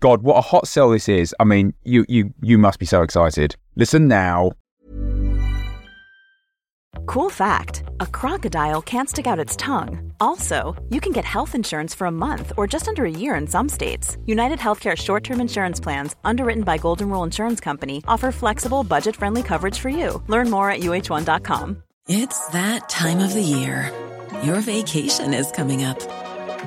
God, 0.00 0.22
what 0.22 0.36
a 0.36 0.42
hot 0.42 0.68
sell 0.68 0.90
this 0.90 1.08
is. 1.08 1.34
I 1.40 1.44
mean, 1.44 1.74
you 1.82 2.04
you 2.08 2.34
you 2.42 2.58
must 2.58 2.78
be 2.78 2.86
so 2.86 3.02
excited. 3.02 3.56
Listen 3.76 4.08
now. 4.08 4.52
Cool 7.06 7.30
fact 7.30 7.84
a 8.00 8.06
crocodile 8.06 8.82
can't 8.82 9.08
stick 9.08 9.26
out 9.26 9.38
its 9.38 9.56
tongue. 9.56 10.12
Also, 10.20 10.74
you 10.90 11.00
can 11.00 11.12
get 11.12 11.24
health 11.24 11.54
insurance 11.54 11.94
for 11.94 12.06
a 12.06 12.10
month 12.10 12.52
or 12.56 12.66
just 12.66 12.88
under 12.88 13.04
a 13.04 13.10
year 13.10 13.34
in 13.36 13.46
some 13.46 13.68
states. 13.68 14.16
United 14.26 14.58
Healthcare 14.58 14.96
short 14.96 15.24
term 15.24 15.40
insurance 15.40 15.80
plans, 15.80 16.16
underwritten 16.24 16.64
by 16.64 16.78
Golden 16.78 17.08
Rule 17.10 17.22
Insurance 17.22 17.60
Company, 17.60 18.02
offer 18.08 18.32
flexible, 18.32 18.82
budget 18.84 19.16
friendly 19.16 19.42
coverage 19.42 19.78
for 19.78 19.88
you. 19.88 20.22
Learn 20.28 20.50
more 20.50 20.70
at 20.70 20.80
uh1.com. 20.80 21.82
It's 22.08 22.46
that 22.48 22.88
time 22.88 23.18
of 23.18 23.34
the 23.34 23.42
year. 23.42 23.92
Your 24.42 24.60
vacation 24.60 25.34
is 25.34 25.50
coming 25.50 25.82
up. 25.84 25.98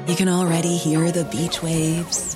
You 0.07 0.15
can 0.15 0.29
already 0.29 0.75
hear 0.75 1.11
the 1.11 1.25
beach 1.25 1.61
waves, 1.61 2.35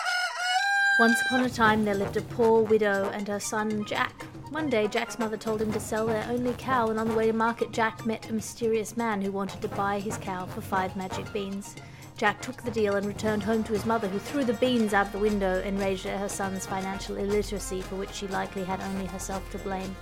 Once 1.01 1.19
upon 1.23 1.43
a 1.43 1.49
time, 1.49 1.83
there 1.83 1.95
lived 1.95 2.15
a 2.15 2.21
poor 2.21 2.61
widow 2.61 3.09
and 3.09 3.27
her 3.27 3.39
son, 3.39 3.83
Jack. 3.85 4.21
One 4.51 4.69
day, 4.69 4.87
Jack's 4.87 5.17
mother 5.17 5.35
told 5.35 5.59
him 5.59 5.73
to 5.73 5.79
sell 5.79 6.05
their 6.05 6.27
only 6.29 6.53
cow, 6.59 6.91
and 6.91 6.99
on 6.99 7.07
the 7.07 7.15
way 7.15 7.25
to 7.25 7.33
market, 7.33 7.71
Jack 7.71 8.05
met 8.05 8.29
a 8.29 8.33
mysterious 8.33 8.95
man 8.95 9.19
who 9.19 9.31
wanted 9.31 9.63
to 9.63 9.67
buy 9.69 9.99
his 9.99 10.17
cow 10.17 10.45
for 10.45 10.61
five 10.61 10.95
magic 10.95 11.33
beans. 11.33 11.75
Jack 12.17 12.39
took 12.39 12.61
the 12.61 12.69
deal 12.69 12.97
and 12.97 13.07
returned 13.07 13.41
home 13.41 13.63
to 13.63 13.73
his 13.73 13.87
mother, 13.87 14.07
who 14.07 14.19
threw 14.19 14.43
the 14.43 14.53
beans 14.53 14.93
out 14.93 15.11
the 15.11 15.17
window, 15.17 15.59
enraged 15.63 16.05
at 16.05 16.19
her 16.19 16.29
son's 16.29 16.67
financial 16.67 17.17
illiteracy, 17.17 17.81
for 17.81 17.95
which 17.95 18.13
she 18.13 18.27
likely 18.27 18.63
had 18.63 18.79
only 18.81 19.07
herself 19.07 19.49
to 19.49 19.57
blame. 19.57 19.95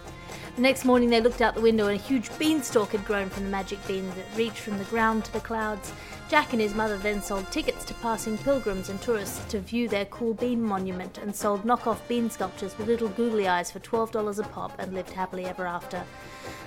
The 0.55 0.61
next 0.61 0.85
morning, 0.85 1.09
they 1.09 1.21
looked 1.21 1.41
out 1.41 1.55
the 1.55 1.61
window, 1.61 1.87
and 1.87 1.99
a 1.99 2.03
huge 2.03 2.29
beanstalk 2.37 2.91
had 2.91 3.05
grown 3.05 3.29
from 3.29 3.43
the 3.43 3.49
magic 3.49 3.85
beans 3.87 4.13
that 4.15 4.37
reached 4.37 4.59
from 4.59 4.77
the 4.77 4.83
ground 4.85 5.25
to 5.25 5.33
the 5.33 5.39
clouds. 5.39 5.91
Jack 6.29 6.53
and 6.53 6.61
his 6.61 6.75
mother 6.75 6.97
then 6.97 7.23
sold 7.23 7.49
tickets 7.51 7.83
to 7.85 7.93
passing 7.95 8.37
pilgrims 8.37 8.89
and 8.89 9.01
tourists 9.01 9.43
to 9.45 9.59
view 9.59 9.87
their 9.87 10.05
cool 10.05 10.35
bean 10.35 10.61
monument 10.61 11.17
and 11.17 11.35
sold 11.35 11.63
knockoff 11.63 12.07
bean 12.07 12.29
sculptures 12.29 12.77
with 12.77 12.87
little 12.87 13.09
googly 13.09 13.47
eyes 13.47 13.71
for 13.71 13.79
$12 13.79 14.37
a 14.37 14.47
pop 14.49 14.71
and 14.77 14.93
lived 14.93 15.09
happily 15.09 15.45
ever 15.45 15.65
after. 15.65 16.03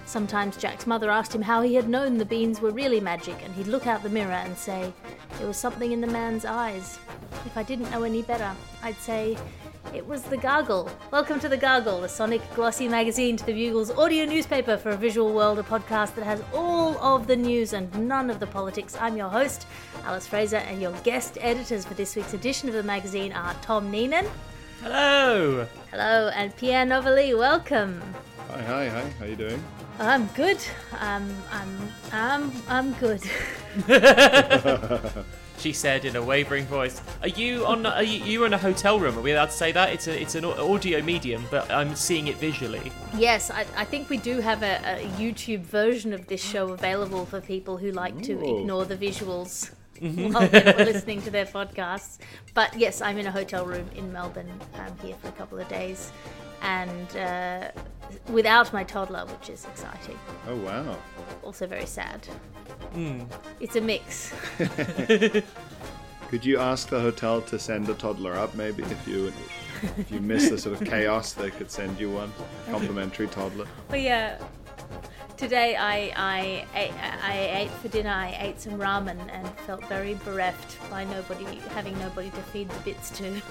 Sometimes 0.04 0.56
Jack's 0.56 0.86
mother 0.86 1.10
asked 1.10 1.32
him 1.32 1.42
how 1.42 1.62
he 1.62 1.74
had 1.74 1.88
known 1.88 2.18
the 2.18 2.24
beans 2.24 2.60
were 2.60 2.72
really 2.72 2.98
magic, 2.98 3.36
and 3.44 3.54
he'd 3.54 3.68
look 3.68 3.86
out 3.86 4.02
the 4.02 4.08
mirror 4.08 4.32
and 4.32 4.58
say, 4.58 4.92
There 5.38 5.46
was 5.46 5.56
something 5.56 5.92
in 5.92 6.00
the 6.00 6.08
man's 6.08 6.44
eyes. 6.44 6.98
If 7.46 7.56
I 7.56 7.62
didn't 7.62 7.90
know 7.90 8.02
any 8.02 8.22
better, 8.22 8.50
I'd 8.82 8.98
say, 8.98 9.36
it 9.94 10.06
was 10.06 10.22
The 10.22 10.36
Gargle. 10.36 10.90
Welcome 11.10 11.38
to 11.40 11.48
The 11.48 11.56
Gargle, 11.56 12.00
the 12.00 12.08
sonic 12.08 12.40
glossy 12.54 12.88
magazine 12.88 13.36
to 13.36 13.44
the 13.44 13.52
Bugle's 13.52 13.90
audio 13.90 14.24
newspaper 14.24 14.76
for 14.76 14.90
a 14.90 14.96
visual 14.96 15.34
world, 15.34 15.58
a 15.58 15.62
podcast 15.62 16.14
that 16.14 16.24
has 16.24 16.42
all 16.54 16.96
of 16.98 17.26
the 17.26 17.36
news 17.36 17.72
and 17.72 17.92
none 18.08 18.30
of 18.30 18.40
the 18.40 18.46
politics. 18.46 18.96
I'm 19.00 19.16
your 19.16 19.28
host, 19.28 19.66
Alice 20.04 20.26
Fraser, 20.26 20.56
and 20.56 20.80
your 20.80 20.92
guest 21.02 21.36
editors 21.40 21.84
for 21.84 21.94
this 21.94 22.16
week's 22.16 22.32
edition 22.32 22.68
of 22.68 22.74
the 22.74 22.82
magazine 22.82 23.32
are 23.32 23.54
Tom 23.62 23.92
Neenan. 23.92 24.26
Hello. 24.82 25.66
Hello, 25.90 26.30
and 26.34 26.56
Pierre 26.56 26.86
Novellie. 26.86 27.34
Welcome. 27.34 28.02
Hi, 28.48 28.62
hi, 28.62 28.88
hi. 28.88 29.08
How 29.18 29.24
are 29.24 29.28
you 29.28 29.36
doing? 29.36 29.62
I'm 29.98 30.26
good. 30.28 30.58
I'm, 30.98 31.28
I'm, 31.50 31.88
I'm, 32.12 32.52
I'm 32.68 32.92
good. 32.94 33.22
She 35.62 35.72
said 35.72 36.04
in 36.04 36.16
a 36.16 36.22
wavering 36.22 36.66
voice. 36.66 37.00
Are 37.22 37.28
you 37.28 37.64
on? 37.66 37.86
Are 37.86 38.02
you, 38.02 38.24
you 38.24 38.44
in 38.44 38.52
a 38.52 38.58
hotel 38.58 38.98
room? 38.98 39.16
Are 39.16 39.20
we 39.20 39.30
allowed 39.30 39.50
to 39.50 39.52
say 39.52 39.70
that? 39.70 39.90
It's 39.90 40.08
a 40.08 40.20
it's 40.20 40.34
an 40.34 40.44
audio 40.44 41.00
medium, 41.00 41.46
but 41.52 41.70
I'm 41.70 41.94
seeing 41.94 42.26
it 42.26 42.34
visually. 42.38 42.90
Yes, 43.16 43.48
I, 43.48 43.64
I 43.76 43.84
think 43.84 44.10
we 44.10 44.16
do 44.16 44.40
have 44.40 44.64
a, 44.64 44.80
a 44.84 45.06
YouTube 45.10 45.60
version 45.60 46.12
of 46.12 46.26
this 46.26 46.42
show 46.42 46.70
available 46.70 47.24
for 47.26 47.40
people 47.40 47.76
who 47.76 47.92
like 47.92 48.20
to 48.22 48.32
ignore 48.32 48.84
the 48.84 48.96
visuals 48.96 49.70
while 50.00 50.48
they're 50.48 50.74
listening 50.78 51.22
to 51.22 51.30
their 51.30 51.46
podcasts. 51.46 52.18
But 52.54 52.76
yes, 52.76 53.00
I'm 53.00 53.18
in 53.18 53.28
a 53.28 53.32
hotel 53.32 53.64
room 53.64 53.88
in 53.94 54.12
Melbourne. 54.12 54.50
I'm 54.74 54.98
here 54.98 55.14
for 55.22 55.28
a 55.28 55.32
couple 55.32 55.60
of 55.60 55.68
days, 55.68 56.10
and 56.62 57.16
uh, 57.16 57.70
without 58.28 58.72
my 58.72 58.84
toddler, 58.84 59.26
which 59.26 59.50
is 59.50 59.64
exciting. 59.64 60.18
Oh 60.48 60.56
wow. 60.56 60.96
Also 61.42 61.66
very 61.66 61.86
sad. 61.86 62.26
Hmm. 62.92 63.22
It's 63.60 63.76
a 63.76 63.80
mix. 63.80 64.32
Could 66.28 66.44
you 66.44 66.58
ask 66.58 66.88
the 66.88 67.00
hotel 67.00 67.42
to 67.42 67.58
send 67.58 67.88
a 67.88 67.94
toddler 67.94 68.34
up? 68.34 68.54
Maybe 68.54 68.82
if 68.84 69.08
you 69.08 69.32
if 69.98 70.10
you 70.10 70.20
miss 70.20 70.48
the 70.48 70.58
sort 70.58 70.80
of 70.80 70.86
chaos, 70.86 71.32
they 71.32 71.50
could 71.50 71.70
send 71.70 71.98
you 71.98 72.10
one 72.10 72.32
complimentary 72.70 73.26
toddler. 73.26 73.66
Well, 73.90 74.00
yeah. 74.00 74.38
Today 75.36 75.74
I, 75.74 76.12
I, 76.16 76.66
ate, 76.74 76.92
I 76.94 77.48
ate 77.62 77.70
for 77.72 77.88
dinner. 77.88 78.10
I 78.10 78.36
ate 78.38 78.60
some 78.60 78.74
ramen 78.74 79.18
and 79.32 79.48
felt 79.66 79.84
very 79.88 80.14
bereft 80.24 80.78
by 80.88 81.02
nobody 81.04 81.44
having 81.70 81.98
nobody 81.98 82.30
to 82.30 82.42
feed 82.52 82.68
the 82.68 82.78
bits 82.80 83.10
to, 83.18 83.42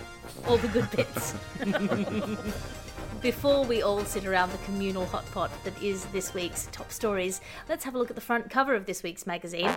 all 0.48 0.58
the 0.58 0.70
good 0.70 0.90
bits. 0.92 1.36
Before 3.22 3.64
we 3.64 3.82
all 3.82 4.04
sit 4.04 4.26
around 4.26 4.52
the 4.52 4.58
communal 4.60 5.06
hot 5.06 5.30
pot 5.32 5.52
that 5.64 5.82
is 5.82 6.06
this 6.06 6.34
week's 6.34 6.68
top 6.72 6.92
stories, 6.92 7.40
let's 7.70 7.84
have 7.84 7.96
a 7.96 7.98
look 7.98 8.10
at 8.10 8.16
the 8.16 8.22
front 8.22 8.50
cover 8.50 8.74
of 8.74 8.86
this 8.86 9.04
week's 9.04 9.28
magazine. 9.28 9.70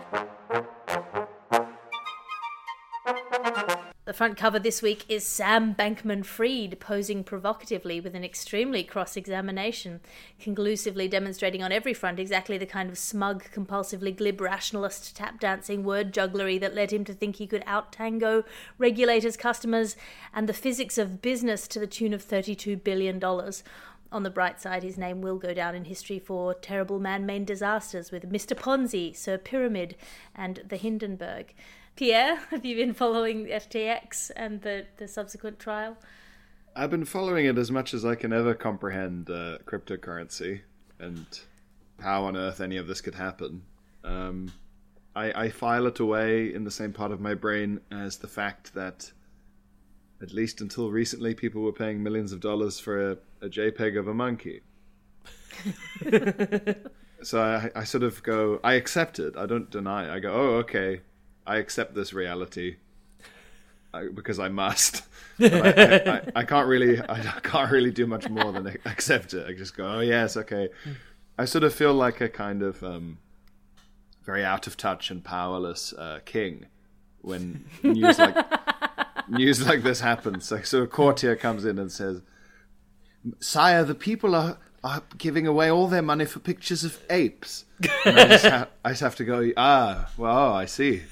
The 4.06 4.12
front 4.12 4.36
cover 4.36 4.58
this 4.58 4.82
week 4.82 5.06
is 5.08 5.24
Sam 5.24 5.74
Bankman 5.74 6.26
Fried 6.26 6.78
posing 6.78 7.24
provocatively 7.24 8.02
with 8.02 8.14
an 8.14 8.22
extremely 8.22 8.84
cross 8.84 9.16
examination, 9.16 10.00
conclusively 10.38 11.08
demonstrating 11.08 11.62
on 11.62 11.72
every 11.72 11.94
front 11.94 12.20
exactly 12.20 12.58
the 12.58 12.66
kind 12.66 12.90
of 12.90 12.98
smug, 12.98 13.44
compulsively 13.50 14.14
glib 14.14 14.42
rationalist 14.42 15.16
tap 15.16 15.40
dancing 15.40 15.84
word 15.84 16.12
jugglery 16.12 16.58
that 16.58 16.74
led 16.74 16.92
him 16.92 17.02
to 17.06 17.14
think 17.14 17.36
he 17.36 17.46
could 17.46 17.62
out 17.64 17.92
tango 17.92 18.44
regulators, 18.76 19.38
customers, 19.38 19.96
and 20.34 20.50
the 20.50 20.52
physics 20.52 20.98
of 20.98 21.22
business 21.22 21.66
to 21.66 21.78
the 21.78 21.86
tune 21.86 22.12
of 22.12 22.22
$32 22.22 22.84
billion. 22.84 23.24
On 24.12 24.22
the 24.22 24.28
bright 24.28 24.60
side, 24.60 24.82
his 24.82 24.98
name 24.98 25.22
will 25.22 25.38
go 25.38 25.54
down 25.54 25.74
in 25.74 25.86
history 25.86 26.18
for 26.18 26.52
terrible 26.52 27.00
man 27.00 27.24
made 27.24 27.46
disasters 27.46 28.10
with 28.10 28.30
Mr. 28.30 28.54
Ponzi, 28.54 29.16
Sir 29.16 29.38
Pyramid, 29.38 29.96
and 30.36 30.60
the 30.68 30.76
Hindenburg. 30.76 31.54
Pierre, 31.96 32.36
have 32.50 32.64
you 32.64 32.76
been 32.76 32.94
following 32.94 33.46
FTX 33.46 34.30
and 34.36 34.60
the, 34.62 34.86
the 34.96 35.06
subsequent 35.08 35.58
trial? 35.58 35.96
I've 36.76 36.90
been 36.90 37.04
following 37.04 37.46
it 37.46 37.56
as 37.56 37.70
much 37.70 37.94
as 37.94 38.04
I 38.04 38.16
can 38.16 38.32
ever 38.32 38.52
comprehend 38.52 39.30
uh, 39.30 39.58
cryptocurrency 39.64 40.62
and 40.98 41.24
how 42.00 42.24
on 42.24 42.36
earth 42.36 42.60
any 42.60 42.76
of 42.76 42.88
this 42.88 43.00
could 43.00 43.14
happen. 43.14 43.62
Um, 44.02 44.52
I, 45.14 45.44
I 45.44 45.48
file 45.50 45.86
it 45.86 46.00
away 46.00 46.52
in 46.52 46.64
the 46.64 46.70
same 46.72 46.92
part 46.92 47.12
of 47.12 47.20
my 47.20 47.34
brain 47.34 47.80
as 47.92 48.16
the 48.18 48.26
fact 48.26 48.74
that, 48.74 49.12
at 50.20 50.32
least 50.32 50.60
until 50.60 50.90
recently, 50.90 51.32
people 51.34 51.62
were 51.62 51.72
paying 51.72 52.02
millions 52.02 52.32
of 52.32 52.40
dollars 52.40 52.80
for 52.80 53.12
a, 53.12 53.18
a 53.40 53.48
JPEG 53.48 53.96
of 53.96 54.08
a 54.08 54.14
monkey. 54.14 54.62
so 57.22 57.40
I, 57.40 57.70
I 57.76 57.84
sort 57.84 58.02
of 58.02 58.20
go, 58.24 58.58
I 58.64 58.74
accept 58.74 59.20
it. 59.20 59.36
I 59.36 59.46
don't 59.46 59.70
deny. 59.70 60.06
It. 60.06 60.10
I 60.10 60.18
go, 60.18 60.32
oh, 60.32 60.56
okay, 60.56 61.02
I 61.46 61.56
accept 61.56 61.94
this 61.94 62.12
reality 62.12 62.76
I, 63.94 64.08
because 64.12 64.38
I 64.38 64.48
must. 64.48 65.02
I, 65.40 65.46
I, 65.46 66.40
I, 66.40 66.44
can't 66.44 66.68
really, 66.68 67.00
I 67.00 67.20
can't 67.42 67.70
really 67.70 67.90
do 67.90 68.06
much 68.06 68.28
more 68.28 68.52
than 68.52 68.66
accept 68.84 69.34
it. 69.34 69.46
I 69.48 69.52
just 69.52 69.76
go, 69.76 69.86
oh 69.86 70.00
yes, 70.00 70.36
okay. 70.36 70.68
I 71.38 71.44
sort 71.44 71.64
of 71.64 71.74
feel 71.74 71.92
like 71.92 72.20
a 72.20 72.28
kind 72.28 72.62
of 72.62 72.82
um, 72.82 73.18
very 74.24 74.44
out 74.44 74.66
of 74.66 74.76
touch 74.76 75.10
and 75.10 75.22
powerless 75.24 75.92
uh, 75.92 76.20
king 76.24 76.66
when 77.20 77.64
news 77.82 78.18
like 78.18 78.36
news 79.28 79.66
like 79.66 79.82
this 79.82 80.00
happens. 80.00 80.50
Like, 80.50 80.66
so 80.66 80.82
a 80.82 80.86
courtier 80.86 81.36
comes 81.36 81.64
in 81.64 81.78
and 81.78 81.90
says, 81.90 82.22
"Sire, 83.40 83.84
the 83.84 83.94
people 83.94 84.34
are 84.34 84.58
are 84.84 85.02
giving 85.16 85.46
away 85.46 85.70
all 85.70 85.88
their 85.88 86.02
money 86.02 86.26
for 86.26 86.38
pictures 86.38 86.84
of 86.84 87.00
apes. 87.08 87.64
I, 88.04 88.26
just 88.28 88.46
ha- 88.46 88.68
I 88.84 88.90
just 88.90 89.00
have 89.00 89.16
to 89.16 89.24
go, 89.24 89.50
ah, 89.56 90.10
well, 90.18 90.52
I 90.52 90.66
see. 90.66 91.02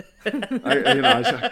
I, 0.24 0.94
you 0.94 1.02
know, 1.02 1.22
I, 1.24 1.50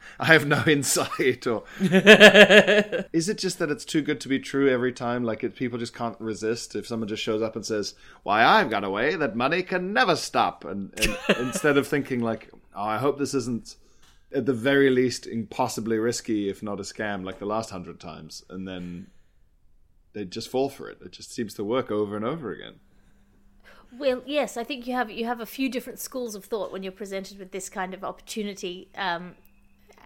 I 0.20 0.24
have 0.26 0.46
no 0.46 0.62
insight. 0.66 1.46
Or 1.46 1.64
is 1.80 3.28
it 3.28 3.38
just 3.38 3.58
that 3.58 3.70
it's 3.70 3.84
too 3.84 4.02
good 4.02 4.20
to 4.20 4.28
be 4.28 4.38
true 4.38 4.68
every 4.68 4.92
time? 4.92 5.24
Like 5.24 5.44
it, 5.44 5.54
people 5.54 5.78
just 5.78 5.94
can't 5.94 6.20
resist 6.20 6.74
if 6.74 6.86
someone 6.86 7.08
just 7.08 7.22
shows 7.22 7.42
up 7.42 7.56
and 7.56 7.64
says, 7.64 7.94
"Why, 8.22 8.44
I've 8.44 8.70
got 8.70 8.84
a 8.84 8.90
way 8.90 9.16
that 9.16 9.36
money 9.36 9.62
can 9.62 9.92
never 9.92 10.16
stop," 10.16 10.64
and, 10.64 10.92
and 11.00 11.16
instead 11.38 11.76
of 11.76 11.86
thinking 11.86 12.20
like, 12.20 12.50
"Oh, 12.74 12.84
I 12.84 12.98
hope 12.98 13.18
this 13.18 13.34
isn't." 13.34 13.76
At 14.30 14.44
the 14.44 14.52
very 14.52 14.90
least, 14.90 15.26
impossibly 15.26 15.96
risky, 15.96 16.50
if 16.50 16.62
not 16.62 16.80
a 16.80 16.82
scam, 16.82 17.24
like 17.24 17.38
the 17.38 17.46
last 17.46 17.70
hundred 17.70 17.98
times, 17.98 18.44
and 18.50 18.68
then 18.68 19.06
they 20.12 20.26
just 20.26 20.50
fall 20.50 20.68
for 20.68 20.90
it. 20.90 20.98
It 21.02 21.12
just 21.12 21.32
seems 21.32 21.54
to 21.54 21.64
work 21.64 21.90
over 21.90 22.14
and 22.14 22.26
over 22.26 22.52
again. 22.52 22.74
Well, 23.96 24.22
yes, 24.26 24.56
I 24.56 24.64
think 24.64 24.86
you 24.86 24.94
have 24.94 25.10
you 25.10 25.24
have 25.24 25.40
a 25.40 25.46
few 25.46 25.68
different 25.70 25.98
schools 25.98 26.34
of 26.34 26.44
thought 26.44 26.72
when 26.72 26.82
you're 26.82 26.92
presented 26.92 27.38
with 27.38 27.52
this 27.52 27.68
kind 27.68 27.94
of 27.94 28.04
opportunity, 28.04 28.88
um, 28.96 29.34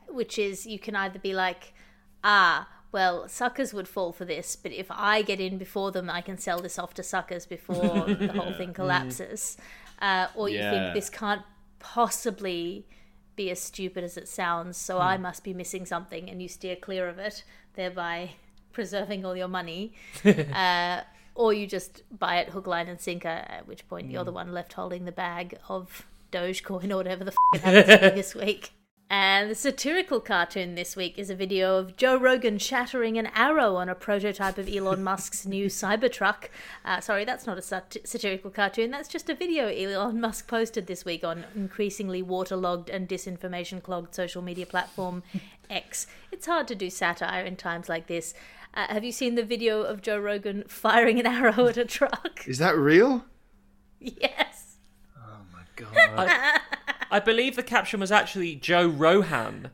which 0.09 0.39
is 0.39 0.67
you 0.67 0.79
can 0.79 0.95
either 0.95 1.19
be 1.19 1.35
like, 1.35 1.75
ah, 2.23 2.69
well, 2.93 3.29
suckers 3.29 3.73
would 3.75 3.89
fall 3.89 4.13
for 4.13 4.25
this, 4.25 4.55
but 4.55 4.71
if 4.71 4.87
I 4.91 5.23
get 5.23 5.41
in 5.41 5.59
before 5.59 5.91
them, 5.91 6.09
I 6.11 6.21
can 6.21 6.39
sell 6.39 6.61
this 6.61 6.79
off 6.79 6.95
to 6.95 7.03
suckers 7.03 7.47
before 7.47 8.07
the 8.27 8.33
whole 8.35 8.53
thing 8.53 8.73
collapses, 8.73 9.57
uh, 10.01 10.29
or 10.37 10.49
you 10.49 10.59
Yeah. 10.59 10.71
think 10.71 10.95
this 10.95 11.11
can't 11.11 11.43
possibly 11.79 12.87
be 13.35 13.51
as 13.51 13.61
stupid 13.61 14.05
as 14.05 14.17
it 14.17 14.29
sounds, 14.29 14.77
so 14.77 14.99
I 15.01 15.17
must 15.17 15.43
be 15.43 15.55
missing 15.55 15.87
something, 15.87 16.29
and 16.31 16.41
you 16.43 16.49
steer 16.49 16.77
clear 16.77 17.09
of 17.09 17.19
it, 17.19 17.45
thereby 17.75 18.33
preserving 18.73 19.25
all 19.25 19.35
your 19.37 19.49
money. 19.49 19.95
uh, 20.25 21.01
or 21.35 21.53
you 21.53 21.67
just 21.67 22.03
buy 22.17 22.37
it 22.37 22.51
hook, 22.51 22.67
line, 22.67 22.89
and 22.89 23.01
sinker, 23.01 23.29
at 23.29 23.67
which 23.67 23.89
point 23.89 24.11
you're 24.11 24.25
the 24.25 24.33
one 24.33 24.53
left 24.53 24.75
holding 24.75 25.05
the 25.05 25.13
bag 25.13 25.59
of 25.69 26.07
Dogecoin 26.31 26.91
or 26.91 26.97
whatever 26.97 27.25
the 27.25 27.33
f 27.33 27.37
it 27.55 27.61
happens 27.61 28.01
to 28.01 28.11
be 28.11 28.15
this 28.17 28.35
week. 28.35 28.73
And 29.15 29.51
the 29.51 29.55
satirical 29.55 30.21
cartoon 30.21 30.75
this 30.75 30.97
week 30.97 31.19
is 31.19 31.29
a 31.29 31.35
video 31.35 31.77
of 31.77 31.99
Joe 31.99 32.17
Rogan 32.17 32.57
shattering 32.57 33.19
an 33.19 33.27
arrow 33.35 33.77
on 33.77 33.91
a 33.91 33.95
prototype 33.95 34.57
of 34.57 34.75
Elon 34.75 35.05
Musk's 35.05 35.45
new 35.45 35.67
Cybertruck. 35.67 36.49
Uh, 36.83 36.99
sorry, 37.03 37.27
that's 37.27 37.47
not 37.47 37.59
a 37.59 37.63
sat- 37.63 37.99
satirical 38.05 38.51
cartoon. 38.51 38.91
That's 38.91 39.11
just 39.11 39.29
a 39.29 39.35
video 39.35 39.67
Elon 39.67 40.19
Musk 40.19 40.49
posted 40.49 40.87
this 40.87 41.05
week 41.05 41.25
on 41.25 41.45
increasingly 41.55 42.23
waterlogged 42.23 42.89
and 42.89 43.07
disinformation 43.07 43.83
clogged 43.83 44.15
social 44.15 44.41
media 44.41 44.65
platform 44.65 45.23
X. 45.69 46.07
It's 46.31 46.47
hard 46.47 46.67
to 46.69 46.75
do 46.75 46.89
satire 46.89 47.45
in 47.45 47.57
times 47.57 47.91
like 47.91 48.07
this. 48.07 48.33
Uh, 48.75 48.87
have 48.89 49.05
you 49.05 49.13
seen 49.13 49.35
the 49.35 49.45
video 49.45 49.83
of 49.83 50.01
Joe 50.01 50.19
Rogan 50.19 50.65
firing 50.69 51.21
an 51.21 51.27
arrow 51.27 51.67
at 51.67 51.77
a 51.77 51.85
truck? 51.85 52.47
Is 52.47 52.59
that 52.59 52.77
real? 52.77 53.25
yes. 54.01 54.77
Oh 55.17 55.41
my 55.53 55.63
god. 55.77 56.61
I 57.11 57.21
believe 57.21 57.57
the 57.57 57.63
caption 57.63 58.01
was 58.01 58.11
actually 58.11 58.55
Joe 58.55 58.89
Rohan. 58.89 59.71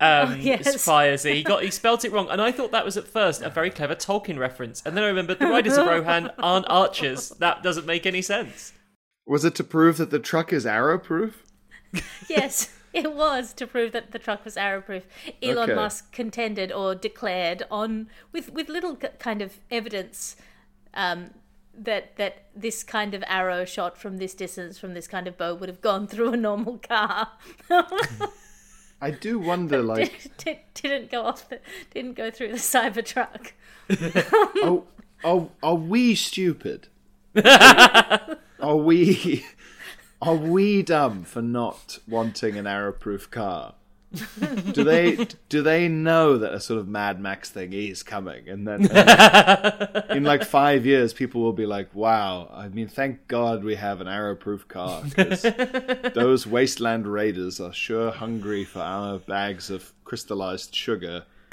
Um, 0.00 0.40
yes. 0.40 0.84
fires 0.84 1.24
it. 1.24 1.34
He 1.34 1.42
got 1.42 1.64
he 1.64 1.72
spelt 1.72 2.04
it 2.04 2.12
wrong, 2.12 2.28
and 2.30 2.40
I 2.40 2.52
thought 2.52 2.70
that 2.70 2.84
was 2.84 2.96
at 2.96 3.08
first 3.08 3.42
a 3.42 3.50
very 3.50 3.68
clever 3.68 3.96
Tolkien 3.96 4.38
reference, 4.38 4.80
and 4.86 4.96
then 4.96 5.02
I 5.02 5.08
remembered 5.08 5.40
the 5.40 5.48
riders 5.48 5.76
of 5.76 5.88
Rohan 5.88 6.30
aren't 6.38 6.66
archers. 6.68 7.30
That 7.40 7.64
doesn't 7.64 7.84
make 7.84 8.06
any 8.06 8.22
sense. 8.22 8.72
Was 9.26 9.44
it 9.44 9.56
to 9.56 9.64
prove 9.64 9.96
that 9.96 10.10
the 10.10 10.20
truck 10.20 10.52
is 10.52 10.64
arrow 10.64 10.98
proof? 11.00 11.42
Yes, 12.28 12.72
it 12.92 13.12
was 13.14 13.52
to 13.54 13.66
prove 13.66 13.92
that 13.92 14.12
the 14.12 14.18
truck 14.18 14.44
was 14.44 14.56
arrow 14.56 14.80
proof. 14.80 15.04
Elon 15.42 15.70
Okay. 15.70 15.74
Musk 15.74 16.12
contended 16.12 16.72
or 16.72 16.94
declared 16.94 17.62
on 17.70 18.08
with 18.32 18.52
with 18.52 18.68
little 18.68 18.96
kind 18.96 19.42
of 19.42 19.58
evidence 19.70 20.36
um, 20.94 21.30
that 21.76 22.16
that 22.16 22.44
this 22.54 22.82
kind 22.82 23.14
of 23.14 23.22
arrow 23.26 23.64
shot 23.64 23.98
from 23.98 24.18
this 24.18 24.34
distance 24.34 24.78
from 24.78 24.94
this 24.94 25.06
kind 25.06 25.26
of 25.26 25.36
bow 25.36 25.54
would 25.54 25.68
have 25.68 25.80
gone 25.80 26.06
through 26.08 26.32
a 26.32 26.36
normal 26.36 26.78
car. 26.78 27.28
I 29.00 29.12
do 29.12 29.38
wonder, 29.38 29.80
like, 29.80 30.36
Did, 30.38 30.58
didn't 30.74 31.10
go 31.10 31.22
off 31.22 31.48
the 31.48 31.60
didn't 31.92 32.14
go 32.14 32.32
through 32.32 32.48
the 32.48 32.58
Cybertruck. 32.58 33.52
oh, 34.56 34.86
are, 35.22 35.48
are 35.62 35.76
we 35.76 36.16
stupid? 36.16 36.88
are 37.36 38.76
we 38.76 39.44
are 40.20 40.34
we 40.36 40.82
dumb 40.82 41.24
for 41.24 41.42
not 41.42 41.98
wanting 42.08 42.56
an 42.56 42.66
arrow-proof 42.66 43.30
car? 43.30 43.74
Do 44.72 44.84
they 44.84 45.26
do 45.50 45.60
they 45.60 45.86
know 45.86 46.38
that 46.38 46.54
a 46.54 46.60
sort 46.60 46.80
of 46.80 46.88
Mad 46.88 47.20
Max 47.20 47.50
thing 47.50 47.74
is 47.74 48.02
coming, 48.02 48.48
and 48.48 48.66
then 48.66 48.88
and 48.90 50.04
in 50.10 50.24
like 50.24 50.44
five 50.44 50.86
years, 50.86 51.12
people 51.12 51.42
will 51.42 51.52
be 51.52 51.66
like, 51.66 51.94
"Wow! 51.94 52.50
I 52.50 52.68
mean, 52.68 52.88
thank 52.88 53.28
God 53.28 53.62
we 53.62 53.74
have 53.74 54.00
an 54.00 54.08
arrow-proof 54.08 54.66
car 54.66 55.02
because 55.04 55.42
those 56.14 56.46
wasteland 56.46 57.06
raiders 57.06 57.60
are 57.60 57.72
sure 57.72 58.10
hungry 58.10 58.64
for 58.64 58.80
our 58.80 59.18
bags 59.18 59.68
of 59.68 59.92
crystallized 60.04 60.74
sugar." 60.74 61.24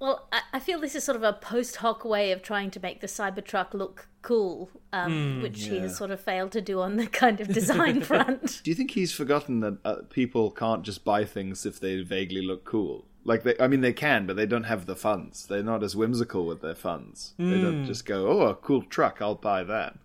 Well, 0.00 0.28
I, 0.32 0.42
I 0.54 0.60
feel 0.60 0.80
this 0.80 0.94
is 0.94 1.04
sort 1.04 1.16
of 1.16 1.22
a 1.22 1.32
post 1.32 1.76
hoc 1.76 2.04
way 2.04 2.30
of 2.32 2.42
trying 2.42 2.70
to 2.72 2.80
make 2.80 3.00
the 3.00 3.06
Cybertruck 3.06 3.74
look 3.74 4.08
cool, 4.22 4.70
um, 4.92 5.42
which 5.42 5.64
he 5.64 5.78
has 5.78 5.96
sort 5.96 6.10
of 6.10 6.20
failed 6.20 6.52
to 6.52 6.60
do 6.60 6.80
on 6.80 6.96
the 6.96 7.06
kind 7.22 7.40
of 7.40 7.48
design 7.48 8.00
front. 8.02 8.60
Do 8.62 8.70
you 8.70 8.74
think 8.74 8.92
he's 8.92 9.12
forgotten 9.12 9.60
that 9.60 9.78
uh, 9.84 9.96
people 10.10 10.50
can't 10.50 10.82
just 10.82 11.04
buy 11.04 11.24
things 11.24 11.66
if 11.66 11.80
they 11.80 12.02
vaguely 12.02 12.42
look 12.42 12.64
cool? 12.64 13.04
Like, 13.24 13.42
they, 13.42 13.54
I 13.60 13.66
mean, 13.66 13.80
they 13.80 13.92
can, 13.92 14.26
but 14.26 14.36
they 14.36 14.46
don't 14.46 14.64
have 14.64 14.86
the 14.86 14.96
funds. 14.96 15.46
They're 15.46 15.62
not 15.62 15.82
as 15.82 15.94
whimsical 15.96 16.46
with 16.46 16.62
their 16.62 16.74
funds. 16.76 17.34
They 17.36 17.60
don't 17.60 17.84
just 17.84 18.06
go, 18.06 18.28
"Oh, 18.28 18.46
a 18.46 18.54
cool 18.54 18.82
truck, 18.82 19.18
I'll 19.20 19.34
buy 19.34 19.64
that." 19.64 19.98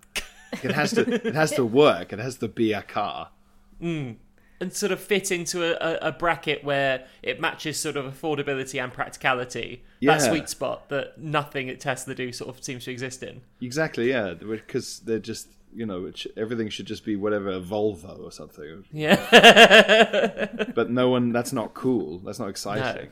It 0.61 0.71
has 0.71 0.91
to. 0.93 1.01
It 1.25 1.33
has 1.33 1.51
to 1.51 1.63
work. 1.63 2.11
It 2.11 2.19
has 2.19 2.37
to 2.39 2.47
be 2.47 2.73
a 2.73 2.81
car. 2.81 3.29
And 4.63 4.73
sort 4.73 4.91
of 4.91 4.99
fit 4.99 5.31
into 5.31 5.63
a, 5.63 5.73
a, 5.95 6.07
a 6.07 6.11
bracket 6.11 6.63
where 6.63 7.05
it 7.21 7.39
matches 7.39 7.79
sort 7.79 7.95
of 7.97 8.05
affordability 8.05 8.81
and 8.83 8.91
practicality. 8.91 9.83
Yeah. 9.99 10.17
That 10.17 10.29
sweet 10.29 10.49
spot 10.49 10.89
that 10.89 11.19
nothing 11.19 11.69
at 11.69 11.79
Tesla 11.79 12.15
do 12.15 12.31
sort 12.31 12.49
of 12.57 12.63
seems 12.63 12.85
to 12.85 12.91
exist 12.91 13.21
in. 13.23 13.41
Exactly. 13.61 14.09
Yeah, 14.09 14.33
because 14.33 14.99
they're 15.01 15.19
just. 15.19 15.47
You 15.75 15.87
know, 15.87 16.11
sh- 16.13 16.27
everything 16.37 16.69
should 16.69 16.85
just 16.85 17.03
be 17.03 17.15
whatever 17.15 17.49
a 17.49 17.59
Volvo 17.59 18.19
or 18.23 18.31
something. 18.31 18.85
Yeah. 18.91 19.15
But 20.75 20.91
no 20.91 21.09
one. 21.09 21.31
That's 21.31 21.51
not 21.51 21.73
cool. 21.73 22.19
That's 22.19 22.37
not 22.37 22.49
exciting. 22.49 23.09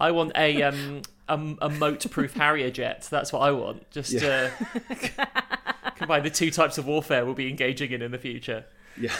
I 0.00 0.12
want 0.12 0.30
a 0.36 0.62
um 0.62 1.02
a, 1.28 1.34
a 1.62 1.68
moat-proof 1.68 2.34
Harrier 2.34 2.70
jet. 2.70 3.08
That's 3.10 3.32
what 3.32 3.40
I 3.40 3.50
want. 3.50 3.90
Just 3.90 4.12
Yeah. 4.12 4.50
uh, 4.88 5.90
combine 5.96 6.22
the 6.22 6.30
two 6.30 6.50
types 6.52 6.78
of 6.78 6.86
warfare 6.86 7.24
we'll 7.24 7.34
be 7.34 7.48
engaging 7.48 7.90
in 7.90 8.02
in 8.02 8.12
the 8.12 8.18
future. 8.18 8.64
Yeah. 9.00 9.14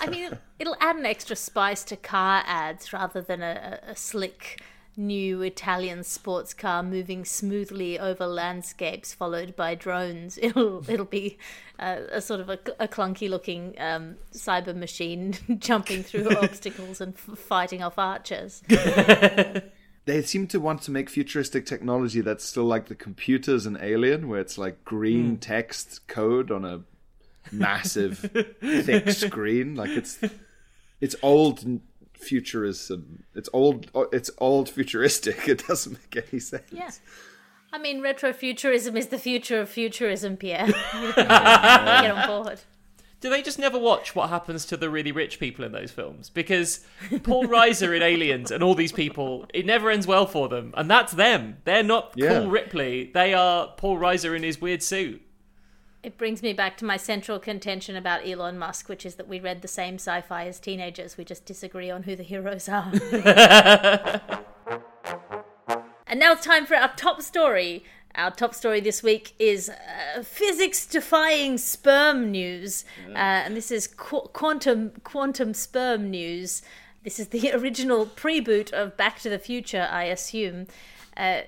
I 0.00 0.08
mean, 0.08 0.38
it'll 0.58 0.76
add 0.80 0.96
an 0.96 1.06
extra 1.06 1.36
spice 1.36 1.84
to 1.84 1.96
car 1.96 2.42
ads 2.46 2.92
rather 2.92 3.20
than 3.20 3.42
a, 3.42 3.80
a 3.88 3.96
slick 3.96 4.60
new 4.96 5.42
Italian 5.42 6.04
sports 6.04 6.54
car 6.54 6.82
moving 6.82 7.24
smoothly 7.24 7.98
over 7.98 8.26
landscapes 8.26 9.12
followed 9.12 9.56
by 9.56 9.74
drones. 9.74 10.38
It'll 10.40 10.88
it'll 10.88 11.04
be 11.06 11.38
uh, 11.78 12.00
a 12.12 12.20
sort 12.20 12.40
of 12.40 12.48
a, 12.48 12.58
a 12.78 12.88
clunky 12.88 13.28
looking 13.28 13.74
um, 13.78 14.16
cyber 14.32 14.74
machine 14.74 15.34
jumping 15.58 16.02
through 16.02 16.28
obstacles 16.42 17.00
and 17.00 17.14
f- 17.14 17.38
fighting 17.38 17.82
off 17.82 17.98
archers. 17.98 18.62
they 20.04 20.22
seem 20.22 20.46
to 20.48 20.60
want 20.60 20.82
to 20.82 20.90
make 20.90 21.10
futuristic 21.10 21.66
technology 21.66 22.20
that's 22.20 22.44
still 22.44 22.64
like 22.64 22.86
the 22.86 22.94
computers 22.94 23.66
in 23.66 23.78
Alien, 23.80 24.28
where 24.28 24.40
it's 24.40 24.58
like 24.58 24.84
green 24.84 25.38
text 25.38 26.06
code 26.06 26.50
on 26.50 26.64
a 26.64 26.82
massive 27.52 28.18
thick 28.60 29.10
screen. 29.10 29.74
Like 29.74 29.90
it's 29.90 30.18
it's 31.00 31.16
old 31.22 31.64
futurism. 32.14 33.24
It's 33.34 33.48
old. 33.52 33.90
It's 34.12 34.30
old 34.38 34.68
futuristic. 34.68 35.46
It 35.48 35.66
doesn't 35.66 35.92
make 35.92 36.26
any 36.30 36.40
sense. 36.40 36.64
Yeah. 36.70 36.90
I 37.72 37.78
mean, 37.78 38.00
retrofuturism 38.02 38.96
is 38.96 39.08
the 39.08 39.18
future 39.18 39.60
of 39.60 39.68
futurism, 39.68 40.36
Pierre. 40.36 40.66
Get 41.16 41.28
on 41.28 42.26
board. 42.28 42.60
Do 43.20 43.30
they 43.30 43.42
just 43.42 43.58
never 43.58 43.78
watch 43.78 44.14
what 44.14 44.28
happens 44.28 44.64
to 44.66 44.76
the 44.76 44.90
really 44.90 45.10
rich 45.10 45.40
people 45.40 45.64
in 45.64 45.72
those 45.72 45.90
films? 45.90 46.28
Because 46.30 46.84
Paul 47.22 47.46
Reiser 47.46 47.96
in 47.96 48.02
Aliens 48.02 48.50
and 48.50 48.62
all 48.62 48.74
these 48.74 48.92
people, 48.92 49.46
it 49.54 49.64
never 49.66 49.90
ends 49.90 50.06
well 50.06 50.26
for 50.26 50.48
them. 50.48 50.72
And 50.76 50.90
that's 50.90 51.14
them. 51.14 51.56
They're 51.64 51.82
not 51.82 52.12
Yeah. 52.16 52.40
Paul 52.40 52.50
Ripley. 52.50 53.10
They 53.14 53.32
are 53.34 53.68
Paul 53.76 53.96
Reiser 53.98 54.36
in 54.36 54.42
his 54.42 54.60
weird 54.60 54.82
suit. 54.82 55.22
It 56.04 56.18
brings 56.18 56.42
me 56.42 56.52
back 56.52 56.76
to 56.78 56.84
my 56.84 56.98
central 56.98 57.38
contention 57.38 57.96
about 57.96 58.28
Elon 58.28 58.58
Musk, 58.58 58.90
which 58.90 59.06
is 59.06 59.14
that 59.14 59.26
we 59.26 59.40
read 59.40 59.62
the 59.62 59.68
same 59.68 59.94
sci 59.94 60.20
fi 60.20 60.46
as 60.46 60.60
teenagers. 60.60 61.16
We 61.16 61.24
just 61.24 61.46
disagree 61.46 61.90
on 61.90 62.02
who 62.02 62.14
the 62.14 62.22
heroes 62.22 62.68
are. 62.68 62.92
and 66.06 66.20
now 66.20 66.32
it's 66.32 66.44
time 66.44 66.66
for 66.66 66.76
our 66.76 66.94
top 66.94 67.22
story. 67.22 67.84
Our 68.16 68.30
top 68.30 68.54
story 68.54 68.80
this 68.80 69.02
week 69.02 69.32
is 69.38 69.70
uh, 69.70 70.22
physics 70.22 70.84
defying 70.84 71.56
sperm 71.56 72.30
news. 72.30 72.84
Uh, 73.08 73.16
and 73.16 73.56
this 73.56 73.70
is 73.70 73.86
qu- 73.86 74.28
quantum, 74.34 74.92
quantum 75.04 75.54
sperm 75.54 76.10
news. 76.10 76.60
This 77.02 77.18
is 77.18 77.28
the 77.28 77.50
original 77.54 78.04
pre 78.04 78.40
boot 78.40 78.74
of 78.74 78.98
Back 78.98 79.20
to 79.20 79.30
the 79.30 79.38
Future, 79.38 79.88
I 79.90 80.04
assume. 80.04 80.66
Uh, 81.16 81.40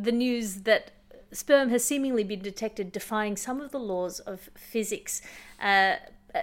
the 0.00 0.12
news 0.12 0.62
that 0.62 0.92
sperm 1.32 1.70
has 1.70 1.84
seemingly 1.84 2.24
been 2.24 2.40
detected 2.40 2.92
defying 2.92 3.36
some 3.36 3.60
of 3.60 3.70
the 3.70 3.80
laws 3.80 4.20
of 4.20 4.50
physics. 4.56 5.22
Uh, 5.60 5.96
uh, 6.34 6.40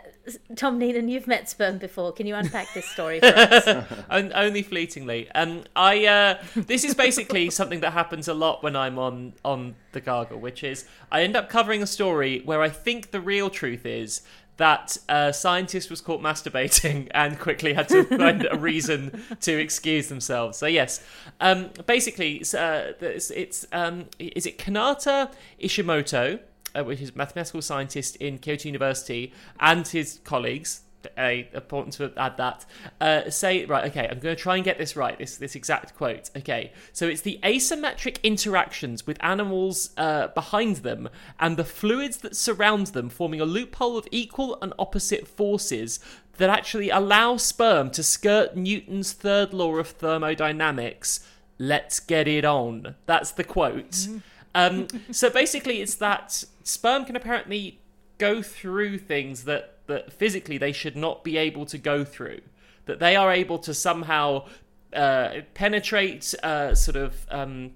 Tom 0.56 0.80
Neenan, 0.80 1.10
you've 1.10 1.28
met 1.28 1.48
sperm 1.48 1.78
before. 1.78 2.12
Can 2.12 2.26
you 2.26 2.36
unpack 2.36 2.74
this 2.74 2.86
story 2.86 3.20
for 3.20 3.28
us? 3.28 3.86
only 4.10 4.64
fleetingly. 4.64 5.30
Um, 5.36 5.64
I 5.76 6.06
uh, 6.06 6.44
this 6.56 6.84
is 6.84 6.96
basically 6.96 7.50
something 7.52 7.82
that 7.82 7.94
happens 7.94 8.28
a 8.28 8.34
lot 8.34 8.64
when 8.64 8.76
I'm 8.76 8.98
on 8.98 9.34
on 9.44 9.76
the 9.92 10.02
Gargle, 10.02 10.40
which 10.40 10.64
is 10.64 10.86
I 11.12 11.22
end 11.22 11.36
up 11.36 11.50
covering 11.50 11.84
a 11.84 11.88
story 11.88 12.42
where 12.46 12.62
I 12.62 12.70
think 12.70 13.12
the 13.12 13.22
real 13.22 13.50
truth 13.50 13.86
is 13.86 14.22
that 14.58 14.98
a 15.10 15.34
scientist 15.34 15.90
was 15.90 16.02
caught 16.02 16.22
masturbating 16.22 17.10
and 17.14 17.40
quickly 17.40 17.74
had 17.74 17.90
to 17.90 18.04
find 18.06 18.48
a 18.50 18.58
reason 18.58 19.22
to 19.42 19.60
excuse 19.60 20.08
themselves. 20.08 20.58
So 20.58 20.66
yes, 20.66 21.04
um, 21.42 21.70
basically, 21.86 22.42
uh, 22.58 22.94
it's, 23.02 23.32
it's 23.32 23.66
um, 23.72 24.06
is 24.20 24.46
it 24.46 24.58
Kenta 24.58 25.32
Ishimoto, 25.62 26.40
uh, 26.74 26.84
which 26.84 27.02
is 27.02 27.10
a 27.10 27.18
mathematical 27.18 27.62
scientist 27.62 28.16
in 28.18 28.38
Kyoto 28.38 28.68
University, 28.70 29.34
and 29.60 29.88
his 29.88 30.20
colleagues. 30.24 30.82
A 31.18 31.48
important 31.54 31.94
to 31.96 32.12
add 32.18 32.38
that. 32.38 32.66
Uh, 33.00 33.30
say 33.30 33.66
right, 33.66 33.86
okay. 33.86 34.08
I'm 34.10 34.20
going 34.20 34.36
to 34.36 34.42
try 34.42 34.56
and 34.56 34.64
get 34.64 34.78
this 34.78 34.96
right. 34.96 35.18
This 35.18 35.38
this 35.38 35.56
exact 35.56 35.96
quote. 35.96 36.30
Okay, 36.36 36.72
so 36.94 37.08
it's 37.08 37.22
the 37.22 37.40
asymmetric 37.44 38.22
interactions 38.24 39.08
with 39.08 39.18
animals 39.24 39.92
uh, 39.98 40.28
behind 40.30 40.78
them 40.78 41.10
and 41.40 41.58
the 41.58 41.64
fluids 41.64 42.18
that 42.18 42.36
surround 42.36 42.88
them, 42.88 43.10
forming 43.10 43.42
a 43.42 43.46
loophole 43.46 43.98
of 43.98 44.08
equal 44.12 44.58
and 44.62 44.74
opposite 44.78 45.28
forces 45.28 46.00
that 46.38 46.50
actually 46.50 46.90
allow 46.90 47.38
sperm 47.38 47.90
to 47.92 48.04
skirt 48.04 48.56
Newton's 48.56 49.14
third 49.14 49.54
law 49.54 49.76
of 49.76 49.88
thermodynamics. 49.88 51.26
Let's 51.58 52.00
get 52.00 52.28
it 52.28 52.44
on. 52.44 52.96
That's 53.06 53.32
the 53.32 53.46
quote. 53.46 54.08
Um, 54.54 54.88
so 55.12 55.30
basically, 55.30 55.82
it's 55.82 55.96
that 55.96 56.44
sperm 56.64 57.06
can 57.06 57.16
apparently 57.16 57.80
go 58.18 58.42
through 58.42 58.98
things 59.00 59.44
that, 59.44 59.75
that 59.88 60.12
physically 60.12 60.58
they 60.58 60.72
should 60.72 60.96
not 60.96 61.24
be 61.24 61.38
able 61.38 61.66
to 61.68 61.78
go 61.78 62.04
through. 62.04 62.42
That 62.86 63.00
they 63.00 63.16
are 63.16 63.32
able 63.32 63.60
to 63.60 63.74
somehow 63.74 64.46
uh, 64.94 65.42
penetrate 65.54 66.34
uh, 66.44 66.76
sort 66.76 66.96
of 66.96 67.26
um, 67.30 67.72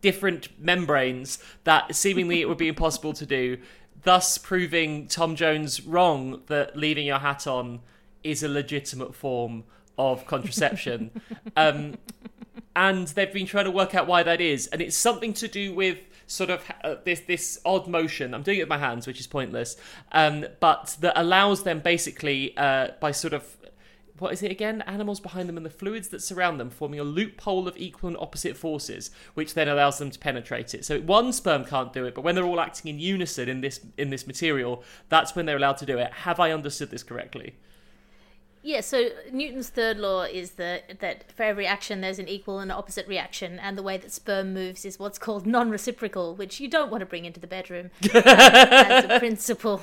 different 0.00 0.48
membranes 0.58 1.38
that 1.64 1.94
seemingly 1.94 2.40
it 2.40 2.48
would 2.48 2.58
be 2.58 2.68
impossible 2.68 3.12
to 3.14 3.26
do, 3.26 3.58
thus 4.02 4.38
proving 4.38 5.06
Tom 5.06 5.36
Jones 5.36 5.82
wrong 5.82 6.42
that 6.46 6.76
leaving 6.76 7.06
your 7.06 7.18
hat 7.18 7.46
on 7.46 7.80
is 8.22 8.42
a 8.42 8.48
legitimate 8.48 9.14
form 9.14 9.64
of 9.96 10.26
contraception. 10.26 11.10
um, 11.56 11.96
and 12.76 13.08
they've 13.08 13.32
been 13.32 13.46
trying 13.46 13.64
to 13.64 13.70
work 13.70 13.94
out 13.94 14.06
why 14.06 14.22
that 14.22 14.40
is, 14.40 14.68
and 14.68 14.80
it's 14.80 14.96
something 14.96 15.32
to 15.34 15.48
do 15.48 15.74
with 15.74 15.98
sort 16.28 16.50
of 16.50 16.62
uh, 16.84 16.96
this 17.04 17.20
this 17.20 17.58
odd 17.64 17.88
motion. 17.88 18.34
I'm 18.34 18.42
doing 18.42 18.58
it 18.58 18.62
with 18.62 18.68
my 18.68 18.78
hands, 18.78 19.06
which 19.06 19.18
is 19.18 19.26
pointless, 19.26 19.76
um, 20.12 20.46
but 20.60 20.96
that 21.00 21.14
allows 21.16 21.64
them 21.64 21.80
basically 21.80 22.56
uh, 22.56 22.88
by 23.00 23.10
sort 23.10 23.32
of 23.32 23.56
what 24.18 24.32
is 24.32 24.42
it 24.42 24.50
again? 24.50 24.82
Animals 24.82 25.20
behind 25.20 25.48
them 25.48 25.56
and 25.56 25.64
the 25.64 25.70
fluids 25.70 26.08
that 26.08 26.22
surround 26.22 26.58
them, 26.58 26.70
forming 26.70 27.00
a 27.00 27.04
loophole 27.04 27.68
of 27.68 27.76
equal 27.76 28.08
and 28.08 28.16
opposite 28.18 28.56
forces, 28.56 29.10
which 29.34 29.54
then 29.54 29.68
allows 29.68 29.98
them 29.98 30.10
to 30.10 30.18
penetrate 30.18 30.74
it. 30.74 30.84
So 30.84 31.00
one 31.00 31.32
sperm 31.32 31.64
can't 31.64 31.92
do 31.92 32.04
it, 32.04 32.14
but 32.14 32.22
when 32.22 32.34
they're 32.34 32.44
all 32.44 32.60
acting 32.60 32.90
in 32.90 33.00
unison 33.00 33.48
in 33.48 33.60
this 33.60 33.80
in 33.96 34.10
this 34.10 34.26
material, 34.26 34.82
that's 35.08 35.34
when 35.34 35.46
they're 35.46 35.56
allowed 35.56 35.78
to 35.78 35.86
do 35.86 35.98
it. 35.98 36.12
Have 36.12 36.40
I 36.40 36.52
understood 36.52 36.90
this 36.90 37.02
correctly? 37.02 37.54
Yeah, 38.62 38.80
so 38.80 39.10
Newton's 39.32 39.68
third 39.68 39.98
law 39.98 40.22
is 40.24 40.52
that 40.52 41.00
that 41.00 41.30
for 41.32 41.44
every 41.44 41.66
action 41.66 42.00
there's 42.00 42.18
an 42.18 42.28
equal 42.28 42.58
and 42.58 42.72
opposite 42.72 43.06
reaction, 43.06 43.58
and 43.58 43.78
the 43.78 43.82
way 43.82 43.96
that 43.96 44.12
sperm 44.12 44.52
moves 44.52 44.84
is 44.84 44.98
what's 44.98 45.18
called 45.18 45.46
non-reciprocal, 45.46 46.34
which 46.34 46.60
you 46.60 46.68
don't 46.68 46.90
want 46.90 47.00
to 47.00 47.06
bring 47.06 47.24
into 47.24 47.40
the 47.40 47.46
bedroom 47.46 47.90
uh, 48.14 48.22
as 48.24 49.04
a 49.04 49.18
principle. 49.18 49.80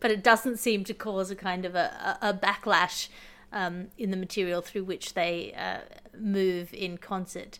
But 0.00 0.10
it 0.10 0.24
doesn't 0.24 0.58
seem 0.58 0.84
to 0.84 0.94
cause 0.94 1.30
a 1.30 1.36
kind 1.36 1.64
of 1.64 1.74
a, 1.74 2.18
a, 2.20 2.30
a 2.30 2.34
backlash 2.34 3.08
um, 3.52 3.88
in 3.98 4.10
the 4.10 4.16
material 4.16 4.62
through 4.62 4.84
which 4.84 5.14
they 5.14 5.52
uh, 5.56 5.80
move 6.18 6.72
in 6.72 6.98
concert. 6.98 7.58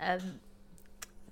Um, 0.00 0.40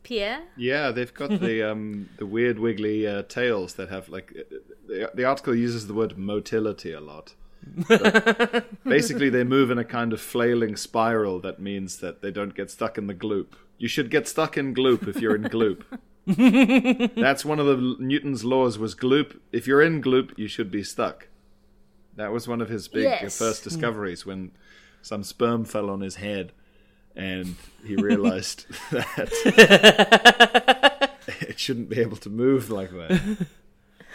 Pierre, 0.03 0.43
Yeah, 0.57 0.93
they've 0.93 1.13
got 1.13 1.41
the 1.41 1.63
um, 1.71 2.09
the 2.19 2.27
weird 2.27 2.59
wiggly 2.59 3.07
uh, 3.07 3.23
tails 3.23 3.75
that 3.75 3.89
have 3.89 4.09
like 4.09 4.33
uh, 4.39 4.57
the, 4.87 5.11
the 5.15 5.25
article 5.25 5.55
uses 5.55 5.89
the 5.89 5.95
word 5.95 6.17
motility 6.17 6.93
a 6.93 7.01
lot. 7.01 7.35
Basically, 8.85 9.29
they 9.31 9.45
move 9.45 9.71
in 9.71 9.79
a 9.79 9.85
kind 9.85 10.13
of 10.13 10.21
flailing 10.21 10.77
spiral 10.77 11.41
that 11.41 11.59
means 11.61 11.99
that 11.99 12.23
they 12.23 12.31
don't 12.31 12.55
get 12.55 12.71
stuck 12.71 12.97
in 12.99 13.07
the 13.07 13.15
gloop. 13.15 13.49
You 13.79 13.89
should 13.89 14.11
get 14.11 14.27
stuck 14.29 14.57
in 14.57 14.75
gloop 14.75 15.07
if 15.09 15.21
you're 15.21 15.35
in 15.37 15.45
gloop. 15.45 15.83
That's 17.17 17.45
one 17.45 17.59
of 17.61 17.67
the 17.67 17.97
Newton's 17.99 18.45
laws 18.45 18.79
was 18.79 18.95
gloop. 18.95 19.39
If 19.53 19.67
you're 19.67 19.83
in 19.83 20.03
gloop, 20.03 20.37
you 20.39 20.49
should 20.49 20.71
be 20.71 20.83
stuck. 20.83 21.29
That 22.17 22.33
was 22.33 22.49
one 22.49 22.61
of 22.63 22.69
his 22.69 22.89
big 22.89 23.07
uh, 23.07 23.19
Yes. 23.23 23.39
first 23.39 23.63
discoveries 23.63 24.25
when 24.25 24.53
some 25.03 25.23
sperm 25.23 25.65
fell 25.65 25.91
on 25.91 26.01
his 26.01 26.17
head 26.17 26.53
and 27.15 27.57
he 27.85 27.95
realized 27.97 28.67
that 28.91 29.31
it 31.41 31.59
shouldn't 31.59 31.89
be 31.89 32.01
able 32.01 32.17
to 32.19 32.31
move 32.31 32.71
like 32.71 32.91
that. 32.91 33.47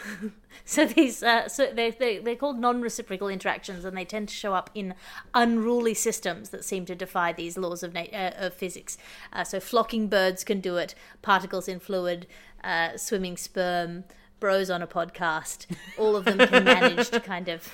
So 0.64 0.86
these, 0.86 1.22
uh, 1.24 1.48
so 1.48 1.72
they 1.72 1.90
they 1.90 2.18
they're 2.18 2.36
called 2.36 2.58
non-reciprocal 2.58 3.28
interactions, 3.28 3.84
and 3.84 3.96
they 3.96 4.04
tend 4.04 4.28
to 4.28 4.34
show 4.34 4.54
up 4.54 4.70
in 4.74 4.94
unruly 5.34 5.92
systems 5.92 6.50
that 6.50 6.64
seem 6.64 6.86
to 6.86 6.94
defy 6.94 7.32
these 7.32 7.58
laws 7.58 7.82
of 7.82 7.92
na- 7.92 8.06
uh, 8.12 8.30
of 8.36 8.54
physics. 8.54 8.96
Uh, 9.32 9.42
so 9.42 9.58
flocking 9.58 10.06
birds 10.08 10.44
can 10.44 10.60
do 10.60 10.76
it, 10.76 10.94
particles 11.20 11.66
in 11.66 11.80
fluid, 11.80 12.26
uh, 12.62 12.96
swimming 12.96 13.36
sperm, 13.36 14.04
bros 14.38 14.70
on 14.70 14.82
a 14.82 14.86
podcast. 14.86 15.66
All 15.98 16.14
of 16.14 16.24
them 16.24 16.38
can 16.38 16.64
manage 16.78 17.10
to 17.10 17.20
kind 17.20 17.48
of 17.48 17.72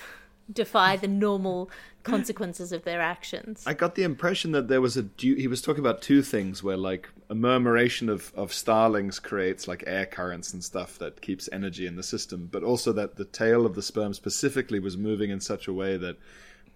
defy 0.50 0.96
the 0.96 1.08
normal 1.08 1.70
consequences 2.04 2.72
of 2.72 2.84
their 2.84 3.00
actions. 3.00 3.64
I 3.66 3.74
got 3.74 3.96
the 3.96 4.02
impression 4.02 4.52
that 4.52 4.68
there 4.68 4.80
was 4.80 4.96
a 4.96 5.06
he 5.18 5.46
was 5.46 5.60
talking 5.60 5.80
about 5.80 6.00
two 6.00 6.22
things 6.22 6.62
where 6.62 6.76
like 6.76 7.08
a 7.30 7.34
murmuration 7.34 8.08
of, 8.08 8.32
of 8.34 8.52
starlings 8.52 9.18
creates 9.18 9.68
like 9.68 9.84
air 9.86 10.06
currents 10.06 10.52
and 10.54 10.64
stuff 10.64 10.98
that 10.98 11.20
keeps 11.20 11.48
energy 11.52 11.86
in 11.86 11.96
the 11.96 12.02
system, 12.02 12.48
but 12.50 12.62
also 12.62 12.92
that 12.92 13.16
the 13.16 13.24
tail 13.24 13.66
of 13.66 13.74
the 13.74 13.82
sperm 13.82 14.14
specifically 14.14 14.78
was 14.80 14.96
moving 14.96 15.30
in 15.30 15.40
such 15.40 15.68
a 15.68 15.72
way 15.72 15.96
that 15.98 16.16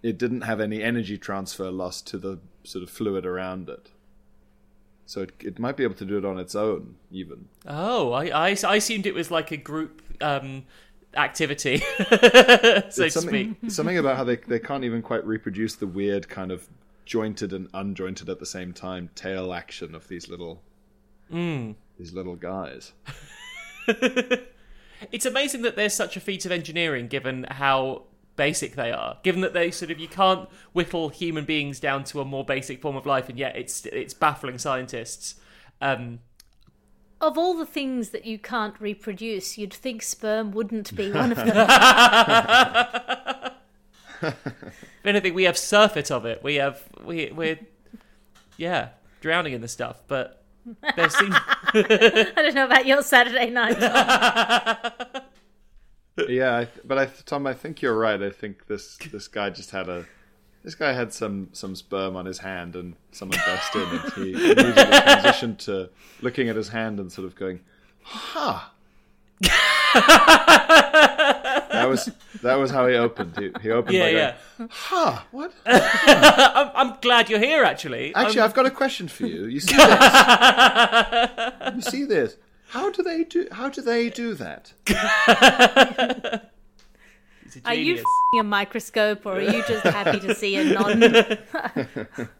it 0.02 0.18
didn't 0.18 0.42
have 0.42 0.60
any 0.60 0.82
energy 0.82 1.16
transfer 1.16 1.70
lost 1.70 2.06
to 2.08 2.18
the 2.18 2.38
sort 2.64 2.82
of 2.82 2.90
fluid 2.90 3.24
around 3.24 3.68
it. 3.68 3.90
So 5.06 5.22
it, 5.22 5.32
it 5.40 5.58
might 5.58 5.76
be 5.76 5.84
able 5.84 5.94
to 5.96 6.04
do 6.04 6.18
it 6.18 6.24
on 6.24 6.38
its 6.38 6.54
own, 6.54 6.96
even. 7.10 7.46
Oh, 7.66 8.12
I, 8.12 8.26
I, 8.50 8.56
I 8.66 8.76
assumed 8.76 9.06
it 9.06 9.14
was 9.14 9.30
like 9.30 9.50
a 9.50 9.56
group 9.56 10.02
um, 10.20 10.64
activity, 11.16 11.78
so 11.98 12.04
to 12.08 13.06
It's 13.06 13.14
something, 13.14 13.56
speak. 13.60 13.70
something 13.70 13.98
about 13.98 14.16
how 14.16 14.24
they 14.24 14.36
they 14.36 14.58
can't 14.58 14.84
even 14.84 15.02
quite 15.02 15.26
reproduce 15.26 15.74
the 15.76 15.86
weird 15.86 16.28
kind 16.28 16.50
of 16.50 16.66
jointed 17.04 17.52
and 17.52 17.68
unjointed 17.74 18.28
at 18.28 18.38
the 18.38 18.46
same 18.46 18.72
time 18.72 19.10
tail 19.14 19.52
action 19.52 19.94
of 19.94 20.08
these 20.08 20.28
little 20.28 20.62
these 21.30 22.12
little 22.12 22.36
guys. 22.36 22.92
It's 25.10 25.26
amazing 25.26 25.62
that 25.62 25.74
there's 25.74 25.94
such 25.94 26.16
a 26.16 26.20
feat 26.20 26.46
of 26.46 26.52
engineering 26.52 27.08
given 27.08 27.44
how 27.50 28.04
basic 28.36 28.76
they 28.76 28.92
are. 28.92 29.18
Given 29.24 29.40
that 29.40 29.52
they 29.52 29.72
sort 29.72 29.90
of 29.90 29.98
you 29.98 30.06
can't 30.06 30.48
whittle 30.72 31.08
human 31.08 31.44
beings 31.44 31.80
down 31.80 32.04
to 32.04 32.20
a 32.20 32.24
more 32.24 32.44
basic 32.44 32.80
form 32.80 32.94
of 32.94 33.04
life, 33.04 33.28
and 33.28 33.36
yet 33.36 33.56
it's 33.56 33.84
it's 33.86 34.14
baffling 34.14 34.58
scientists. 34.58 35.34
Um, 35.80 36.20
Of 37.20 37.36
all 37.36 37.54
the 37.54 37.66
things 37.66 38.10
that 38.10 38.26
you 38.26 38.38
can't 38.38 38.80
reproduce, 38.80 39.58
you'd 39.58 39.74
think 39.74 40.02
sperm 40.02 40.52
wouldn't 40.52 40.94
be 40.94 41.10
one 41.10 41.32
of 41.32 41.38
them. 41.44 41.48
if 44.22 45.04
anything, 45.04 45.34
we 45.34 45.44
have 45.44 45.58
surfeit 45.58 46.10
of 46.10 46.26
it. 46.26 46.42
We 46.42 46.56
have 46.56 46.82
we 47.04 47.30
we're 47.30 47.60
yeah 48.56 48.88
drowning 49.20 49.52
in 49.52 49.60
the 49.60 49.68
stuff, 49.68 50.00
but 50.08 50.42
there 50.96 51.10
seems 51.10 51.36
I 51.74 52.32
don't 52.36 52.54
know 52.54 52.66
about 52.66 52.86
your 52.86 53.02
Saturday 53.02 53.50
night. 53.50 53.80
yeah, 56.28 56.56
I, 56.56 56.68
but 56.84 56.98
I, 56.98 57.06
Tom, 57.26 57.46
I 57.46 57.54
think 57.54 57.82
you're 57.82 57.96
right. 57.96 58.22
I 58.22 58.30
think 58.30 58.66
this 58.66 58.96
this 59.10 59.28
guy 59.28 59.50
just 59.50 59.70
had 59.70 59.88
a 59.88 60.06
this 60.62 60.74
guy 60.74 60.92
had 60.92 61.12
some 61.12 61.48
some 61.52 61.74
sperm 61.74 62.16
on 62.16 62.26
his 62.26 62.38
hand, 62.38 62.76
and 62.76 62.94
someone 63.10 63.38
burst 63.44 63.74
in, 63.74 63.82
and 63.82 64.12
he 64.12 64.32
immediately 64.52 64.72
transitioned 64.72 65.58
to 65.58 65.90
looking 66.20 66.48
at 66.48 66.56
his 66.56 66.68
hand 66.68 67.00
and 67.00 67.10
sort 67.10 67.26
of 67.26 67.34
going, 67.34 67.60
"Huh." 68.02 68.60
That 71.72 71.88
was 71.88 72.10
that 72.42 72.54
was 72.56 72.70
how 72.70 72.86
he 72.86 72.94
opened. 72.96 73.36
He, 73.38 73.50
he 73.60 73.70
opened 73.70 73.94
yeah 73.96 74.02
by 74.04 74.10
yeah. 74.10 74.34
going, 74.58 74.70
"Huh? 74.72 75.20
What?" 75.30 75.52
I'm, 75.66 76.70
I'm 76.74 76.96
glad 77.00 77.28
you're 77.30 77.38
here. 77.40 77.64
Actually, 77.64 78.14
Actually, 78.14 78.40
Um, 78.40 78.44
I've 78.48 78.54
got 78.54 78.66
a 78.66 78.70
question 78.70 79.08
for 79.08 79.26
you. 79.26 79.46
You 79.46 79.60
see 79.60 79.76
this? 79.76 81.74
you 81.74 81.80
see 81.82 82.04
this? 82.04 82.36
How 82.68 82.90
do 82.90 83.02
they 83.02 83.24
do? 83.24 83.48
How 83.52 83.68
do 83.68 83.82
they 83.82 84.08
do 84.10 84.34
that? 84.34 84.72
Are 87.66 87.74
you 87.74 87.96
genius. 87.96 88.00
f***ing 88.00 88.40
a 88.40 88.44
microscope, 88.44 89.26
or 89.26 89.34
are 89.34 89.42
you 89.42 89.62
just 89.68 89.84
happy 89.84 90.18
to 90.20 90.34
see 90.34 90.56
a 90.56 90.64
non 90.64 91.02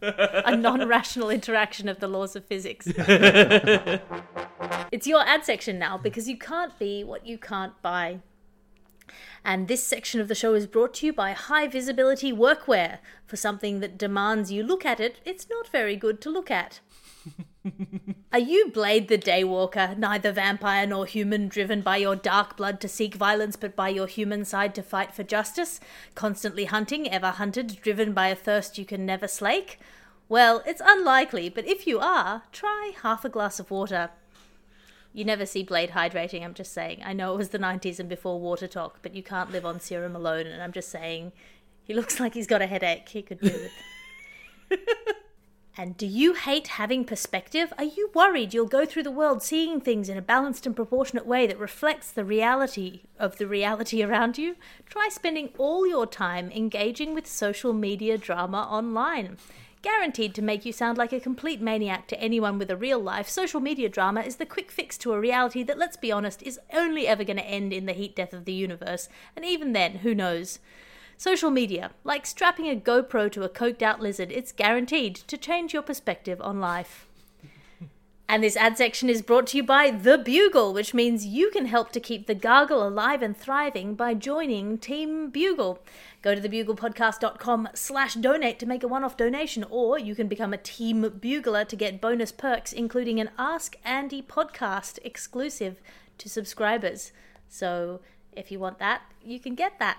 a 0.01 0.57
non-rational 0.57 1.29
interaction 1.29 1.87
of 1.87 2.01
the 2.01 2.09
laws 2.09 2.35
of 2.35 2.47
physics? 2.47 2.87
it's 4.91 5.07
your 5.07 5.21
ad 5.21 5.45
section 5.45 5.79
now 5.79 5.99
because 5.99 6.29
you 6.31 6.39
can't 6.39 6.79
be 6.79 7.05
what 7.05 7.27
you 7.27 7.37
can't 7.37 7.75
buy. 7.83 8.21
And 9.45 9.69
this 9.69 9.83
section 9.83 10.21
of 10.21 10.29
the 10.29 10.35
show 10.35 10.55
is 10.55 10.67
brought 10.67 10.95
to 10.95 11.07
you 11.07 11.13
by 11.13 11.33
High 11.33 11.67
Visibility 11.67 12.33
Workwear. 12.33 12.99
For 13.27 13.37
something 13.37 13.81
that 13.81 13.99
demands 13.99 14.53
you 14.53 14.63
look 14.63 14.85
at 14.85 15.01
it, 15.01 15.21
it's 15.25 15.49
not 15.49 15.69
very 15.69 15.97
good 15.97 16.21
to 16.23 16.31
look 16.31 16.51
at. 16.51 16.81
Are 18.33 18.39
you 18.39 18.71
Blade 18.71 19.09
the 19.09 19.19
Daywalker, 19.19 19.97
neither 19.97 20.33
vampire 20.33 20.87
nor 20.87 21.07
human, 21.07 21.49
driven 21.49 21.81
by 21.81 21.99
your 21.99 22.17
dark 22.17 22.57
blood 22.57 22.81
to 22.81 22.89
seek 22.89 23.15
violence, 23.15 23.57
but 23.57 23.77
by 23.77 23.89
your 23.89 24.07
human 24.07 24.45
side 24.45 24.75
to 24.75 24.83
fight 24.83 25.15
for 25.15 25.23
justice? 25.23 25.79
Constantly 26.15 26.65
hunting, 26.65 27.11
ever 27.11 27.31
hunted, 27.31 27.79
driven 27.83 28.13
by 28.13 28.29
a 28.29 28.35
thirst 28.35 28.79
you 28.79 28.85
can 28.85 29.07
never 29.07 29.29
slake? 29.29 29.79
Well, 30.29 30.63
it's 30.67 30.83
unlikely, 30.85 31.51
but 31.51 31.67
if 31.67 31.87
you 31.87 32.01
are, 32.01 32.43
try 32.53 32.93
half 33.03 33.25
a 33.25 33.29
glass 33.29 33.61
of 33.61 33.71
water. 33.71 34.11
You 35.13 35.25
never 35.25 35.45
see 35.45 35.63
Blade 35.63 35.91
hydrating, 35.91 36.43
I'm 36.43 36.55
just 36.55 36.73
saying. 36.73 37.03
I 37.05 37.13
know 37.13 37.35
it 37.35 37.39
was 37.39 37.51
the 37.51 37.59
90s 37.59 38.01
and 38.01 38.09
before 38.09 38.41
water 38.41 38.67
talk, 38.67 39.01
but 39.03 39.15
you 39.15 39.23
can't 39.23 39.53
live 39.53 39.67
on 39.67 39.81
serum 39.81 40.17
alone, 40.17 40.47
and 40.47 40.63
I'm 40.63 40.73
just 40.73 40.91
saying, 40.91 41.33
he 41.83 41.95
looks 41.95 42.19
like 42.21 42.35
he's 42.35 42.47
got 42.47 42.63
a 42.63 42.67
headache. 42.67 43.09
He 43.09 43.23
could 43.23 43.41
do 43.41 43.69
with. 44.71 44.81
And 45.77 45.97
do 45.97 46.07
you 46.07 46.35
hate 46.35 46.69
having 46.69 47.05
perspective? 47.05 47.73
Are 47.79 47.85
you 47.85 48.11
worried 48.13 48.53
you'll 48.53 48.67
go 48.67 48.85
through 48.85 49.05
the 49.05 49.11
world 49.11 49.43
seeing 49.43 49.81
things 49.81 50.11
in 50.11 50.19
a 50.19 50.23
balanced 50.23 50.67
and 50.67 50.77
proportionate 50.77 51.27
way 51.27 51.47
that 51.47 51.59
reflects 51.59 52.13
the 52.13 52.27
reality 52.27 53.05
of 53.19 53.39
the 53.39 53.47
reality 53.47 54.03
around 54.03 54.37
you? 54.37 54.57
Try 54.85 55.09
spending 55.11 55.49
all 55.57 55.87
your 55.87 56.07
time 56.07 56.51
engaging 56.51 57.15
with 57.15 57.27
social 57.27 57.73
media 57.73 58.19
drama 58.19 58.69
online. 58.71 59.39
Guaranteed 59.83 60.33
to 60.37 60.43
make 60.43 60.65
you 60.65 60.73
sound 60.73 60.97
like 60.97 61.13
a 61.13 61.19
complete 61.19 61.61
maniac 61.61 62.07
to 62.07 62.21
anyone 62.21 62.57
with 62.57 62.71
a 62.71 62.77
real 62.77 63.01
life, 63.01 63.29
social 63.29 63.61
media 63.61 63.89
drama 63.89 64.21
is 64.21 64.37
the 64.37 64.47
quick 64.47 64.71
fix 64.71 64.97
to 64.99 65.13
a 65.13 65.19
reality 65.19 65.65
that, 65.65 65.77
let's 65.77 65.97
be 65.97 66.13
honest, 66.13 66.41
is 66.45 66.61
only 66.73 67.09
ever 67.09 67.25
going 67.25 67.37
to 67.37 67.45
end 67.45 67.73
in 67.73 67.87
the 67.87 67.93
heat 67.93 68.15
death 68.15 68.33
of 68.33 68.45
the 68.45 68.53
universe, 68.53 69.09
and 69.35 69.45
even 69.45 69.73
then, 69.73 69.97
who 69.97 70.15
knows? 70.15 70.61
Social 71.17 71.51
media, 71.51 71.91
like 72.05 72.27
strapping 72.27 72.69
a 72.69 72.77
GoPro 72.77 73.31
to 73.33 73.43
a 73.43 73.49
coked 73.49 73.83
out 73.83 74.01
lizard, 74.01 74.31
it's 74.31 74.53
guaranteed 74.53 75.17
to 75.17 75.37
change 75.37 75.73
your 75.73 75.83
perspective 75.83 76.41
on 76.41 76.61
life. 76.61 77.09
And 78.33 78.43
this 78.43 78.57
ad 78.57 78.79
section 78.79 79.11
is 79.11 79.21
brought 79.21 79.49
to 79.49 79.59
you 79.59 79.63
by 79.63 79.91
The 79.91 80.17
Bugle, 80.17 80.73
which 80.73 80.95
means 80.95 81.27
you 81.27 81.51
can 81.51 81.67
help 81.67 81.93
to 81.93 82.01
keep 82.01 82.27
the 82.27 82.35
gargle 82.35 82.83
alive 82.83 83.21
and 83.21 83.37
thriving 83.37 83.95
by 83.95 84.15
joining 84.15 84.79
Team 84.79 85.29
Bugle. 85.29 85.81
Go 86.23 86.35
to 86.35 86.41
thebuglepodcast.com 86.41 87.69
slash 87.75 88.15
donate 88.15 88.59
to 88.59 88.65
make 88.65 88.83
a 88.83 88.89
one-off 88.89 89.19
donation, 89.19 89.67
or 89.69 89.99
you 89.99 90.15
can 90.15 90.29
become 90.29 90.55
a 90.55 90.57
Team 90.57 91.03
Bugler 91.21 91.67
to 91.67 91.77
get 91.77 92.01
bonus 92.01 92.33
perks, 92.33 92.73
including 92.73 93.21
an 93.21 93.29
Ask 93.39 93.77
Andy 93.85 94.23
podcast 94.23 94.99
exclusive 95.05 95.83
to 96.17 96.31
subscribers. 96.31 97.13
So 97.51 98.01
if 98.35 98.51
you 98.51 98.59
want 98.59 98.79
that, 98.79 99.03
you 99.23 99.41
can 99.41 99.55
get 99.55 99.79
that. 99.79 99.99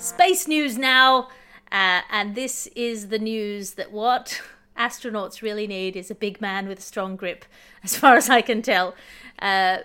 Space 0.00 0.48
news 0.48 0.78
now, 0.78 1.28
uh, 1.70 2.00
and 2.10 2.34
this 2.34 2.66
is 2.68 3.08
the 3.08 3.18
news 3.18 3.72
that 3.72 3.92
what 3.92 4.40
astronauts 4.78 5.42
really 5.42 5.66
need 5.66 5.94
is 5.94 6.10
a 6.10 6.14
big 6.14 6.40
man 6.40 6.66
with 6.66 6.78
a 6.78 6.82
strong 6.82 7.16
grip, 7.16 7.44
as 7.84 7.98
far 7.98 8.16
as 8.16 8.30
I 8.30 8.40
can 8.40 8.62
tell. 8.62 8.94
Uh, 9.40 9.78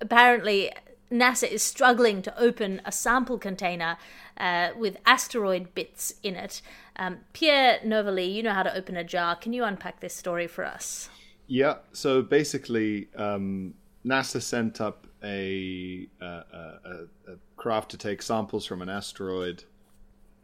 apparently, 0.00 0.70
NASA 1.10 1.50
is 1.50 1.62
struggling 1.62 2.22
to 2.22 2.40
open 2.40 2.80
a 2.84 2.92
sample 2.92 3.38
container 3.38 3.98
uh, 4.38 4.68
with 4.76 4.98
asteroid 5.04 5.74
bits 5.74 6.14
in 6.22 6.36
it. 6.36 6.62
Um, 6.94 7.18
Pierre 7.32 7.80
Novellie, 7.84 8.30
you 8.30 8.44
know 8.44 8.52
how 8.52 8.62
to 8.62 8.72
open 8.72 8.96
a 8.96 9.02
jar. 9.02 9.34
Can 9.34 9.52
you 9.52 9.64
unpack 9.64 9.98
this 9.98 10.14
story 10.14 10.46
for 10.46 10.64
us? 10.64 11.10
Yeah. 11.48 11.78
So 11.92 12.22
basically, 12.22 13.08
um, 13.16 13.74
NASA 14.06 14.40
sent 14.40 14.80
up 14.80 15.06
a, 15.22 16.08
uh, 16.22 16.24
a, 16.24 16.88
a, 17.28 17.36
craft 17.56 17.90
to 17.90 17.98
take 17.98 18.22
samples 18.22 18.64
from 18.64 18.80
an 18.82 18.88
asteroid 18.88 19.64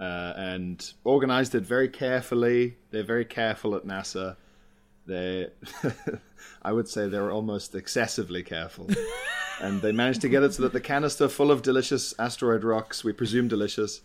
uh, 0.01 0.33
and 0.37 0.93
organized 1.05 1.55
it 1.55 1.65
very 1.65 1.89
carefully. 1.89 2.77
They're 2.91 3.05
very 3.05 3.25
careful 3.25 3.77
at 3.77 3.87
NASA. 3.87 4.37
They, 5.07 5.49
I 6.63 6.73
would 6.73 6.89
say, 6.89 7.09
they're 7.09 7.31
almost 7.31 7.75
excessively 7.75 8.43
careful. 8.43 8.89
and 9.61 9.81
they 9.81 9.93
managed 9.93 10.23
to 10.23 10.29
get 10.29 10.43
it 10.43 10.55
so 10.55 10.63
that 10.63 10.73
the 10.73 10.81
canister 10.81 11.29
full 11.29 11.53
of 11.53 11.63
delicious 11.63 12.15
asteroid 12.19 12.65
rocks, 12.65 13.05
we 13.05 13.13
presume 13.13 13.47
delicious, 13.47 14.01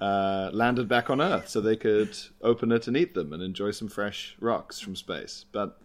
uh, 0.00 0.50
landed 0.52 0.88
back 0.88 1.10
on 1.10 1.20
Earth 1.20 1.48
so 1.48 1.60
they 1.60 1.76
could 1.76 2.16
open 2.42 2.72
it 2.72 2.86
and 2.86 2.96
eat 2.96 3.14
them 3.14 3.32
and 3.32 3.42
enjoy 3.42 3.70
some 3.70 3.88
fresh 3.88 4.36
rocks 4.40 4.80
from 4.80 4.96
space. 4.96 5.44
But 5.52 5.78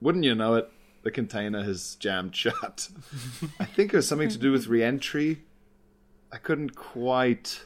wouldn't 0.00 0.24
you 0.24 0.34
know 0.34 0.54
it, 0.54 0.70
the 1.06 1.12
container 1.12 1.62
has 1.62 1.94
jammed 2.00 2.34
shut. 2.34 2.88
I 3.60 3.64
think 3.64 3.94
it 3.94 3.96
was 3.96 4.08
something 4.08 4.28
to 4.28 4.38
do 4.38 4.50
with 4.50 4.66
reentry. 4.66 5.44
I 6.32 6.38
couldn't 6.38 6.74
quite 6.74 7.62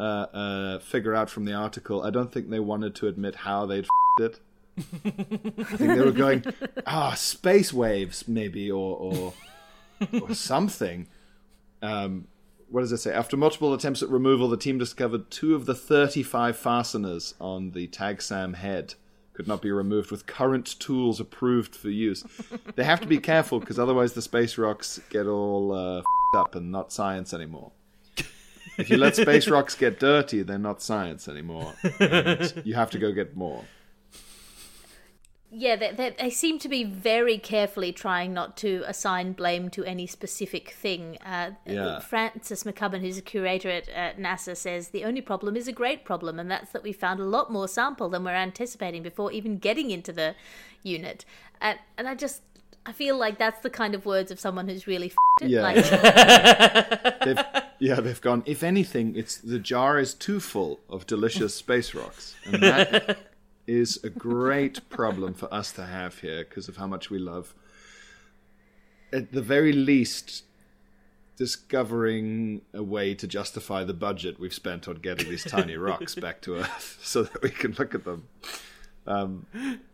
uh, 0.00 0.02
uh, 0.32 0.78
figure 0.78 1.14
out 1.14 1.28
from 1.28 1.44
the 1.44 1.52
article. 1.52 2.02
I 2.02 2.08
don't 2.08 2.32
think 2.32 2.48
they 2.48 2.58
wanted 2.58 2.94
to 2.94 3.06
admit 3.06 3.34
how 3.34 3.66
they'd 3.66 3.86
it. 4.20 4.40
I 4.78 4.82
think 4.82 5.78
they 5.78 6.00
were 6.00 6.10
going, 6.10 6.42
ah, 6.86 7.12
space 7.12 7.70
waves, 7.70 8.26
maybe, 8.26 8.70
or 8.70 8.96
or, 8.96 9.34
or 10.22 10.34
something. 10.34 11.08
Um, 11.82 12.28
what 12.70 12.80
does 12.80 12.92
it 12.92 12.98
say? 12.98 13.12
After 13.12 13.36
multiple 13.36 13.74
attempts 13.74 14.02
at 14.02 14.08
removal, 14.08 14.48
the 14.48 14.56
team 14.56 14.78
discovered 14.78 15.30
two 15.30 15.54
of 15.54 15.66
the 15.66 15.74
35 15.74 16.56
fasteners 16.56 17.34
on 17.38 17.72
the 17.72 17.88
TAGSAM 17.88 18.54
head 18.54 18.94
could 19.34 19.48
not 19.48 19.62
be 19.62 19.70
removed 19.70 20.10
with 20.10 20.26
current 20.26 20.78
tools 20.78 21.20
approved 21.20 21.74
for 21.74 21.88
use. 21.90 22.24
they 22.74 22.84
have 22.84 23.00
to 23.00 23.06
be 23.06 23.18
careful 23.18 23.60
because 23.60 23.78
otherwise 23.78 24.12
the 24.12 24.22
space 24.22 24.58
rocks 24.58 25.00
get 25.10 25.26
all 25.26 25.72
uh, 25.72 26.02
up 26.38 26.54
and 26.54 26.70
not 26.70 26.92
science 26.92 27.32
anymore. 27.32 27.72
If 28.78 28.88
you 28.88 28.96
let 28.96 29.16
space 29.16 29.48
rocks 29.48 29.74
get 29.74 30.00
dirty, 30.00 30.42
they're 30.42 30.58
not 30.58 30.80
science 30.80 31.28
anymore. 31.28 31.74
You 32.64 32.74
have 32.74 32.90
to 32.90 32.98
go 32.98 33.12
get 33.12 33.36
more. 33.36 33.64
Yeah, 35.54 35.76
they, 35.76 35.92
they, 35.92 36.16
they, 36.18 36.30
seem 36.30 36.58
to 36.60 36.68
be 36.68 36.82
very 36.82 37.36
carefully 37.36 37.92
trying 37.92 38.32
not 38.32 38.56
to 38.58 38.84
assign 38.86 39.32
blame 39.32 39.68
to 39.70 39.84
any 39.84 40.06
specific 40.06 40.70
thing. 40.70 41.18
Uh, 41.18 41.50
yeah. 41.66 42.00
Francis 42.00 42.64
McCubbin, 42.64 43.02
who's 43.02 43.18
a 43.18 43.22
curator 43.22 43.68
at, 43.68 43.86
at 43.90 44.18
NASA, 44.18 44.56
says 44.56 44.88
the 44.88 45.04
only 45.04 45.20
problem 45.20 45.54
is 45.54 45.68
a 45.68 45.72
great 45.72 46.06
problem, 46.06 46.38
and 46.38 46.50
that's 46.50 46.72
that 46.72 46.82
we 46.82 46.94
found 46.94 47.20
a 47.20 47.24
lot 47.24 47.52
more 47.52 47.68
sample 47.68 48.08
than 48.08 48.24
we're 48.24 48.30
anticipating 48.30 49.02
before 49.02 49.30
even 49.30 49.58
getting 49.58 49.90
into 49.90 50.10
the 50.10 50.34
unit. 50.82 51.26
And, 51.60 51.78
and 51.98 52.08
I 52.08 52.14
just 52.14 52.40
I 52.86 52.92
feel 52.92 53.18
like 53.18 53.38
that's 53.38 53.60
the 53.60 53.70
kind 53.70 53.94
of 53.94 54.06
words 54.06 54.30
of 54.30 54.40
someone 54.40 54.68
who's 54.68 54.86
really 54.86 55.08
f***ed 55.08 55.44
it. 55.44 55.50
Yeah. 55.50 55.62
Like, 55.62 57.20
they've, 57.24 57.44
yeah, 57.78 58.00
they've 58.00 58.20
gone. 58.20 58.42
If 58.46 58.62
anything, 58.62 59.16
it's 59.16 59.36
the 59.36 59.58
jar 59.58 59.98
is 59.98 60.14
too 60.14 60.40
full 60.40 60.80
of 60.88 61.06
delicious 61.06 61.54
space 61.54 61.94
rocks, 61.94 62.34
and 62.46 62.62
that 62.62 63.31
is 63.66 64.02
a 64.02 64.10
great 64.10 64.88
problem 64.88 65.34
for 65.34 65.52
us 65.52 65.72
to 65.72 65.86
have 65.86 66.18
here 66.18 66.44
because 66.44 66.68
of 66.68 66.76
how 66.76 66.86
much 66.86 67.10
we 67.10 67.18
love. 67.18 67.54
At 69.12 69.32
the 69.32 69.42
very 69.42 69.72
least, 69.72 70.44
discovering 71.36 72.62
a 72.72 72.82
way 72.82 73.14
to 73.14 73.26
justify 73.26 73.84
the 73.84 73.94
budget 73.94 74.38
we've 74.38 74.54
spent 74.54 74.88
on 74.88 74.96
getting 74.96 75.28
these 75.28 75.44
tiny 75.44 75.76
rocks 75.76 76.14
back 76.14 76.40
to 76.42 76.56
Earth 76.56 76.98
so 77.02 77.24
that 77.24 77.42
we 77.42 77.50
can 77.50 77.72
look 77.78 77.94
at 77.94 78.04
them. 78.04 78.28
Um, 79.06 79.46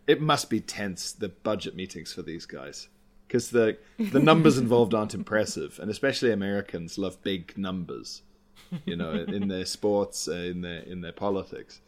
it 0.07 0.21
must 0.21 0.49
be 0.49 0.59
tense 0.59 1.11
the 1.11 1.29
budget 1.29 1.75
meetings 1.75 2.13
for 2.13 2.21
these 2.21 2.45
guys 2.45 2.89
because 3.27 3.51
the 3.51 3.77
the 3.97 4.19
numbers 4.19 4.57
involved 4.57 4.93
aren't 4.93 5.13
impressive, 5.13 5.79
and 5.79 5.89
especially 5.89 6.31
Americans 6.31 6.97
love 6.97 7.21
big 7.23 7.57
numbers. 7.57 8.21
You 8.85 8.95
know, 8.95 9.13
in 9.13 9.47
their 9.47 9.65
sports, 9.65 10.27
uh, 10.27 10.33
in 10.33 10.61
their 10.61 10.81
in 10.81 11.01
their 11.01 11.11
politics. 11.11 11.81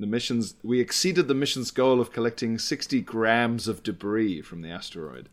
The 0.00 0.06
missions 0.06 0.54
we 0.62 0.80
exceeded 0.80 1.28
the 1.28 1.34
mission's 1.34 1.70
goal 1.70 2.00
of 2.00 2.10
collecting 2.10 2.58
sixty 2.58 3.00
grams 3.02 3.68
of 3.68 3.82
debris 3.82 4.40
from 4.42 4.62
the 4.62 4.70
asteroid. 4.70 5.28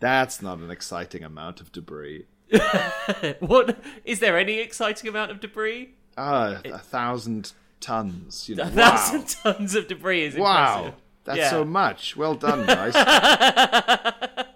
That's 0.00 0.40
not 0.40 0.58
an 0.60 0.70
exciting 0.70 1.22
amount 1.22 1.60
of 1.60 1.70
debris. 1.72 2.24
what 3.40 3.78
is 4.06 4.20
there 4.20 4.38
any 4.38 4.60
exciting 4.60 5.08
amount 5.08 5.30
of 5.30 5.40
debris? 5.40 5.90
Ah, 6.16 6.60
a 6.64 6.78
thousand 6.78 7.52
tons. 7.80 8.48
You 8.48 8.56
know, 8.56 8.62
A 8.64 8.66
wow. 8.70 8.72
thousand 8.96 9.28
tons 9.28 9.74
of 9.74 9.86
debris 9.88 10.22
is 10.24 10.36
Wow, 10.36 10.76
impressive. 10.78 11.00
that's 11.24 11.38
Yeah. 11.38 11.50
so 11.50 11.64
much. 11.66 12.16
Well 12.16 12.34
done, 12.34 12.64
guys. 12.66 12.94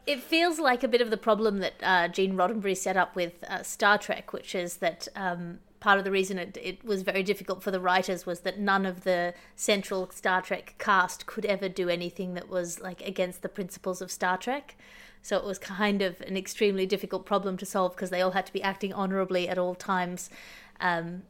It 0.07 0.21
feels 0.23 0.59
like 0.59 0.83
a 0.83 0.89
bit 0.89 1.01
of 1.01 1.11
the 1.11 1.17
problem 1.17 1.59
that 1.59 1.75
uh, 1.83 2.09
Gene 2.09 2.35
Roddenberry 2.35 2.77
set 2.77 2.97
up 2.97 3.15
with 3.15 3.45
uh, 3.49 3.63
Star 3.63 3.99
Trek, 3.99 4.33
which 4.33 4.55
is 4.55 4.79
that 4.79 5.07
um, 5.15 5.59
part 5.83 5.99
of 5.99 6.05
the 6.05 6.13
reason 6.13 6.39
it, 6.39 6.57
it 6.63 6.85
was 6.85 7.03
very 7.03 7.25
difficult 7.25 7.61
for 7.61 7.73
the 7.73 7.81
writers 7.81 8.25
was 8.25 8.41
that 8.41 8.57
none 8.57 8.87
of 8.87 9.03
the 9.03 9.35
central 9.57 10.09
Star 10.11 10.41
Trek 10.41 10.77
cast 10.79 11.27
could 11.27 11.45
ever 11.45 11.69
do 11.69 11.89
anything 11.89 12.35
that 12.35 12.49
was 12.49 12.81
like 12.81 13.03
against 13.03 13.43
the 13.43 13.49
principles 13.49 14.01
of 14.01 14.09
Star 14.09 14.39
Trek. 14.39 14.77
So 15.23 15.37
it 15.37 15.45
was 15.45 15.59
kind 15.59 16.01
of 16.01 16.21
an 16.21 16.37
extremely 16.37 16.87
difficult 16.87 17.27
problem 17.27 17.57
to 17.57 17.67
solve 17.67 17.97
because 17.97 18.11
they 18.11 18.21
all 18.21 18.31
had 18.31 18.47
to 18.47 18.53
be 18.53 18.63
acting 18.63 18.93
honorably 18.93 19.49
at 19.49 19.59
all 19.59 19.75
times. 19.75 20.31
Um, 20.79 21.25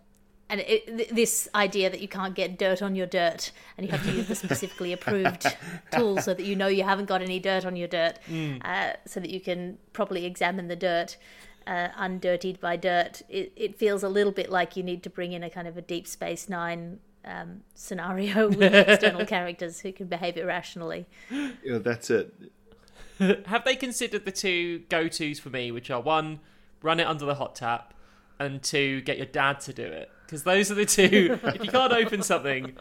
and 0.50 0.60
it, 0.60 0.86
th- 0.86 1.08
this 1.08 1.48
idea 1.54 1.88
that 1.88 2.00
you 2.00 2.08
can't 2.08 2.34
get 2.34 2.58
dirt 2.58 2.82
on 2.82 2.94
your 2.94 3.06
dirt 3.06 3.52
and 3.78 3.86
you 3.86 3.90
have 3.90 4.04
to 4.04 4.12
use 4.12 4.28
the 4.28 4.34
specifically 4.34 4.92
approved 4.92 5.46
tool 5.96 6.18
so 6.18 6.34
that 6.34 6.44
you 6.44 6.54
know 6.54 6.66
you 6.66 6.82
haven't 6.82 7.06
got 7.06 7.22
any 7.22 7.38
dirt 7.38 7.64
on 7.64 7.74
your 7.74 7.88
dirt 7.88 8.18
uh, 8.66 8.92
so 9.06 9.18
that 9.18 9.30
you 9.30 9.40
can 9.40 9.78
properly 9.94 10.26
examine 10.26 10.68
the 10.68 10.76
dirt 10.76 11.16
uh, 11.66 11.88
undirtied 11.96 12.60
by 12.60 12.76
dirt 12.76 13.22
it, 13.28 13.52
it 13.56 13.76
feels 13.76 14.02
a 14.02 14.08
little 14.08 14.32
bit 14.32 14.50
like 14.50 14.76
you 14.76 14.82
need 14.82 15.02
to 15.02 15.10
bring 15.10 15.32
in 15.32 15.42
a 15.42 15.50
kind 15.50 15.68
of 15.68 15.76
a 15.76 15.82
deep 15.82 16.06
space 16.06 16.48
nine 16.48 16.98
um, 17.24 17.62
scenario 17.74 18.48
with 18.50 18.74
external 18.74 19.24
characters 19.24 19.80
who 19.80 19.92
can 19.92 20.06
behave 20.06 20.36
irrationally 20.36 21.06
you 21.30 21.52
know, 21.64 21.78
that's 21.78 22.10
it. 22.10 22.34
Have 23.46 23.64
they 23.64 23.76
considered 23.76 24.24
the 24.24 24.32
two 24.32 24.80
go 24.88 25.08
tos 25.08 25.38
for 25.38 25.50
me, 25.50 25.70
which 25.70 25.90
are 25.90 26.00
one, 26.00 26.40
run 26.82 27.00
it 27.00 27.06
under 27.06 27.24
the 27.24 27.36
hot 27.36 27.54
tap, 27.54 27.94
and 28.38 28.62
two, 28.62 29.00
get 29.02 29.16
your 29.16 29.26
dad 29.26 29.60
to 29.60 29.72
do 29.72 29.84
it? 29.84 30.10
Because 30.26 30.42
those 30.44 30.70
are 30.70 30.74
the 30.74 30.86
two. 30.86 31.38
if 31.44 31.62
you 31.62 31.70
can't 31.70 31.92
open 31.92 32.22
something, 32.22 32.76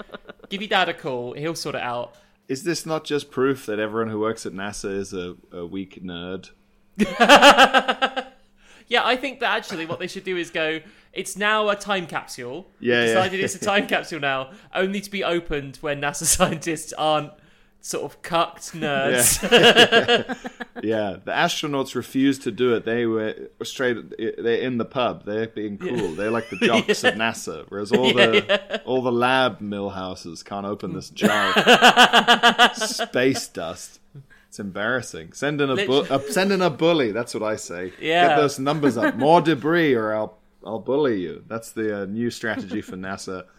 give 0.50 0.62
your 0.62 0.70
dad 0.70 0.90
a 0.90 0.94
call. 0.94 1.34
He'll 1.34 1.56
sort 1.56 1.76
it 1.76 1.82
out. 1.82 2.16
Is 2.48 2.64
this 2.64 2.86
not 2.86 3.04
just 3.04 3.30
proof 3.32 3.66
that 3.66 3.80
everyone 3.80 4.10
who 4.10 4.20
works 4.20 4.46
at 4.46 4.54
NASA 4.54 4.92
is 4.92 5.14
a, 5.14 5.36
a 5.52 5.66
weak 5.66 6.02
nerd? 6.04 6.50
Yeah, 8.92 9.06
I 9.06 9.16
think 9.16 9.40
that 9.40 9.56
actually 9.56 9.86
what 9.86 10.00
they 10.00 10.08
should 10.08 10.26
do 10.26 10.36
is 10.36 10.50
go. 10.50 10.82
It's 11.14 11.38
now 11.38 11.70
a 11.70 11.78
time 11.78 12.08
capsule. 12.08 12.68
Yeah, 12.82 12.96
yeah. 12.96 13.06
decided 13.06 13.40
it's 13.40 13.56
a 13.56 13.60
time 13.60 13.88
capsule 13.88 14.20
now, 14.20 14.52
only 14.76 15.00
to 15.00 15.10
be 15.10 15.24
opened 15.24 15.78
when 15.78 16.02
NASA 16.02 16.26
scientists 16.38 16.92
aren't 16.98 17.32
sort 17.80 18.04
of 18.04 18.22
cucked 18.22 18.74
nerds. 18.74 19.42
Yeah, 19.50 20.34
yeah. 20.84 21.16
the 21.24 21.32
astronauts 21.32 21.96
refused 21.96 22.44
to 22.44 22.52
do 22.52 22.74
it. 22.74 22.84
They 22.84 23.06
were 23.06 23.34
straight. 23.64 23.96
They're 24.18 24.60
in 24.60 24.78
the 24.78 24.84
pub. 24.84 25.24
They're 25.24 25.48
being 25.48 25.78
cool. 25.78 26.12
They're 26.12 26.30
like 26.30 26.50
the 26.50 26.58
jocks 26.62 27.06
of 27.06 27.14
NASA. 27.14 27.64
Whereas 27.70 27.94
all 27.94 28.14
the 28.14 28.82
all 28.84 29.02
the 29.02 29.12
lab 29.12 29.62
Milhouses 29.62 30.44
can't 30.44 30.66
open 30.66 30.92
this 30.96 31.10
jar 31.10 31.54
of 31.58 32.76
space 32.76 33.48
dust. 33.48 34.02
It's 34.52 34.60
embarrassing. 34.60 35.32
Send 35.32 35.62
in 35.62 35.70
a 35.70 35.78
bu- 35.78 36.02
uh, 36.10 36.20
send 36.30 36.52
in 36.52 36.62
a 36.62 36.70
bully. 36.70 37.14
That's 37.14 37.34
what 37.34 37.42
I 37.42 37.56
say. 37.56 37.94
Yeah. 38.02 38.28
Get 38.28 38.36
those 38.36 38.60
numbers 38.60 38.98
up. 38.98 39.16
More 39.28 39.40
debris, 39.40 39.94
or 39.94 40.14
I'll 40.14 40.40
I'll 40.66 40.80
bully 40.82 41.22
you. 41.22 41.46
That's 41.48 41.72
the 41.72 42.02
uh, 42.02 42.06
new 42.06 42.30
strategy 42.30 42.82
for 42.82 42.98
NASA. 42.98 43.46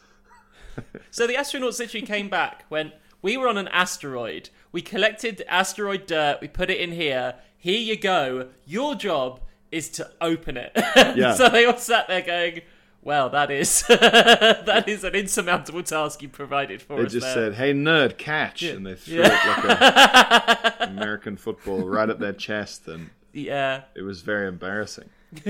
So 1.10 1.26
the 1.26 1.34
astronauts 1.34 1.78
literally 1.78 2.06
came 2.06 2.28
back, 2.28 2.64
went, 2.68 2.92
We 3.22 3.38
were 3.38 3.48
on 3.48 3.56
an 3.56 3.68
asteroid. 3.68 4.50
We 4.70 4.82
collected 4.82 5.42
asteroid 5.48 6.04
dirt. 6.06 6.38
We 6.42 6.48
put 6.48 6.68
it 6.68 6.78
in 6.78 6.92
here. 6.92 7.36
Here 7.56 7.78
you 7.80 7.96
go. 7.98 8.48
Your 8.66 8.94
job 8.94 9.40
is 9.70 9.88
to 9.90 10.10
open 10.20 10.56
it. 10.58 10.72
Yeah. 11.16 11.34
so 11.34 11.48
they 11.48 11.64
all 11.64 11.76
sat 11.78 12.06
there 12.08 12.20
going, 12.22 12.60
Well, 13.04 13.30
that 13.30 13.50
is 13.50 13.82
that 13.88 14.84
is 14.86 15.02
an 15.02 15.14
insurmountable 15.14 15.82
task 15.82 16.22
you 16.22 16.28
provided 16.28 16.80
for 16.80 16.94
us. 16.94 17.12
They 17.12 17.18
just 17.18 17.34
there. 17.34 17.50
said, 17.50 17.54
"Hey 17.54 17.74
nerd, 17.74 18.16
catch!" 18.16 18.62
and 18.62 18.86
they 18.86 18.94
threw 18.94 19.22
it 19.22 19.28
like 19.28 19.64
a 19.64 20.76
American 20.88 21.36
football 21.36 21.88
right 21.88 22.08
at 22.08 22.20
their 22.20 22.32
chest, 22.32 22.86
and 22.86 23.10
Yeah. 23.32 23.82
It 23.96 24.02
was 24.02 24.22
very 24.22 24.46
embarrassing. 24.46 25.10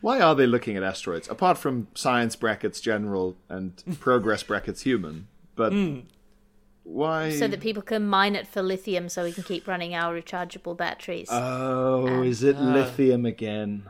Why 0.00 0.20
are 0.20 0.36
they 0.36 0.46
looking 0.46 0.76
at 0.76 0.84
asteroids? 0.84 1.28
Apart 1.28 1.58
from 1.58 1.88
science 1.94 2.36
brackets 2.36 2.80
general 2.80 3.36
and 3.48 3.82
progress 3.98 4.44
brackets 4.44 4.82
human, 4.82 5.26
but 5.56 5.72
hmm. 5.72 6.00
why? 6.84 7.30
so 7.30 7.48
that 7.48 7.60
people 7.60 7.82
can 7.82 8.06
mine 8.06 8.36
it 8.36 8.46
for 8.46 8.62
lithium 8.62 9.08
so 9.08 9.24
we 9.24 9.32
can 9.32 9.42
keep 9.42 9.66
running 9.66 9.94
our 9.94 10.14
rechargeable 10.20 10.76
batteries 10.76 11.28
oh, 11.32 12.22
is 12.22 12.44
it 12.44 12.54
uh, 12.56 12.60
lithium 12.60 13.26
again? 13.26 13.82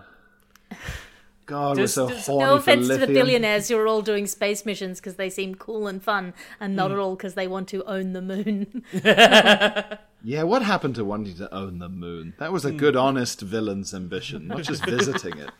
God, 1.46 1.76
Does- 1.76 1.96
we're 1.96 2.08
so 2.08 2.32
horny 2.32 2.44
No 2.44 2.54
offense 2.56 2.88
to 2.88 2.98
the 2.98 3.06
billionaires 3.06 3.68
who 3.68 3.78
are 3.78 3.86
all 3.86 4.02
doing 4.02 4.26
space 4.26 4.66
missions 4.66 5.00
because 5.00 5.14
they 5.14 5.30
seem 5.30 5.54
cool 5.54 5.86
and 5.86 6.02
fun, 6.02 6.34
and 6.60 6.76
not 6.76 6.90
hmm. 6.90 6.94
at 6.94 6.98
all 6.98 7.16
because 7.16 7.34
they 7.34 7.46
want 7.46 7.68
to 7.68 7.84
own 7.84 8.12
the 8.12 8.22
moon. 8.22 8.84
Yeah, 10.26 10.42
what 10.42 10.62
happened 10.62 10.96
to 10.96 11.04
wanting 11.04 11.36
to 11.36 11.54
own 11.54 11.78
the 11.78 11.88
moon? 11.88 12.34
That 12.38 12.52
was 12.52 12.64
a 12.64 12.70
hmm. 12.70 12.78
good, 12.78 12.96
honest 12.96 13.42
villain's 13.42 13.94
ambition, 13.94 14.48
not 14.48 14.64
just 14.64 14.84
visiting 14.86 15.38
it. 15.38 15.50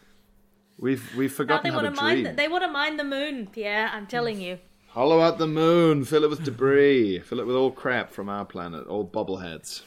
We've 0.77 1.15
we've 1.15 1.33
forgotten 1.33 1.63
they 1.63 1.71
how 1.71 1.85
want 1.85 1.95
to 1.95 2.03
dream. 2.03 2.25
The, 2.25 2.33
they 2.33 2.49
want 2.49 2.65
to 2.65 2.69
mine 2.69 2.97
the 2.97 3.05
moon, 3.05 3.47
Pierre. 3.47 3.89
I'm 3.93 4.09
telling 4.09 4.41
you. 4.41 4.59
Hollow 4.89 5.21
out 5.21 5.39
the 5.39 5.47
moon, 5.47 6.05
fill 6.05 6.25
it 6.25 6.31
with 6.31 6.43
debris, 6.43 7.21
fill 7.21 7.39
it 7.39 7.47
with 7.47 7.55
all 7.55 7.71
crap 7.71 8.11
from 8.11 8.29
our 8.29 8.45
planet, 8.45 8.89
all 8.89 9.07
bobbleheads. 9.07 9.83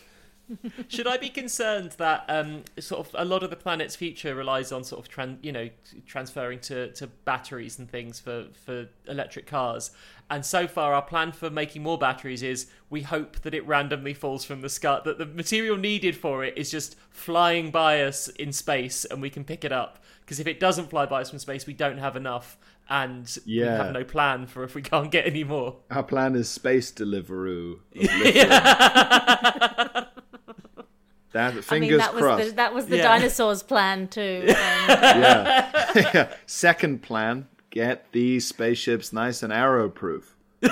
Should 0.87 1.07
I 1.07 1.17
be 1.17 1.29
concerned 1.29 1.91
that 1.97 2.25
um, 2.27 2.63
sort 2.79 3.07
of 3.07 3.15
a 3.17 3.25
lot 3.25 3.43
of 3.43 3.49
the 3.49 3.55
planet's 3.55 3.95
future 3.95 4.35
relies 4.35 4.71
on 4.71 4.83
sort 4.83 5.05
of 5.05 5.11
tran- 5.11 5.37
you 5.41 5.51
know 5.51 5.69
transferring 6.05 6.59
to, 6.61 6.91
to 6.93 7.07
batteries 7.07 7.79
and 7.79 7.89
things 7.89 8.19
for, 8.19 8.47
for 8.65 8.87
electric 9.07 9.47
cars? 9.47 9.91
And 10.31 10.45
so 10.45 10.67
far, 10.67 10.93
our 10.93 11.01
plan 11.01 11.31
for 11.31 11.49
making 11.49 11.81
more 11.81 11.97
batteries 11.97 12.43
is 12.43 12.67
we 12.89 13.01
hope 13.01 13.41
that 13.41 13.55
it 13.55 13.65
randomly 13.65 14.13
falls 14.13 14.45
from 14.45 14.61
the 14.61 14.69
sky. 14.69 15.01
That 15.03 15.17
the 15.17 15.25
material 15.25 15.75
needed 15.75 16.15
for 16.15 16.43
it 16.43 16.55
is 16.55 16.69
just 16.69 16.95
flying 17.09 17.71
by 17.71 18.03
us 18.03 18.27
in 18.27 18.53
space, 18.53 19.05
and 19.05 19.21
we 19.21 19.31
can 19.31 19.43
pick 19.43 19.63
it 19.63 19.71
up. 19.71 20.03
Because 20.21 20.39
if 20.39 20.45
it 20.45 20.59
doesn't 20.59 20.91
fly 20.91 21.07
by 21.07 21.21
us 21.21 21.31
from 21.31 21.39
space, 21.39 21.65
we 21.65 21.73
don't 21.73 21.97
have 21.97 22.15
enough, 22.15 22.59
and 22.89 23.39
we 23.47 23.57
have 23.57 23.91
no 23.91 24.03
plan 24.03 24.45
for 24.45 24.63
if 24.63 24.75
we 24.75 24.83
can't 24.83 25.09
get 25.09 25.25
any 25.25 25.43
more. 25.43 25.77
Our 25.89 26.03
plan 26.03 26.35
is 26.35 26.47
space 26.47 26.91
Deliveroo. 26.91 27.79
of 31.33 31.35
lithium. 31.35 31.55
that 31.55 31.63
fingers 31.63 31.69
I 31.71 31.79
mean, 31.79 31.97
that 31.99 32.13
was 32.13 32.21
crossed. 32.23 32.45
the, 32.49 32.51
that 32.55 32.73
was 32.73 32.85
the 32.87 32.97
Yeah. 32.97 33.03
dinosaurs' 33.03 33.63
plan 33.63 34.07
too. 34.07 34.43
Um, 34.49 34.55
yeah. 34.55 35.71
yeah. 36.13 36.33
Second 36.45 37.01
plan: 37.01 37.47
get 37.69 38.11
these 38.11 38.47
spaceships 38.47 39.13
nice 39.13 39.43
and 39.43 39.53
arrow-proof. 39.53 40.35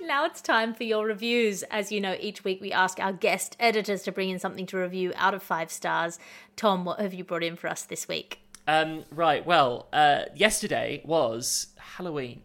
Now 0.00 0.24
it's 0.24 0.40
time 0.40 0.72
for 0.74 0.84
your 0.84 1.04
reviews. 1.04 1.62
As 1.64 1.92
you 1.92 2.00
know, 2.00 2.16
each 2.18 2.42
week 2.42 2.60
we 2.62 2.72
ask 2.72 2.98
our 2.98 3.12
guest 3.12 3.56
editors 3.60 4.02
to 4.04 4.12
bring 4.12 4.30
in 4.30 4.38
something 4.38 4.64
to 4.66 4.78
review 4.78 5.12
out 5.16 5.34
of 5.34 5.42
five 5.42 5.70
stars. 5.70 6.18
Tom, 6.56 6.84
what 6.86 6.98
have 7.00 7.12
you 7.12 7.24
brought 7.24 7.42
in 7.44 7.56
for 7.56 7.68
us 7.68 7.82
this 7.82 8.08
week? 8.08 8.40
Um, 8.66 9.04
right. 9.10 9.44
Well, 9.44 9.86
uh, 9.92 10.22
yesterday 10.34 11.02
was 11.04 11.68
Halloween 11.76 12.40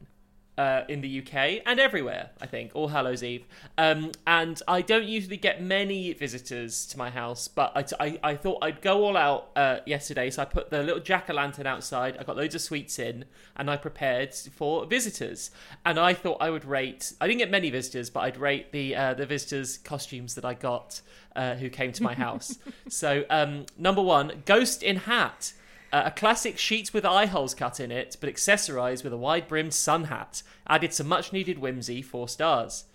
uh, 0.58 0.82
in 0.88 1.02
the 1.02 1.20
UK 1.20 1.62
and 1.66 1.80
everywhere. 1.80 2.30
I 2.42 2.46
think 2.46 2.72
All 2.76 2.90
Hallows 2.90 3.24
Eve. 3.24 3.46
Um, 3.78 4.12
and 4.28 4.62
I 4.68 4.82
don't 4.82 5.06
usually 5.06 5.38
get 5.38 5.62
many 5.62 6.14
visitors 6.14 6.86
to 6.88 6.98
my 6.98 7.10
house, 7.10 7.48
but 7.48 7.72
I, 8.00 8.06
I, 8.06 8.20
I 8.24 8.36
thought 8.36 8.60
I'd 8.62 8.82
go 8.82 9.04
all 9.04 9.18
out 9.18 9.50
uh, 9.56 9.80
yesterday. 9.86 10.30
So 10.30 10.42
I 10.42 10.46
put 10.46 10.70
the 10.70 10.84
little 10.84 11.02
jack 11.02 11.30
o' 11.30 11.34
lantern 11.34 11.68
outside. 11.68 12.18
I 12.20 12.24
got 12.24 12.38
loads 12.38 12.56
of 12.56 12.62
sweets 12.62 13.00
in, 13.00 13.26
and 13.56 13.70
I 13.70 13.78
prepared 13.78 14.34
for 14.34 14.86
visitors. 14.86 15.52
And 15.86 16.00
I 16.00 16.14
thought 16.14 16.38
I 16.40 16.50
would 16.50 16.66
rate. 16.66 17.14
I 17.20 17.28
didn't 17.28 17.40
get 17.40 17.52
many 17.52 17.70
visitors, 17.70 18.10
but 18.10 18.22
I'd 18.22 18.38
rate 18.38 18.72
the 18.72 18.96
uh, 18.96 19.14
the 19.16 19.26
visitors' 19.26 19.78
costumes 19.78 20.36
that 20.36 20.46
I 20.46 20.54
got. 20.54 21.02
Uh, 21.36 21.56
who 21.56 21.68
came 21.68 21.92
to 21.92 22.04
my 22.04 22.14
house? 22.26 22.60
so 22.88 23.26
um, 23.32 23.66
number 23.76 24.04
one, 24.04 24.44
ghost 24.46 24.84
in 24.84 24.98
hat. 24.98 25.54
Uh, 25.94 26.02
a 26.06 26.12
classic 26.12 26.58
sheet 26.58 26.92
with 26.92 27.06
eye 27.06 27.28
holes 27.28 27.54
cut 27.54 27.80
in 27.80 27.92
it, 27.92 28.18
but 28.20 28.28
accessorised 28.28 29.04
with 29.04 29.14
a 29.14 29.18
wide 29.18 29.48
brimmed 29.48 29.76
sun 29.76 30.06
hat. 30.06 30.42
Added 30.66 30.92
some 30.92 31.08
much 31.08 31.32
needed 31.32 31.60
whimsy, 31.60 32.02
four 32.02 32.28
stars. 32.28 32.86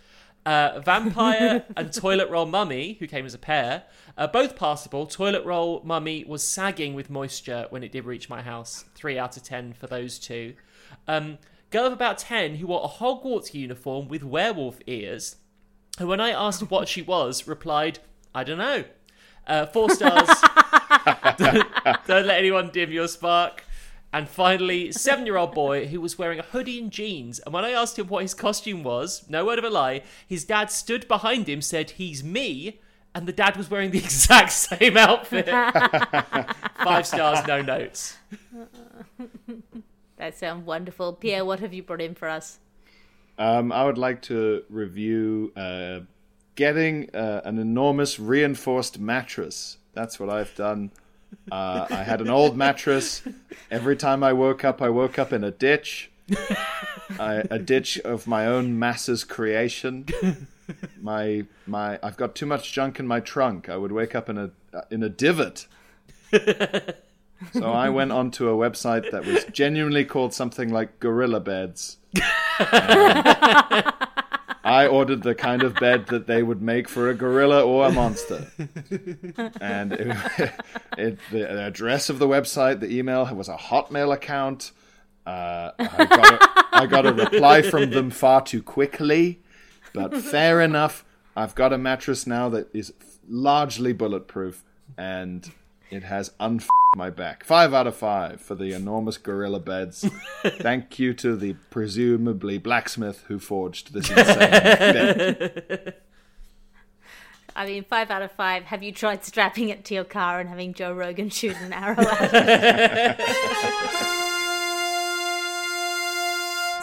Uh, 0.44 0.80
vampire 0.80 1.64
and 1.76 1.92
toilet 1.92 2.28
roll 2.28 2.44
mummy, 2.44 2.96
who 2.98 3.06
came 3.06 3.24
as 3.24 3.34
a 3.34 3.38
pair, 3.38 3.84
uh, 4.16 4.26
both 4.26 4.56
passable. 4.56 5.06
Toilet 5.06 5.44
roll 5.44 5.80
mummy 5.84 6.24
was 6.26 6.42
sagging 6.42 6.92
with 6.92 7.08
moisture 7.08 7.66
when 7.70 7.84
it 7.84 7.92
did 7.92 8.04
reach 8.04 8.28
my 8.28 8.42
house. 8.42 8.84
Three 8.96 9.16
out 9.16 9.36
of 9.36 9.44
ten 9.44 9.74
for 9.74 9.86
those 9.86 10.18
two. 10.18 10.54
Um, 11.06 11.38
girl 11.70 11.86
of 11.86 11.92
about 11.92 12.18
ten 12.18 12.56
who 12.56 12.66
wore 12.66 12.82
a 12.84 12.88
Hogwarts 12.88 13.54
uniform 13.54 14.08
with 14.08 14.24
werewolf 14.24 14.80
ears, 14.88 15.36
who, 16.00 16.08
when 16.08 16.20
I 16.20 16.30
asked 16.30 16.68
what 16.68 16.88
she 16.88 17.02
was, 17.02 17.46
replied, 17.46 18.00
"I 18.34 18.42
don't 18.42 18.58
know." 18.58 18.82
Uh, 19.46 19.66
four 19.66 19.88
stars. 19.88 20.28
don't, 21.36 21.68
don't 22.06 22.26
let 22.26 22.38
anyone 22.38 22.70
dim 22.70 22.90
your 22.90 23.08
spark. 23.08 23.64
And 24.12 24.28
finally, 24.28 24.90
seven 24.92 25.26
year 25.26 25.36
old 25.36 25.52
boy 25.52 25.86
who 25.86 26.00
was 26.00 26.18
wearing 26.18 26.38
a 26.38 26.42
hoodie 26.42 26.78
and 26.78 26.90
jeans. 26.90 27.40
And 27.40 27.52
when 27.52 27.64
I 27.64 27.70
asked 27.72 27.98
him 27.98 28.08
what 28.08 28.22
his 28.22 28.34
costume 28.34 28.82
was, 28.82 29.28
no 29.28 29.44
word 29.44 29.58
of 29.58 29.64
a 29.64 29.70
lie, 29.70 30.02
his 30.26 30.44
dad 30.44 30.70
stood 30.70 31.06
behind 31.08 31.48
him, 31.48 31.60
said, 31.60 31.90
He's 31.90 32.24
me. 32.24 32.80
And 33.14 33.26
the 33.26 33.32
dad 33.32 33.56
was 33.56 33.70
wearing 33.70 33.90
the 33.90 33.98
exact 34.04 34.52
same 34.52 34.96
outfit. 34.96 35.46
Five 36.84 37.06
stars, 37.06 37.46
no 37.46 37.62
notes. 37.62 38.16
That 40.18 40.36
sounds 40.36 40.66
wonderful. 40.66 41.12
Pierre, 41.12 41.44
what 41.44 41.60
have 41.60 41.72
you 41.72 41.84
brought 41.84 42.00
in 42.00 42.16
for 42.16 42.28
us? 42.28 42.58
Um, 43.38 43.70
I 43.70 43.84
would 43.84 43.98
like 43.98 44.20
to 44.22 44.64
review 44.68 45.52
uh, 45.56 46.00
getting 46.56 47.08
uh, 47.14 47.42
an 47.44 47.58
enormous 47.58 48.18
reinforced 48.18 48.98
mattress. 48.98 49.77
That's 49.98 50.20
what 50.20 50.30
I've 50.30 50.54
done. 50.54 50.92
Uh, 51.50 51.84
I 51.90 52.04
had 52.04 52.20
an 52.20 52.30
old 52.30 52.56
mattress. 52.56 53.20
Every 53.68 53.96
time 53.96 54.22
I 54.22 54.32
woke 54.32 54.64
up, 54.64 54.80
I 54.80 54.90
woke 54.90 55.18
up 55.18 55.32
in 55.32 55.42
a 55.42 55.50
ditch. 55.50 56.12
I, 57.18 57.42
a 57.50 57.58
ditch 57.58 57.98
of 57.98 58.28
my 58.28 58.46
own 58.46 58.78
masses 58.78 59.24
creation. 59.24 60.06
My 61.00 61.46
my, 61.66 61.98
I've 62.02 62.18
got 62.18 62.34
too 62.34 62.44
much 62.44 62.72
junk 62.74 63.00
in 63.00 63.06
my 63.06 63.20
trunk. 63.20 63.70
I 63.70 63.76
would 63.78 63.90
wake 63.90 64.14
up 64.14 64.28
in 64.28 64.36
a 64.36 64.50
in 64.90 65.02
a 65.02 65.08
divot. 65.08 65.66
So 67.52 67.72
I 67.72 67.88
went 67.88 68.12
onto 68.12 68.48
a 68.48 68.52
website 68.52 69.10
that 69.10 69.24
was 69.24 69.44
genuinely 69.46 70.04
called 70.04 70.34
something 70.34 70.70
like 70.70 71.00
Gorilla 71.00 71.40
Beds. 71.40 71.96
I 74.64 74.86
ordered 74.86 75.22
the 75.22 75.34
kind 75.34 75.62
of 75.62 75.74
bed 75.74 76.06
that 76.08 76.26
they 76.26 76.42
would 76.42 76.60
make 76.60 76.88
for 76.88 77.08
a 77.08 77.14
gorilla 77.14 77.64
or 77.64 77.86
a 77.86 77.92
monster. 77.92 78.46
and 79.60 79.92
it, 79.92 80.16
it, 80.98 81.18
the 81.30 81.66
address 81.66 82.10
of 82.10 82.18
the 82.18 82.26
website, 82.26 82.80
the 82.80 82.90
email 82.92 83.32
was 83.34 83.48
a 83.48 83.56
Hotmail 83.56 84.12
account. 84.12 84.72
Uh, 85.26 85.72
I, 85.78 86.04
got 86.04 86.32
a, 86.32 86.66
I 86.72 86.86
got 86.86 87.06
a 87.06 87.12
reply 87.12 87.62
from 87.62 87.90
them 87.90 88.10
far 88.10 88.42
too 88.42 88.62
quickly, 88.62 89.40
but 89.92 90.16
fair 90.16 90.60
enough. 90.60 91.04
I've 91.36 91.54
got 91.54 91.72
a 91.72 91.78
mattress 91.78 92.26
now 92.26 92.48
that 92.48 92.74
is 92.74 92.92
largely 93.28 93.92
bulletproof, 93.92 94.64
and 94.96 95.50
it 95.90 96.04
has 96.04 96.30
unf 96.40 96.66
my 96.96 97.10
back. 97.10 97.44
Five 97.44 97.74
out 97.74 97.86
of 97.86 97.96
five 97.96 98.40
for 98.40 98.54
the 98.54 98.72
enormous 98.72 99.18
gorilla 99.18 99.60
beds. 99.60 100.02
Thank 100.42 100.98
you 100.98 101.12
to 101.14 101.36
the 101.36 101.54
presumably 101.70 102.58
blacksmith 102.58 103.24
who 103.28 103.38
forged 103.38 103.92
this 103.92 104.10
insane 104.10 104.36
bed. 104.36 105.94
I 107.54 107.66
mean, 107.66 107.84
five 107.84 108.10
out 108.10 108.22
of 108.22 108.32
five. 108.32 108.64
Have 108.64 108.82
you 108.82 108.92
tried 108.92 109.24
strapping 109.24 109.68
it 109.68 109.84
to 109.86 109.94
your 109.94 110.04
car 110.04 110.40
and 110.40 110.48
having 110.48 110.74
Joe 110.74 110.92
Rogan 110.92 111.28
shoot 111.28 111.56
an 111.60 111.72
arrow 111.72 111.96
at 111.98 112.30
it? 112.32 113.20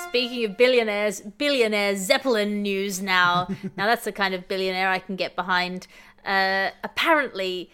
Speaking 0.09 0.45
of 0.45 0.57
billionaires, 0.57 1.21
billionaire 1.21 1.95
Zeppelin 1.95 2.61
news 2.61 3.01
now. 3.01 3.47
now 3.75 3.85
that's 3.85 4.05
the 4.05 4.11
kind 4.11 4.33
of 4.33 4.47
billionaire 4.47 4.89
I 4.89 4.99
can 4.99 5.15
get 5.15 5.35
behind. 5.35 5.87
Uh, 6.25 6.69
apparently, 6.83 7.69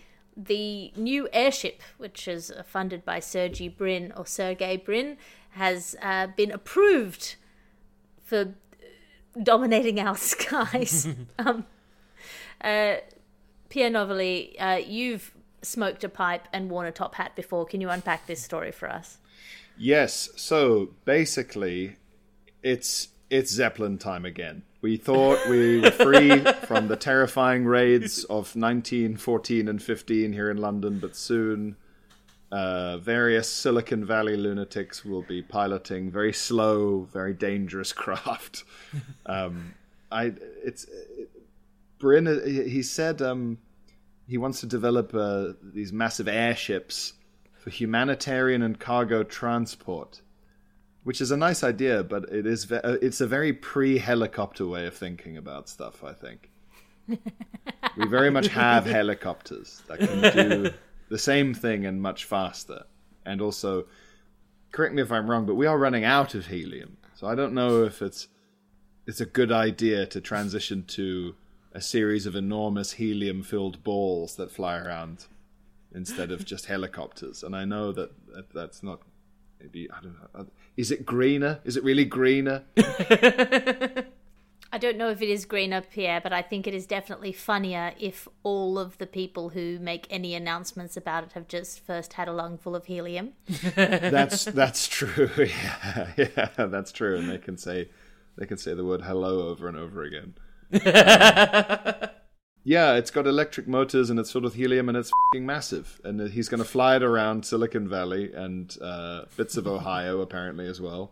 the 0.46 0.92
new 0.96 1.28
airship, 1.34 1.82
which 1.98 2.28
is 2.28 2.52
uh, 2.52 2.64
funded 2.64 3.06
by 3.06 3.20
Sergey 3.20 3.68
Brin 3.68 4.14
or 4.16 4.26
Sergey 4.26 4.78
Brin, 4.78 5.18
has 5.52 5.96
uh, 6.02 6.28
been 6.28 6.52
approved 6.52 7.36
for 8.24 8.54
dominating 9.42 10.00
our 10.00 10.18
skies. 10.18 11.08
um, 11.40 11.66
uh, 12.64 12.96
Pierre 13.70 13.90
Novellie, 13.90 14.60
uh, 14.60 14.76
you've 14.76 15.34
smoked 15.62 16.04
a 16.04 16.10
pipe 16.10 16.48
and 16.52 16.70
worn 16.70 16.88
a 16.88 16.92
top 16.92 17.16
hat 17.16 17.36
before. 17.36 17.66
Can 17.66 17.82
you 17.82 17.90
unpack 17.90 18.28
this 18.28 18.44
story 18.44 18.72
for 18.72 18.90
us? 18.90 19.18
Yes. 19.78 20.30
So 20.36 20.90
basically, 21.06 21.98
it's 22.62 23.10
it's 23.30 23.52
Zeppelin 23.52 23.98
time 23.98 24.26
again. 24.26 24.64
We 24.82 24.98
thought 24.98 25.48
we 25.48 25.80
were 25.80 25.92
free 25.92 26.40
from 26.66 26.88
the 26.88 26.96
terrifying 26.96 27.66
raids 27.66 28.24
of 28.24 28.56
1914 28.56 29.68
and 29.68 29.82
15 29.82 30.34
here 30.34 30.50
in 30.50 30.58
London, 30.58 30.98
but 31.00 31.16
soon 31.16 31.76
uh, 32.52 32.98
various 32.98 33.50
Silicon 33.50 34.04
Valley 34.04 34.36
lunatics 34.36 35.06
will 35.06 35.22
be 35.22 35.42
piloting 35.42 36.10
very 36.10 36.34
slow, 36.34 37.08
very 37.14 37.34
dangerous 37.34 37.94
craft. 38.04 38.64
Um, 39.26 39.76
I 40.12 40.34
it's 40.64 40.86
it, 40.86 41.30
Brin. 42.00 42.26
He 42.46 42.82
said 42.82 43.22
um, 43.22 43.60
he 44.28 44.38
wants 44.38 44.60
to 44.62 44.66
develop 44.66 45.14
uh, 45.14 45.54
these 45.62 45.94
massive 45.94 46.28
airships 46.28 47.14
for 47.54 47.70
humanitarian 47.70 48.64
and 48.64 48.80
cargo 48.80 49.24
transport 49.24 50.22
which 51.04 51.22
is 51.22 51.32
a 51.32 51.38
nice 51.38 51.64
idea, 51.64 52.04
but 52.04 52.24
it 52.32 52.46
is 52.46 52.66
ve- 52.66 52.76
uh, 52.78 52.98
it's 53.02 53.22
a 53.22 53.28
very 53.28 53.54
pre-helicopter 53.54 54.68
way 54.68 54.86
of 54.86 54.94
thinking 54.94 55.38
about 55.38 55.68
stuff. 55.68 56.04
I 56.04 56.14
think 56.14 56.50
we 57.08 58.08
very 58.08 58.30
much 58.30 58.48
have 58.48 58.86
helicopters 58.86 59.82
that 59.88 60.00
can 60.00 60.22
do 60.34 60.74
the 61.10 61.18
same 61.18 61.54
thing 61.54 61.86
and 61.86 62.02
much 62.02 62.26
faster. 62.26 62.84
And 63.26 63.42
also, 63.42 63.86
correct 64.72 64.94
me 64.94 65.02
if 65.02 65.12
I'm 65.12 65.30
wrong, 65.30 65.46
but 65.46 65.56
we 65.56 65.66
are 65.66 65.78
running 65.78 66.06
out 66.06 66.36
of 66.36 66.48
helium, 66.48 66.98
so 67.16 67.28
I 67.28 67.36
don't 67.36 67.54
know 67.54 67.84
if 67.84 68.02
it's 68.02 68.28
it's 69.08 69.22
a 69.22 69.26
good 69.26 69.52
idea 69.52 70.06
to 70.06 70.22
transition 70.22 70.84
to 70.86 71.36
a 71.74 71.82
series 71.82 72.26
of 72.26 72.36
enormous 72.36 72.94
helium-filled 72.94 73.84
balls 73.84 74.36
that 74.36 74.52
fly 74.52 74.78
around 74.78 75.26
instead 75.94 76.32
of 76.32 76.46
just 76.46 76.66
helicopters. 76.66 77.44
And 77.44 77.56
I 77.56 77.66
know 77.66 77.92
that, 77.94 78.12
that 78.34 78.54
that's 78.54 78.84
not 78.84 79.02
maybe 79.62 79.90
I 79.92 80.02
don't 80.02 80.16
know. 80.34 80.48
Is 80.78 80.92
it 80.92 81.06
greener? 81.06 81.60
Is 81.64 81.78
it 81.78 81.84
really 81.84 82.06
greener? 82.06 82.64
I 84.74 84.78
don't 84.78 84.96
know 84.98 85.10
if 85.10 85.22
it 85.22 85.28
is 85.28 85.44
greener, 85.44 85.82
Pierre, 85.82 86.22
but 86.22 86.32
I 86.32 86.42
think 86.42 86.66
it 86.66 86.74
is 86.74 86.86
definitely 86.86 87.34
funnier 87.34 87.94
if 88.00 88.26
all 88.44 88.80
of 88.80 88.98
the 89.00 89.06
people 89.06 89.50
who 89.50 89.80
make 89.80 90.08
any 90.10 90.34
announcements 90.34 90.96
about 90.96 91.26
it 91.26 91.34
have 91.34 91.50
just 91.50 91.86
first 91.86 92.14
had 92.14 92.30
a 92.30 92.32
lungful 92.32 92.74
of 92.74 92.86
helium. 92.86 93.34
that's 93.76 94.46
that's 94.46 94.88
true. 94.88 95.30
Yeah, 95.38 96.14
yeah, 96.16 96.50
that's 96.68 96.92
true. 96.94 97.18
And 97.18 97.30
they 97.30 97.38
can 97.38 97.58
say 97.58 97.90
they 98.38 98.46
can 98.46 98.58
say 98.58 98.74
the 98.74 98.86
word 98.86 99.02
hello 99.02 99.50
over 99.50 99.68
and 99.68 99.76
over 99.76 100.04
again. 100.04 100.36
Um, 100.74 102.10
yeah, 102.64 102.96
it's 102.96 103.12
got 103.12 103.26
electric 103.26 103.68
motors 103.68 104.10
and 104.10 104.20
it's 104.20 104.32
filled 104.32 104.44
with 104.44 104.54
helium 104.54 104.88
and 104.88 104.98
it's 104.98 105.12
massive. 105.34 106.00
And 106.04 106.30
he's 106.30 106.50
going 106.50 106.62
to 106.62 106.70
fly 106.70 106.96
it 106.96 107.04
around 107.04 107.46
Silicon 107.46 107.88
Valley 107.88 108.32
and 108.34 108.76
uh, 108.82 109.24
bits 109.36 109.58
of 109.58 109.68
Ohio 109.68 110.22
apparently 110.22 110.68
as 110.68 110.80
well. 110.80 111.12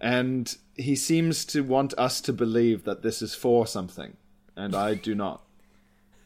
And 0.00 0.54
he 0.76 0.96
seems 0.96 1.44
to 1.46 1.62
want 1.62 1.94
us 1.98 2.20
to 2.22 2.32
believe 2.32 2.84
that 2.84 3.02
this 3.02 3.20
is 3.20 3.34
for 3.34 3.66
something, 3.66 4.16
and 4.56 4.74
I 4.74 4.94
do 4.94 5.14
not. 5.14 5.42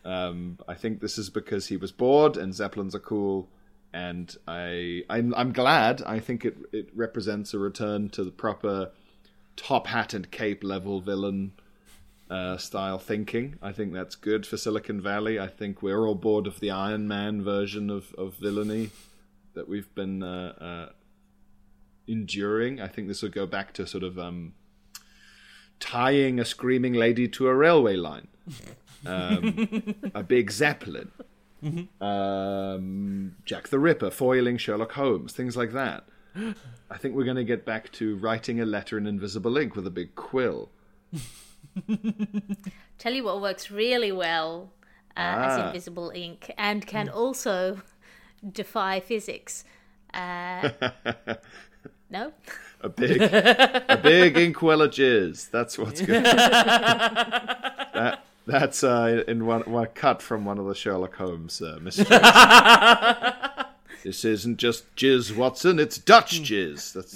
Um, 0.04 0.58
I 0.68 0.74
think 0.74 1.00
this 1.00 1.18
is 1.18 1.28
because 1.28 1.66
he 1.66 1.76
was 1.76 1.90
bored 1.90 2.36
and 2.36 2.54
Zeppelins 2.54 2.94
are 2.94 3.00
cool, 3.00 3.48
and 3.92 4.36
I 4.46 5.02
I'm, 5.10 5.34
I'm 5.34 5.52
glad. 5.52 6.02
I 6.06 6.20
think 6.20 6.44
it 6.44 6.56
it 6.72 6.88
represents 6.94 7.52
a 7.52 7.58
return 7.58 8.10
to 8.10 8.22
the 8.22 8.30
proper 8.30 8.92
top 9.56 9.88
hat 9.88 10.14
and 10.14 10.30
cape 10.30 10.62
level 10.62 11.00
villain 11.00 11.52
uh, 12.30 12.56
style 12.56 12.98
thinking. 12.98 13.58
I 13.62 13.72
think 13.72 13.92
that's 13.92 14.14
good 14.14 14.46
for 14.46 14.56
Silicon 14.56 15.00
Valley. 15.00 15.38
I 15.38 15.48
think 15.48 15.82
we're 15.82 16.06
all 16.06 16.14
bored 16.14 16.46
of 16.46 16.60
the 16.60 16.70
Iron 16.70 17.06
Man 17.06 17.42
version 17.42 17.90
of, 17.90 18.14
of 18.14 18.34
villainy 18.34 18.90
that 19.54 19.68
we've 19.68 19.92
been 19.94 20.22
uh, 20.22 20.54
uh, 20.60 20.92
enduring. 22.06 22.80
I 22.80 22.88
think 22.88 23.08
this 23.08 23.22
will 23.22 23.30
go 23.30 23.46
back 23.46 23.72
to 23.74 23.86
sort 23.86 24.04
of 24.04 24.18
um, 24.18 24.54
tying 25.80 26.40
a 26.40 26.44
screaming 26.44 26.94
lady 26.94 27.28
to 27.28 27.48
a 27.48 27.54
railway 27.54 27.96
line, 27.96 28.28
um, 29.06 29.94
a 30.14 30.22
big 30.22 30.50
zeppelin, 30.50 31.10
um, 32.00 33.36
Jack 33.44 33.68
the 33.68 33.78
Ripper 33.78 34.10
foiling 34.10 34.56
Sherlock 34.56 34.92
Holmes, 34.92 35.32
things 35.32 35.56
like 35.56 35.72
that. 35.72 36.04
I 36.90 36.96
think 36.98 37.14
we're 37.14 37.24
going 37.24 37.36
to 37.36 37.44
get 37.44 37.64
back 37.64 37.92
to 37.92 38.16
writing 38.16 38.60
a 38.60 38.66
letter 38.66 38.98
in 38.98 39.06
invisible 39.06 39.56
ink 39.56 39.76
with 39.76 39.86
a 39.86 39.90
big 39.90 40.14
quill. 40.14 40.70
Tell 42.98 43.12
you 43.12 43.24
what 43.24 43.40
works 43.40 43.70
really 43.70 44.12
well 44.12 44.72
uh, 45.16 45.20
as 45.20 45.58
Ah. 45.58 45.66
invisible 45.68 46.10
ink 46.14 46.50
and 46.56 46.86
can 46.86 47.08
also 47.08 47.80
defy 48.52 49.00
physics. 49.00 49.64
Uh, 50.12 50.68
No? 52.10 52.32
A 52.82 52.88
big, 52.88 53.20
a 53.22 53.98
big 54.00 54.36
inkwell 54.36 54.82
of 54.82 54.92
jizz. 54.92 55.50
That's 55.50 55.76
what's 55.78 56.00
good. 56.00 56.22
that, 56.22 58.20
that's 58.46 58.84
uh, 58.84 59.24
in 59.26 59.46
one, 59.46 59.62
one 59.62 59.88
cut 59.94 60.22
from 60.22 60.44
one 60.44 60.58
of 60.58 60.66
the 60.66 60.74
Sherlock 60.76 61.16
Holmes 61.16 61.60
uh, 61.60 61.78
mysteries. 61.82 62.06
this 64.04 64.24
isn't 64.24 64.58
just 64.58 64.94
jizz, 64.94 65.34
Watson. 65.34 65.80
It's 65.80 65.98
Dutch 65.98 66.40
jizz. 66.42 66.92
That's 66.92 67.14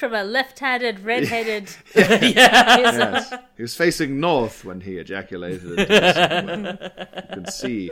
From 0.00 0.14
a 0.14 0.24
left-handed, 0.24 1.00
red-headed. 1.04 1.76
yes. 1.94 3.34
He 3.54 3.60
was 3.60 3.76
facing 3.76 4.18
north 4.18 4.64
when 4.64 4.80
he 4.80 4.96
ejaculated. 4.96 5.78
Into 5.78 6.90
you 7.16 7.34
can 7.34 7.46
see 7.50 7.90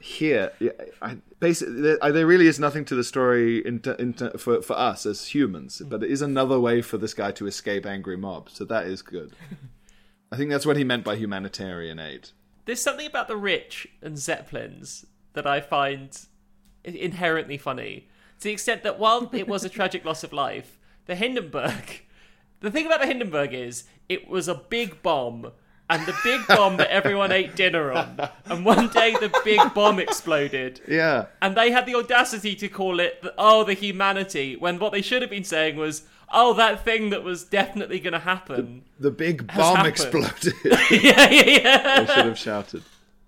here. 0.00 0.52
Yeah, 0.60 0.72
I, 1.00 1.16
basically, 1.38 1.80
there, 1.80 2.12
there 2.12 2.26
really 2.26 2.46
is 2.46 2.60
nothing 2.60 2.84
to 2.84 2.94
the 2.94 3.02
story 3.02 3.66
in, 3.66 3.80
in 3.98 4.12
for 4.36 4.60
for 4.60 4.78
us 4.78 5.06
as 5.06 5.28
humans, 5.28 5.80
but 5.82 6.02
it 6.02 6.10
is 6.10 6.20
another 6.20 6.60
way 6.60 6.82
for 6.82 6.98
this 6.98 7.14
guy 7.14 7.32
to 7.32 7.46
escape 7.46 7.86
angry 7.86 8.18
mobs. 8.18 8.52
So 8.52 8.66
that 8.66 8.86
is 8.86 9.00
good. 9.00 9.32
I 10.30 10.36
think 10.36 10.50
that's 10.50 10.66
what 10.66 10.76
he 10.76 10.84
meant 10.84 11.04
by 11.04 11.16
humanitarian 11.16 11.98
aid. 11.98 12.28
There's 12.66 12.82
something 12.82 13.06
about 13.06 13.28
the 13.28 13.38
rich 13.38 13.88
and 14.02 14.18
zeppelins 14.18 15.06
that 15.32 15.46
I 15.46 15.62
find 15.62 16.18
inherently 16.84 17.56
funny. 17.56 18.08
To 18.40 18.44
the 18.44 18.52
extent 18.52 18.82
that 18.82 18.98
while 18.98 19.30
it 19.32 19.48
was 19.48 19.64
a 19.64 19.70
tragic 19.70 20.04
loss 20.04 20.22
of 20.22 20.34
life, 20.34 20.76
the 21.10 21.16
Hindenburg. 21.16 22.02
The 22.60 22.70
thing 22.70 22.86
about 22.86 23.00
the 23.00 23.06
Hindenburg 23.06 23.52
is 23.52 23.84
it 24.08 24.28
was 24.28 24.46
a 24.46 24.54
big 24.54 25.02
bomb, 25.02 25.50
and 25.88 26.06
the 26.06 26.14
big 26.22 26.46
bomb 26.46 26.76
that 26.76 26.90
everyone 26.90 27.32
ate 27.32 27.56
dinner 27.56 27.90
on. 27.90 28.28
And 28.44 28.64
one 28.64 28.88
day 28.88 29.12
the 29.12 29.32
big 29.44 29.58
bomb 29.74 29.98
exploded, 29.98 30.80
Yeah, 30.86 31.26
and 31.42 31.56
they 31.56 31.70
had 31.72 31.86
the 31.86 31.94
audacity 31.96 32.54
to 32.56 32.68
call 32.68 33.00
it, 33.00 33.22
the, 33.22 33.34
oh, 33.38 33.64
the 33.64 33.72
humanity, 33.74 34.56
when 34.56 34.78
what 34.78 34.92
they 34.92 35.02
should 35.02 35.22
have 35.22 35.30
been 35.30 35.42
saying 35.44 35.76
was, 35.76 36.02
oh, 36.32 36.52
that 36.54 36.84
thing 36.84 37.10
that 37.10 37.24
was 37.24 37.44
definitely 37.44 37.98
going 37.98 38.12
to 38.12 38.18
happen. 38.20 38.82
the 39.00 39.10
big 39.10 39.46
bomb 39.48 39.76
happened. 39.76 39.88
exploded. 39.88 40.52
yeah, 40.90 41.28
yeah, 41.30 41.44
yeah. 41.44 42.00
they 42.04 42.14
should 42.14 42.24
have 42.26 42.38
shouted. 42.38 42.82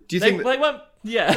Do 0.08 0.16
you 0.16 0.20
They, 0.20 0.28
think? 0.30 0.42
that- 0.44 0.48
they 0.50 0.58
weren't, 0.58 0.82
yeah. 1.02 1.34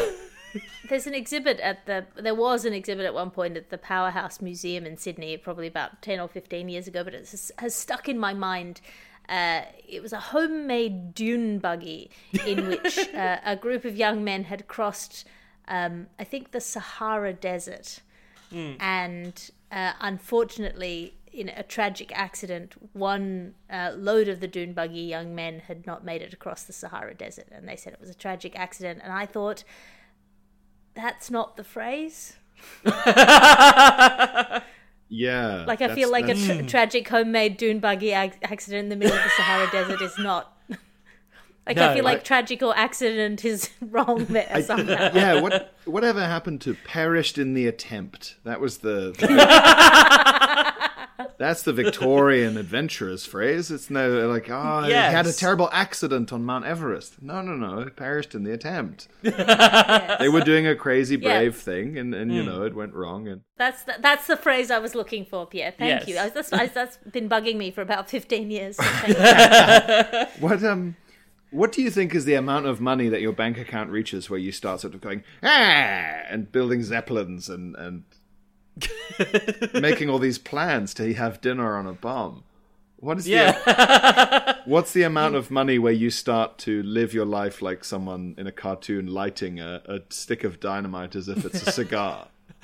There's 0.89 1.07
an 1.07 1.13
exhibit 1.13 1.59
at 1.59 1.85
the. 1.85 2.05
There 2.15 2.35
was 2.35 2.65
an 2.65 2.73
exhibit 2.73 3.05
at 3.05 3.13
one 3.13 3.31
point 3.31 3.57
at 3.57 3.69
the 3.69 3.77
Powerhouse 3.77 4.41
Museum 4.41 4.85
in 4.85 4.97
Sydney, 4.97 5.35
probably 5.37 5.67
about 5.67 6.01
ten 6.01 6.19
or 6.19 6.27
fifteen 6.27 6.69
years 6.69 6.87
ago, 6.87 7.03
but 7.03 7.13
it 7.13 7.29
has, 7.57 7.75
stuck 7.75 8.07
in 8.07 8.17
my 8.17 8.33
mind. 8.33 8.81
Uh, 9.27 9.61
it 9.87 10.01
was 10.01 10.13
a 10.13 10.19
homemade 10.19 11.15
dune 11.15 11.57
buggy 11.57 12.11
in 12.45 12.67
which 12.69 12.97
uh, 13.13 13.39
a 13.43 13.55
group 13.55 13.83
of 13.83 13.95
young 13.95 14.23
men 14.23 14.43
had 14.43 14.67
crossed, 14.67 15.25
um, 15.67 16.07
I 16.19 16.23
think, 16.23 16.51
the 16.51 16.61
Sahara 16.61 17.33
Desert, 17.33 18.01
and 18.79 19.49
uh, 19.71 19.93
unfortunately, 19.99 21.15
in 21.33 21.49
a 21.49 21.63
tragic 21.63 22.11
accident, 22.17 22.75
one 22.93 23.55
uh, 23.69 23.91
load 23.95 24.27
of 24.29 24.39
the 24.39 24.47
dune 24.47 24.73
buggy 24.73 25.01
young 25.01 25.35
men 25.35 25.59
had 25.59 25.85
not 25.85 26.05
made 26.05 26.21
it 26.21 26.33
across 26.33 26.63
the 26.63 26.73
Sahara 26.73 27.13
Desert, 27.13 27.47
and 27.51 27.67
they 27.67 27.75
said 27.75 27.93
it 27.93 27.99
was 27.99 28.09
a 28.09 28.15
tragic 28.15 28.57
accident. 28.57 29.01
And 29.03 29.11
I 29.11 29.25
thought, 29.25 29.63
that's 30.95 31.29
not 31.29 31.57
the 31.57 31.63
phrase. 31.63 32.37
yeah, 35.09 35.65
Like 35.67 35.81
I 35.81 35.93
feel 35.93 36.09
like 36.11 36.27
a 36.29 36.33
tra- 36.35 36.63
tragic 36.63 37.07
homemade 37.07 37.57
dune 37.57 37.79
buggy 37.79 38.11
ac- 38.11 38.33
accident 38.43 38.83
in 38.85 38.89
the 38.89 38.95
middle 38.95 39.15
of 39.15 39.23
the 39.23 39.29
Sahara 39.29 39.69
Desert 39.71 40.01
is 40.01 40.17
not. 40.17 40.51
Like 41.67 41.79
I 41.79 41.87
No, 41.87 41.93
feel 41.95 42.03
like 42.05 42.19
I- 42.19 42.21
tragic 42.21 42.61
or 42.61 42.77
accident 42.77 43.43
is 43.43 43.71
wrong 43.81 44.25
there 44.25 44.61
somehow. 44.61 45.09
yeah, 45.15 45.41
what 45.41 45.73
whatever 45.85 46.23
happened 46.23 46.61
to 46.61 46.75
perished 46.85 47.39
in 47.39 47.55
the 47.55 47.65
attempt? 47.65 48.35
That 48.43 48.59
was 48.61 48.77
the. 48.79 49.15
the- 49.17 50.84
that's 51.37 51.63
the 51.63 51.73
Victorian 51.73 52.57
adventurer's 52.57 53.25
phrase. 53.25 53.71
It's 53.71 53.89
no 53.89 54.27
like, 54.27 54.49
oh, 54.49 54.83
he 54.83 54.91
had 54.91 55.25
a 55.27 55.33
terrible 55.33 55.69
accident 55.71 56.31
on 56.33 56.43
Mount 56.43 56.65
Everest. 56.65 57.21
No, 57.21 57.41
no, 57.41 57.53
no, 57.55 57.83
he 57.83 57.89
perished 57.89 58.35
in 58.35 58.43
the 58.43 58.51
attempt. 58.53 59.07
They 59.23 60.29
were 60.29 60.41
doing 60.41 60.65
a 60.67 60.75
crazy 60.75 61.15
brave 61.15 61.53
Yes. 61.55 61.61
thing, 61.63 61.97
and, 61.97 62.13
and 62.15 62.33
you 62.33 62.43
know 62.43 62.63
it 62.63 62.73
went 62.75 62.93
wrong. 62.93 63.27
And 63.27 63.41
That's 63.57 63.83
the, 63.83 63.95
that's 63.99 64.27
the 64.27 64.37
phrase 64.37 64.71
I 64.71 64.79
was 64.79 64.95
looking 64.95 65.25
for, 65.25 65.45
Pierre. 65.45 65.71
Thank 65.77 66.01
Yes. 66.01 66.07
you. 66.07 66.17
I, 66.17 66.29
that's, 66.29 66.51
I, 66.53 66.67
that's 66.67 66.97
been 67.11 67.27
bugging 67.29 67.57
me 67.57 67.71
for 67.71 67.81
about 67.81 68.09
fifteen 68.09 68.49
years. 68.51 68.77
so 68.77 68.83
what 70.39 70.63
um, 70.63 70.95
what 71.51 71.71
do 71.71 71.81
you 71.81 71.89
think 71.91 72.13
is 72.15 72.25
the 72.25 72.33
amount 72.33 72.65
of 72.65 72.81
money 72.81 73.07
that 73.09 73.21
your 73.21 73.31
bank 73.31 73.57
account 73.57 73.89
reaches 73.89 74.29
where 74.29 74.39
you 74.39 74.51
start 74.51 74.81
sort 74.81 74.93
of 74.93 75.01
going 75.01 75.23
ah 75.43 75.47
and 76.29 76.51
building 76.51 76.83
zeppelins 76.83 77.49
and 77.49 77.75
and 77.77 78.03
making 79.73 80.09
all 80.09 80.19
these 80.19 80.37
plans 80.37 80.93
to 80.95 81.13
have 81.13 81.41
dinner 81.41 81.77
on 81.77 81.87
a 81.87 81.93
bomb? 81.93 82.43
What 82.97 83.17
is 83.17 83.27
Yeah. 83.27 83.51
the 83.51 84.57
what's 84.65 84.93
the 84.93 85.03
amount 85.03 85.35
of 85.39 85.51
money 85.51 85.77
where 85.79 85.93
you 85.93 86.09
start 86.09 86.57
to 86.59 86.81
live 86.83 87.13
your 87.13 87.25
life 87.25 87.61
like 87.61 87.83
someone 87.83 88.35
in 88.37 88.47
a 88.47 88.51
cartoon 88.51 89.07
lighting 89.07 89.59
a, 89.59 89.81
a 89.85 89.99
stick 90.09 90.43
of 90.43 90.59
dynamite 90.59 91.15
as 91.15 91.27
if 91.27 91.45
it's 91.45 91.65
a 91.67 91.71
cigar? 91.71 92.27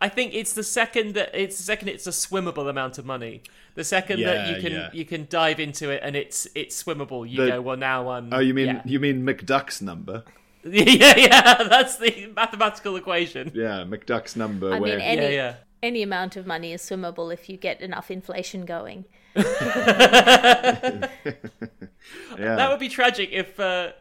I 0.00 0.08
think 0.08 0.34
it's 0.34 0.52
the 0.52 0.62
second 0.62 1.14
that 1.14 1.30
it's 1.34 1.56
the 1.56 1.62
second 1.62 1.88
it's 1.88 2.06
a 2.06 2.10
swimmable 2.10 2.68
amount 2.68 2.98
of 2.98 3.06
money. 3.06 3.42
The 3.74 3.84
second 3.84 4.20
that 4.22 4.54
you 4.54 4.60
can 4.62 4.72
yeah. 4.72 4.88
you 4.92 5.04
can 5.04 5.26
dive 5.30 5.60
into 5.60 5.90
it 5.90 6.00
and 6.02 6.14
it's 6.16 6.46
it's 6.54 6.82
swimmable. 6.82 7.28
You 7.28 7.42
The- 7.42 7.48
go 7.52 7.60
well 7.62 7.76
now. 7.76 8.10
Um, 8.10 8.28
Oh, 8.32 8.40
you 8.40 8.52
mean 8.54 8.66
yeah. 8.66 8.82
you 8.84 9.00
mean 9.00 9.22
McDuck's 9.24 9.80
number? 9.80 10.24
yeah 10.70 11.16
yeah 11.16 11.62
that's 11.64 11.96
the 11.98 12.32
mathematical 12.34 12.96
equation. 12.96 13.52
Yeah, 13.54 13.84
McDuck's 13.86 14.34
number. 14.36 14.72
I 14.72 14.80
where 14.80 14.96
mean, 14.98 15.06
any 15.06 15.22
Yeah, 15.22 15.28
yeah. 15.28 15.54
any 15.82 16.02
amount 16.02 16.36
of 16.36 16.46
money 16.46 16.72
is 16.72 16.82
swimmable 16.82 17.32
if 17.32 17.48
you 17.48 17.56
get 17.56 17.80
enough 17.80 18.10
inflation 18.10 18.64
going. 18.64 19.04
yeah. 19.36 21.06
That 22.38 22.70
would 22.70 22.80
be 22.80 22.88
tragic 22.88 23.30
if 23.32 23.58
uh, 23.60 23.92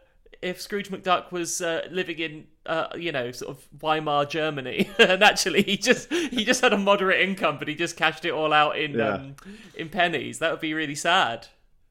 if 0.42 0.62
Scrooge 0.62 0.90
McDuck 0.90 1.32
was 1.32 1.62
uh, 1.62 1.88
living 1.92 2.20
in 2.20 2.48
uh, 2.66 2.88
you 2.98 3.12
know 3.12 3.32
sort 3.32 3.58
of 3.58 3.66
Weimar 3.82 4.26
Germany 4.26 4.90
and 5.00 5.24
actually 5.24 5.62
he 5.64 5.78
just 5.78 6.12
he 6.12 6.44
just 6.46 6.62
had 6.62 6.74
a 6.74 6.78
moderate 6.78 7.22
income 7.22 7.58
but 7.60 7.68
he 7.68 7.76
just 7.76 7.96
cashed 7.98 8.26
it 8.26 8.32
all 8.32 8.54
out 8.54 8.78
in 8.78 8.94
Yeah. 8.94 9.14
um, 9.16 9.36
in 9.76 9.90
pennies. 9.90 10.40
That 10.40 10.52
would 10.52 10.62
be 10.62 10.74
really 10.74 10.96
sad. 10.96 11.48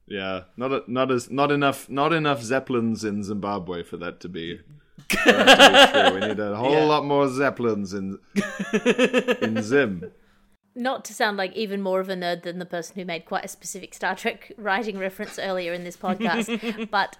Yeah, 0.06 0.42
not 0.56 0.72
a, 0.72 0.82
not 0.86 1.10
as 1.10 1.30
not 1.30 1.50
enough 1.50 1.88
not 1.88 2.12
enough 2.12 2.42
zeppelins 2.42 3.04
in 3.04 3.22
Zimbabwe 3.22 3.82
for 3.82 3.96
that 3.96 4.20
to 4.20 4.28
be, 4.28 4.58
for 5.08 5.16
that 5.32 5.88
to 5.88 6.10
be 6.10 6.10
true. 6.20 6.20
We 6.20 6.26
need 6.28 6.40
a 6.40 6.54
whole 6.56 6.72
Yeah. 6.72 6.84
lot 6.84 7.04
more 7.04 7.28
zeppelins 7.28 7.94
in 7.94 8.18
in 9.40 9.62
Zim. 9.62 10.10
Not 10.76 11.04
to 11.06 11.14
sound 11.14 11.36
like 11.36 11.54
even 11.54 11.80
more 11.80 12.00
of 12.00 12.08
a 12.08 12.14
nerd 12.16 12.42
than 12.42 12.58
the 12.58 12.66
person 12.66 12.96
who 12.96 13.04
made 13.04 13.24
quite 13.26 13.44
a 13.44 13.48
specific 13.48 13.94
Star 13.94 14.14
Trek 14.16 14.52
writing 14.58 14.98
reference 14.98 15.38
earlier 15.38 15.72
in 15.72 15.84
this 15.84 15.96
podcast, 15.96 16.88
but 16.90 17.16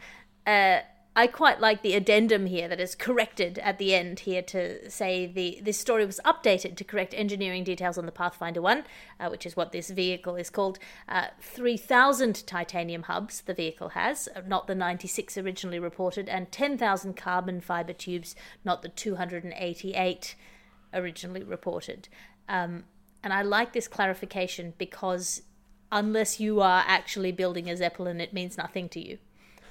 uh, 0.46 0.80
I 1.16 1.28
quite 1.28 1.60
like 1.60 1.82
the 1.82 1.94
addendum 1.94 2.46
here 2.46 2.66
that 2.66 2.80
is 2.80 2.96
corrected 2.96 3.60
at 3.60 3.78
the 3.78 3.94
end 3.94 4.20
here 4.20 4.42
to 4.42 4.90
say 4.90 5.26
the 5.26 5.60
this 5.62 5.78
story 5.78 6.04
was 6.04 6.18
updated 6.24 6.76
to 6.76 6.84
correct 6.84 7.14
engineering 7.14 7.62
details 7.62 7.96
on 7.96 8.06
the 8.06 8.10
Pathfinder 8.10 8.60
One, 8.60 8.82
uh, 9.20 9.28
which 9.28 9.46
is 9.46 9.54
what 9.54 9.70
this 9.70 9.90
vehicle 9.90 10.34
is 10.34 10.50
called. 10.50 10.80
Uh, 11.08 11.28
Three 11.40 11.76
thousand 11.76 12.44
titanium 12.48 13.04
hubs 13.04 13.42
the 13.42 13.54
vehicle 13.54 13.90
has, 13.90 14.28
uh, 14.34 14.40
not 14.44 14.66
the 14.66 14.74
ninety 14.74 15.06
six 15.06 15.38
originally 15.38 15.78
reported, 15.78 16.28
and 16.28 16.50
ten 16.50 16.76
thousand 16.76 17.14
carbon 17.14 17.60
fiber 17.60 17.92
tubes, 17.92 18.34
not 18.64 18.82
the 18.82 18.88
two 18.88 19.14
hundred 19.14 19.44
and 19.44 19.54
eighty 19.56 19.94
eight 19.94 20.34
originally 20.92 21.44
reported. 21.44 22.08
Um, 22.48 22.84
and 23.22 23.32
I 23.32 23.42
like 23.42 23.72
this 23.72 23.86
clarification 23.86 24.74
because 24.78 25.42
unless 25.92 26.40
you 26.40 26.60
are 26.60 26.82
actually 26.88 27.30
building 27.30 27.70
a 27.70 27.76
Zeppelin, 27.76 28.20
it 28.20 28.32
means 28.32 28.58
nothing 28.58 28.88
to 28.88 29.00
you. 29.00 29.18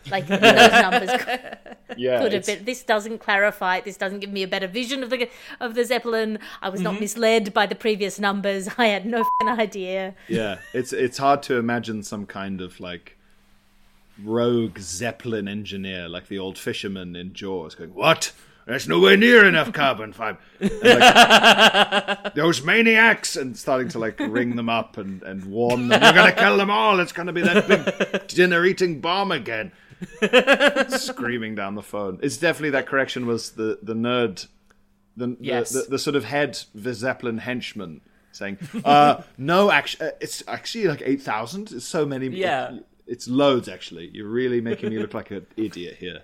Like 0.09 0.27
those 0.27 0.41
numbers 0.41 1.09
could, 1.21 1.57
Yeah, 1.97 2.19
could 2.19 2.33
have 2.33 2.45
been. 2.45 2.65
This 2.65 2.83
doesn't 2.83 3.19
clarify. 3.19 3.81
This 3.81 3.97
doesn't 3.97 4.19
give 4.19 4.31
me 4.31 4.43
a 4.43 4.47
better 4.47 4.67
vision 4.67 5.03
of 5.03 5.09
the 5.09 5.29
of 5.59 5.75
the 5.75 5.85
Zeppelin. 5.85 6.39
I 6.61 6.69
was 6.69 6.81
not 6.81 6.93
mm-hmm. 6.93 7.01
misled 7.01 7.53
by 7.53 7.65
the 7.65 7.75
previous 7.75 8.19
numbers. 8.19 8.69
I 8.77 8.87
had 8.87 9.05
no 9.05 9.23
fing 9.39 9.49
idea. 9.49 10.15
yeah. 10.27 10.57
It's 10.73 10.93
it's 10.93 11.17
hard 11.17 11.43
to 11.43 11.57
imagine 11.57 12.03
some 12.03 12.25
kind 12.25 12.61
of 12.61 12.79
like 12.79 13.17
rogue 14.23 14.77
zeppelin 14.77 15.47
engineer 15.47 16.07
like 16.07 16.27
the 16.27 16.37
old 16.37 16.57
fisherman 16.57 17.15
in 17.15 17.33
Jaws 17.33 17.75
going, 17.75 17.93
"What? 17.93 18.33
There's 18.65 18.87
nowhere 18.87 19.17
near 19.17 19.45
enough 19.45 19.73
carbon 19.73 20.13
fiber." 20.13 20.39
Like, 20.59 22.33
Those 22.35 22.63
maniacs 22.63 23.35
and 23.35 23.57
starting 23.57 23.89
to 23.89 23.99
like 23.99 24.19
ring 24.19 24.55
them 24.55 24.69
up 24.69 24.97
and, 24.97 25.21
and 25.23 25.45
warn 25.45 25.89
them, 25.89 26.01
"You're 26.01 26.13
gonna 26.13 26.31
kill 26.31 26.57
them 26.57 26.71
all. 26.71 26.99
It's 26.99 27.11
gonna 27.11 27.33
be 27.33 27.41
that 27.41 27.67
big 27.67 28.27
dinner-eating 28.27 29.01
bomb 29.01 29.31
again." 29.31 29.71
screaming 30.89 31.55
down 31.55 31.75
the 31.75 31.81
phone. 31.81 32.19
It's 32.21 32.37
definitely 32.37 32.71
that 32.71 32.87
correction 32.87 33.25
was 33.25 33.51
the 33.51 33.79
the 33.81 33.93
nerd, 33.93 34.47
the 35.17 35.35
Yes. 35.39 35.71
the, 35.71 35.81
the, 35.81 35.89
the 35.91 35.99
sort 35.99 36.15
of 36.15 36.25
head 36.25 36.59
the 36.73 36.93
Zeppelin 36.93 37.39
henchman 37.39 38.01
saying, 38.31 38.57
uh, 38.83 39.21
"No, 39.37 39.71
actually, 39.71 40.07
uh, 40.07 40.11
it's 40.21 40.43
actually 40.47 40.85
like 40.87 41.01
eight 41.05 41.21
thousand. 41.21 41.71
It's 41.71 41.85
so 41.85 42.05
many. 42.05 42.27
Yeah. 42.29 42.79
it's 43.07 43.27
loads. 43.27 43.67
Actually, 43.67 44.09
you're 44.13 44.27
really 44.27 44.61
making 44.61 44.89
me 44.89 44.99
look 44.99 45.13
like 45.13 45.31
an 45.31 45.45
idiot 45.57 45.97
here." 45.99 46.21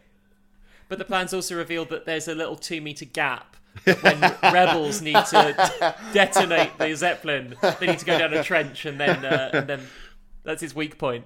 But 0.88 0.98
the 0.98 1.06
plans 1.06 1.34
also 1.34 1.56
revealed 1.56 1.90
that 1.90 2.06
there's 2.06 2.28
a 2.28 2.34
little 2.34 2.56
two 2.56 2.82
meter 2.82 3.06
gap 3.06 3.56
when 4.02 4.20
rebels 4.42 5.02
need 5.02 5.14
to 5.14 5.96
detonate 6.14 6.78
the 6.78 6.94
zeppelin, 6.96 7.56
they 7.80 7.88
need 7.88 8.00
to 8.00 8.06
go 8.06 8.18
down 8.18 8.34
a 8.34 8.44
trench, 8.44 8.86
and 8.86 9.00
then 9.00 9.24
uh, 9.24 9.50
and 9.54 9.68
then 9.68 9.82
that's 10.44 10.62
his 10.62 10.76
weak 10.76 10.98
point. 10.98 11.26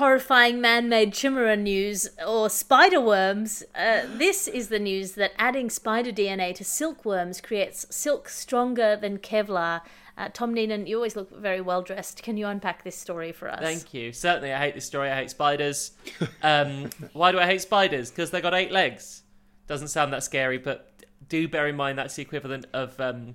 And 0.00 0.06
horrifying 0.06 0.62
man-made 0.62 1.12
chimera 1.12 1.58
news 1.58 2.08
or 2.26 2.48
spider 2.48 3.02
worms. 3.02 3.62
Uh, 3.74 4.04
this 4.08 4.48
is 4.48 4.68
the 4.68 4.78
news 4.78 5.12
that 5.12 5.32
adding 5.36 5.68
spider 5.68 6.10
DNA 6.10 6.54
to 6.54 6.64
silkworms 6.64 7.42
creates 7.42 7.84
silk 7.94 8.30
stronger 8.30 8.96
than 8.96 9.18
Kevlar. 9.18 9.82
Uh, 10.16 10.30
Tom 10.32 10.54
Neenan, 10.54 10.88
you 10.88 10.96
always 10.96 11.16
look 11.16 11.30
very 11.30 11.60
well 11.60 11.82
dressed. 11.82 12.22
Can 12.22 12.38
you 12.38 12.46
unpack 12.46 12.82
this 12.82 12.96
story 12.96 13.30
for 13.30 13.50
us? 13.50 13.60
Thank 13.60 13.92
you. 13.92 14.10
Certainly, 14.14 14.54
I 14.54 14.58
hate 14.58 14.74
this 14.74 14.86
story. 14.86 15.10
I 15.10 15.16
hate 15.16 15.30
spiders. 15.30 15.92
Um, 16.42 16.88
why 17.12 17.30
do 17.32 17.38
I 17.38 17.44
hate 17.44 17.60
spiders? 17.60 18.10
Because 18.10 18.30
they 18.30 18.40
got 18.40 18.54
eight 18.54 18.72
legs. 18.72 19.22
Doesn't 19.66 19.88
sound 19.88 20.14
that 20.14 20.22
scary, 20.24 20.56
but 20.56 20.94
do 21.28 21.46
bear 21.46 21.68
in 21.68 21.76
mind 21.76 21.98
that's 21.98 22.16
the 22.16 22.22
equivalent 22.22 22.64
of 22.72 22.98
um, 22.98 23.34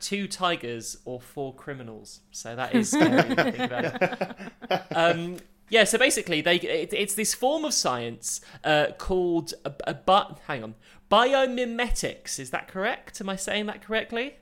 two 0.00 0.26
tigers 0.26 0.96
or 1.04 1.20
four 1.20 1.54
criminals. 1.54 2.20
So 2.32 2.56
that 2.56 2.74
is 2.74 2.90
scary. 2.90 3.22
think 3.22 3.58
about 3.60 3.84
it. 3.84 4.36
Um, 4.96 5.36
yeah, 5.72 5.84
so 5.84 5.98
basically, 5.98 6.40
they 6.40 6.56
it, 6.56 6.92
it's 6.92 7.14
this 7.14 7.34
form 7.34 7.64
of 7.64 7.74
science 7.74 8.40
uh, 8.62 8.88
called 8.98 9.54
a, 9.64 9.72
a, 9.88 9.94
but 9.94 10.38
hang 10.46 10.62
on 10.62 10.74
biomimetics. 11.10 12.38
Is 12.38 12.50
that 12.50 12.68
correct? 12.68 13.20
Am 13.20 13.28
I 13.28 13.36
saying 13.36 13.66
that 13.66 13.82
correctly? 13.82 14.36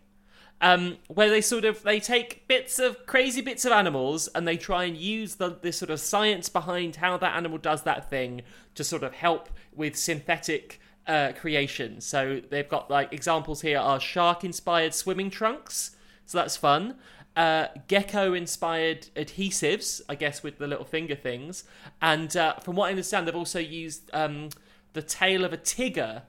um, 0.61 0.99
where 1.09 1.31
they 1.31 1.41
sort 1.41 1.65
of 1.65 1.83
they 1.83 2.01
take 2.01 2.47
bits 2.47 2.79
of 2.79 3.07
crazy 3.07 3.41
bits 3.41 3.65
of 3.65 3.73
animals 3.73 4.29
and 4.29 4.47
they 4.47 4.57
try 4.57 4.85
and 4.85 4.97
use 4.97 5.37
the 5.37 5.59
this 5.63 5.79
sort 5.79 5.91
of 5.91 6.01
science 6.01 6.49
behind 6.49 6.97
how 6.97 7.17
that 7.17 7.37
animal 7.37 7.59
does 7.59 7.83
that 7.85 8.11
thing 8.11 8.43
to 8.75 8.85
sort 8.85 9.03
of 9.03 9.15
help 9.15 9.49
with 9.75 9.97
synthetic 9.97 10.81
uh, 11.07 11.33
creation. 11.33 12.01
So 12.01 12.41
they've 12.51 12.69
got 12.69 12.91
like 12.91 13.13
examples 13.13 13.63
here 13.63 13.79
are 13.79 13.99
shark 13.99 14.45
inspired 14.45 14.95
swimming 14.95 15.31
trunks, 15.31 15.97
so 16.27 16.39
that's 16.39 16.57
fun. 16.57 16.97
Uh, 17.37 17.69
gecko 17.89 18.35
inspired 18.35 19.07
adhesives, 19.15 20.01
I 20.09 20.15
guess, 20.15 20.43
with 20.43 20.59
the 20.59 20.67
little 20.67 20.85
finger 20.85 21.15
things. 21.15 21.65
And 22.03 22.37
uh, 22.37 22.55
from 22.57 22.77
what 22.77 22.87
I 22.87 22.91
understand, 22.91 23.27
they've 23.27 23.35
also 23.37 23.61
used 23.61 24.11
um, 24.13 24.49
the 24.93 25.03
tail 25.03 25.45
of 25.45 25.53
a 25.53 25.57
tiger 25.57 26.23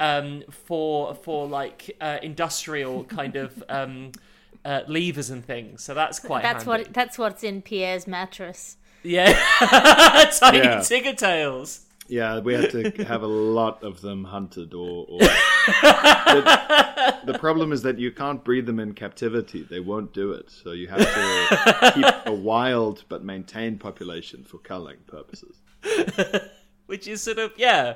um, 0.00 0.44
for 0.50 1.14
for 1.14 1.46
like 1.46 1.96
uh, 2.00 2.18
industrial 2.22 3.04
kind 3.04 3.36
of 3.36 3.62
um, 3.68 4.12
uh, 4.64 4.80
levers 4.88 5.30
and 5.30 5.44
things. 5.44 5.82
So 5.82 5.92
that's 5.94 6.18
quite. 6.18 6.42
That's 6.42 6.64
handy. 6.64 6.84
what 6.84 6.94
that's 6.94 7.18
what's 7.18 7.42
in 7.42 7.60
Pierre's 7.62 8.06
mattress. 8.06 8.76
Yeah, 9.02 9.32
tiny 10.40 10.58
Yeah. 10.58 10.80
tiger 10.80 11.12
tails. 11.14 11.80
Yeah, 12.06 12.40
we 12.40 12.54
had 12.54 12.70
to 12.70 12.90
have 13.04 13.22
a 13.22 13.26
lot 13.26 13.82
of 13.82 14.00
them 14.00 14.24
hunted, 14.24 14.74
or. 14.74 15.06
or... 15.08 15.18
the, 15.20 17.18
the 17.24 17.38
problem 17.38 17.72
is 17.72 17.82
that 17.82 17.98
you 17.98 18.12
can't 18.12 18.44
breed 18.44 18.66
them 18.66 18.78
in 18.78 18.92
captivity; 18.92 19.62
they 19.62 19.80
won't 19.80 20.12
do 20.12 20.32
it. 20.32 20.50
So 20.50 20.72
you 20.72 20.88
have 20.88 21.00
to 21.00 21.92
keep 21.94 22.26
a 22.26 22.32
wild 22.32 23.04
but 23.08 23.24
maintained 23.24 23.80
population 23.80 24.44
for 24.44 24.58
culling 24.58 24.98
purposes. 25.06 25.62
which 26.86 27.06
is 27.08 27.22
sort 27.22 27.38
of 27.38 27.52
yeah 27.56 27.94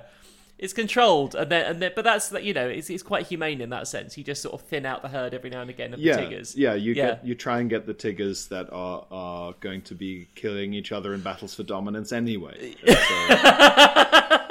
it's 0.58 0.72
controlled 0.72 1.34
and 1.36 1.50
then 1.52 1.66
and 1.66 1.80
then 1.80 1.92
but 1.94 2.02
that's 2.04 2.32
you 2.42 2.52
know 2.52 2.66
it's, 2.66 2.90
it's 2.90 3.02
quite 3.02 3.26
humane 3.26 3.60
in 3.60 3.70
that 3.70 3.86
sense 3.86 4.18
you 4.18 4.24
just 4.24 4.42
sort 4.42 4.54
of 4.54 4.60
thin 4.68 4.84
out 4.84 5.02
the 5.02 5.08
herd 5.08 5.32
every 5.32 5.50
now 5.50 5.60
and 5.60 5.70
again 5.70 5.94
of 5.94 6.00
Yeah, 6.00 6.16
the 6.16 6.22
tigers 6.24 6.56
yeah. 6.56 6.74
You 6.74 6.94
Yeah. 6.94 7.06
get 7.06 7.24
you 7.26 7.34
try 7.34 7.60
and 7.60 7.70
get 7.70 7.86
the 7.86 7.94
tigers 7.94 8.46
that 8.48 8.68
are 8.72 9.06
are 9.10 9.54
going 9.60 9.82
to 9.82 9.94
be 9.94 10.26
killing 10.34 10.74
each 10.74 10.90
other 10.92 11.14
in 11.14 11.20
battles 11.20 11.54
for 11.54 11.62
dominance 11.62 12.10
anyway. 12.12 12.74
So- 12.86 14.48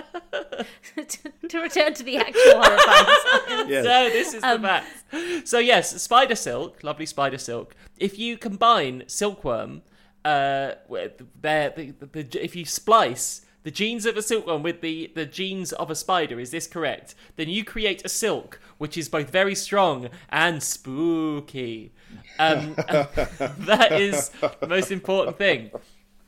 to 1.50 1.60
return 1.62 1.94
to 1.94 2.04
the 2.04 2.18
actual 2.18 2.42
horrifying 2.62 3.06
science. 3.48 3.70
yeah. 3.70 3.82
so 3.84 4.10
this 4.10 4.34
is 4.34 4.44
Um, 4.44 4.62
the 4.62 4.68
fact 4.68 5.48
so 5.48 5.60
yes 5.60 6.02
spider 6.02 6.36
silk 6.36 6.84
lovely 6.84 7.06
spider 7.06 7.38
silk 7.38 7.76
if 7.98 8.18
you 8.18 8.38
combine 8.38 9.04
silkworm 9.08 9.84
uh 10.26 10.72
with 10.88 11.22
their 11.42 11.70
the, 11.70 11.92
the, 11.92 12.06
the, 12.24 12.44
if 12.44 12.56
you 12.56 12.66
splice 12.66 13.42
the 13.68 13.72
genes 13.72 14.06
of 14.06 14.16
a 14.16 14.22
silkworm 14.22 14.64
with 14.64 14.80
the, 14.80 15.12
the 15.14 15.26
genes 15.26 15.74
of 15.74 15.92
a 15.92 15.96
spider, 15.96 16.40
is 16.40 16.52
this 16.52 16.68
correct? 16.68 17.14
Then 17.36 17.50
you 17.50 17.66
create 17.66 18.02
a 18.06 18.08
silk 18.08 18.62
which 18.78 18.98
is 18.98 19.10
both 19.10 19.30
very 19.30 19.56
strong 19.56 20.08
and 20.30 20.64
spooky. 20.64 21.92
Um, 22.40 22.76
that 22.78 23.90
is 23.92 24.30
the 24.62 24.68
most 24.70 24.90
important 24.90 25.38
thing. 25.38 25.72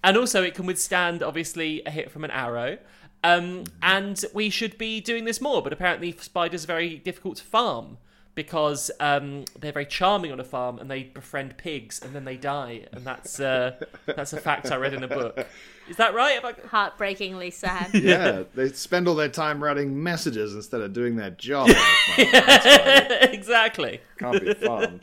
And 0.03 0.17
also, 0.17 0.43
it 0.43 0.53
can 0.53 0.65
withstand, 0.65 1.23
obviously, 1.23 1.81
a 1.85 1.91
hit 1.91 2.11
from 2.11 2.25
an 2.25 2.31
arrow. 2.31 2.77
Um, 3.23 3.63
and 3.81 4.21
we 4.33 4.49
should 4.49 4.77
be 4.77 4.99
doing 4.99 5.23
this 5.23 5.39
more, 5.39 5.61
but 5.61 5.71
apparently, 5.71 6.11
spiders 6.19 6.65
are 6.65 6.67
very 6.67 6.97
difficult 6.97 7.37
to 7.37 7.45
farm 7.45 7.99
because 8.39 8.89
um, 9.01 9.43
they're 9.59 9.73
very 9.73 9.85
charming 9.85 10.31
on 10.31 10.39
a 10.39 10.45
farm 10.45 10.79
and 10.79 10.89
they 10.89 11.03
befriend 11.03 11.57
pigs 11.57 12.01
and 12.01 12.15
then 12.15 12.23
they 12.23 12.37
die. 12.37 12.85
And 12.93 13.03
that's 13.03 13.37
uh, 13.37 13.75
that's 14.05 14.31
a 14.31 14.37
fact 14.39 14.71
I 14.71 14.77
read 14.77 14.93
in 14.93 15.03
a 15.03 15.09
book. 15.09 15.45
Is 15.89 15.97
that 15.97 16.13
right? 16.13 16.39
I- 16.41 16.67
Heartbreakingly 16.67 17.51
sad. 17.51 17.89
yeah, 17.93 18.43
they 18.55 18.69
spend 18.69 19.09
all 19.09 19.15
their 19.15 19.27
time 19.27 19.61
writing 19.61 20.01
messages 20.01 20.55
instead 20.55 20.79
of 20.79 20.93
doing 20.93 21.17
their 21.17 21.31
job. 21.31 21.67
on. 21.69 21.75
That's 22.31 23.33
exactly. 23.33 23.99
can't 24.17 24.39
be 24.39 24.53
farmed. 24.53 25.01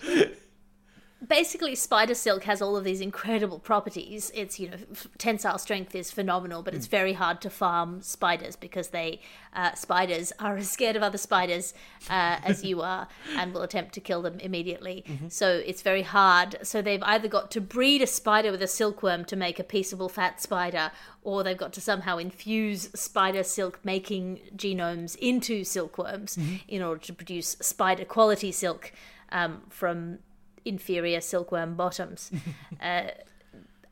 Basically, 1.26 1.74
spider 1.74 2.14
silk 2.14 2.44
has 2.44 2.60
all 2.60 2.76
of 2.76 2.84
these 2.84 3.00
incredible 3.00 3.58
properties. 3.58 4.30
It's, 4.34 4.60
you 4.60 4.68
know, 4.68 4.76
f- 4.92 5.08
tensile 5.16 5.56
strength 5.56 5.94
is 5.94 6.10
phenomenal, 6.10 6.62
but 6.62 6.74
it's 6.74 6.86
very 6.88 7.14
hard 7.14 7.40
to 7.40 7.48
farm 7.48 8.02
spiders 8.02 8.54
because 8.54 8.88
they, 8.88 9.20
uh, 9.54 9.72
spiders 9.72 10.30
are 10.38 10.58
as 10.58 10.70
scared 10.70 10.94
of 10.94 11.02
other 11.02 11.16
spiders 11.16 11.72
uh, 12.10 12.38
as 12.44 12.62
you 12.64 12.82
are 12.82 13.08
and 13.36 13.54
will 13.54 13.62
attempt 13.62 13.94
to 13.94 14.00
kill 14.00 14.20
them 14.20 14.38
immediately. 14.40 15.06
So 15.28 15.62
it's 15.64 15.80
very 15.80 16.02
hard. 16.02 16.58
So 16.62 16.82
they've 16.82 17.02
either 17.02 17.28
got 17.28 17.50
to 17.52 17.62
breed 17.62 18.02
a 18.02 18.06
spider 18.06 18.50
with 18.50 18.60
a 18.60 18.68
silkworm 18.68 19.24
to 19.24 19.36
make 19.36 19.58
a 19.58 19.64
peaceable 19.64 20.10
fat 20.10 20.42
spider, 20.42 20.92
or 21.22 21.42
they've 21.42 21.56
got 21.56 21.72
to 21.72 21.80
somehow 21.80 22.18
infuse 22.18 22.90
spider 22.94 23.42
silk 23.42 23.80
making 23.82 24.40
genomes 24.54 25.16
into 25.16 25.64
silkworms 25.64 26.38
in 26.68 26.82
order 26.82 27.00
to 27.00 27.14
produce 27.14 27.56
spider 27.60 28.04
quality 28.04 28.52
silk 28.52 28.92
um, 29.32 29.62
from 29.70 30.18
inferior 30.66 31.20
silkworm 31.20 31.74
bottoms. 31.74 32.30
uh, 32.80 33.08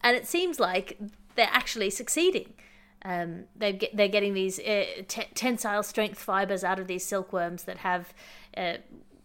and 0.03 0.17
it 0.17 0.27
seems 0.27 0.61
like 0.61 0.99
they're 1.35 1.49
actually 1.51 1.91
succeeding. 1.91 2.53
Um, 3.05 3.45
they 3.55 3.73
get, 3.75 3.97
they're 3.97 4.09
getting 4.09 4.35
these 4.35 4.59
uh, 4.59 4.85
te- 5.09 5.29
tensile 5.35 5.83
strength 5.83 6.19
fibers 6.19 6.65
out 6.65 6.79
of 6.79 6.87
these 6.87 7.05
silkworms 7.05 7.65
that 7.65 7.79
have 7.79 8.15
uh, 8.57 8.75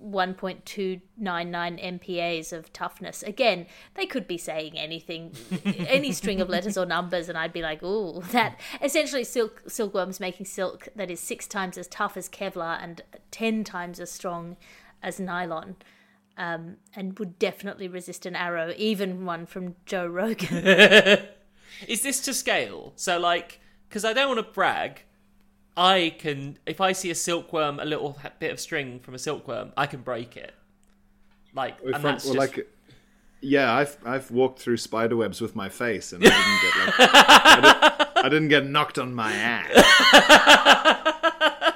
1.299 0.04 1.02
MPAs 1.20 2.54
of 2.54 2.72
toughness. 2.72 3.24
Again, 3.24 3.68
they 3.96 4.06
could 4.06 4.28
be 4.28 4.38
saying 4.38 4.78
anything, 4.78 5.34
any 5.66 6.12
string 6.12 6.40
of 6.40 6.50
letters 6.50 6.78
or 6.78 6.86
numbers, 6.86 7.28
and 7.30 7.38
I'd 7.38 7.54
be 7.54 7.62
like, 7.62 7.84
"Ooh, 7.84 8.22
that." 8.32 8.60
Essentially, 8.82 9.26
silk 9.26 9.64
silkworms 9.68 10.20
making 10.20 10.46
silk 10.46 10.88
that 10.96 11.12
is 11.12 11.20
six 11.20 11.48
times 11.48 11.78
as 11.78 11.88
tough 11.88 12.16
as 12.16 12.30
Kevlar 12.30 12.82
and 12.82 13.02
ten 13.32 13.64
times 13.64 14.00
as 14.00 14.12
strong 14.12 14.56
as 15.04 15.20
nylon 15.20 15.76
um, 16.40 16.78
and 16.96 17.20
would 17.20 17.38
definitely 17.38 17.88
resist 17.88 18.26
an 18.26 18.36
arrow, 18.36 18.74
even 18.78 19.26
one 19.26 19.46
from 19.46 19.76
Joe 19.86 20.08
Rogan. 20.08 20.66
Is 21.88 22.02
this 22.02 22.22
to 22.22 22.34
scale? 22.34 22.94
So, 22.96 23.20
like, 23.20 23.60
because 23.88 24.04
I 24.06 24.14
don't 24.14 24.30
want 24.30 24.40
to 24.40 24.52
brag, 24.52 25.04
I 25.78 26.16
can, 26.18 26.58
if 26.66 26.82
I 26.82 26.94
see 26.94 27.12
a 27.12 27.16
silkworm, 27.16 27.80
a 27.80 27.86
little 27.86 28.18
bit 28.40 28.52
of 28.52 28.60
string 28.60 29.00
from 29.02 29.14
a 29.14 29.20
silkworm, 29.20 29.74
I 29.78 29.86
can 29.86 30.02
break 30.02 30.38
it. 30.38 30.54
Like, 31.54 31.84
Well, 31.84 31.94
and 31.94 32.02
from- 32.02 32.12
that's 32.14 32.26
well, 32.26 32.36
just, 32.36 32.58
like, 32.58 32.68
yeah, 33.42 33.74
I've 33.74 33.98
I've 34.06 34.32
walked 34.32 34.60
through 34.60 34.78
spider 34.78 35.16
webs 35.16 35.40
with 35.40 35.56
my 35.56 35.70
face, 35.70 36.12
and 36.12 36.22
I 36.26 36.30
didn't 36.30 36.62
get 36.62 36.76
like 36.78 36.94
I, 37.00 37.56
did, 38.16 38.26
I 38.26 38.30
didn't 38.30 38.50
get 38.50 38.66
knocked 38.66 39.00
on 39.00 39.14
my 39.16 39.32
ass. 39.32 41.16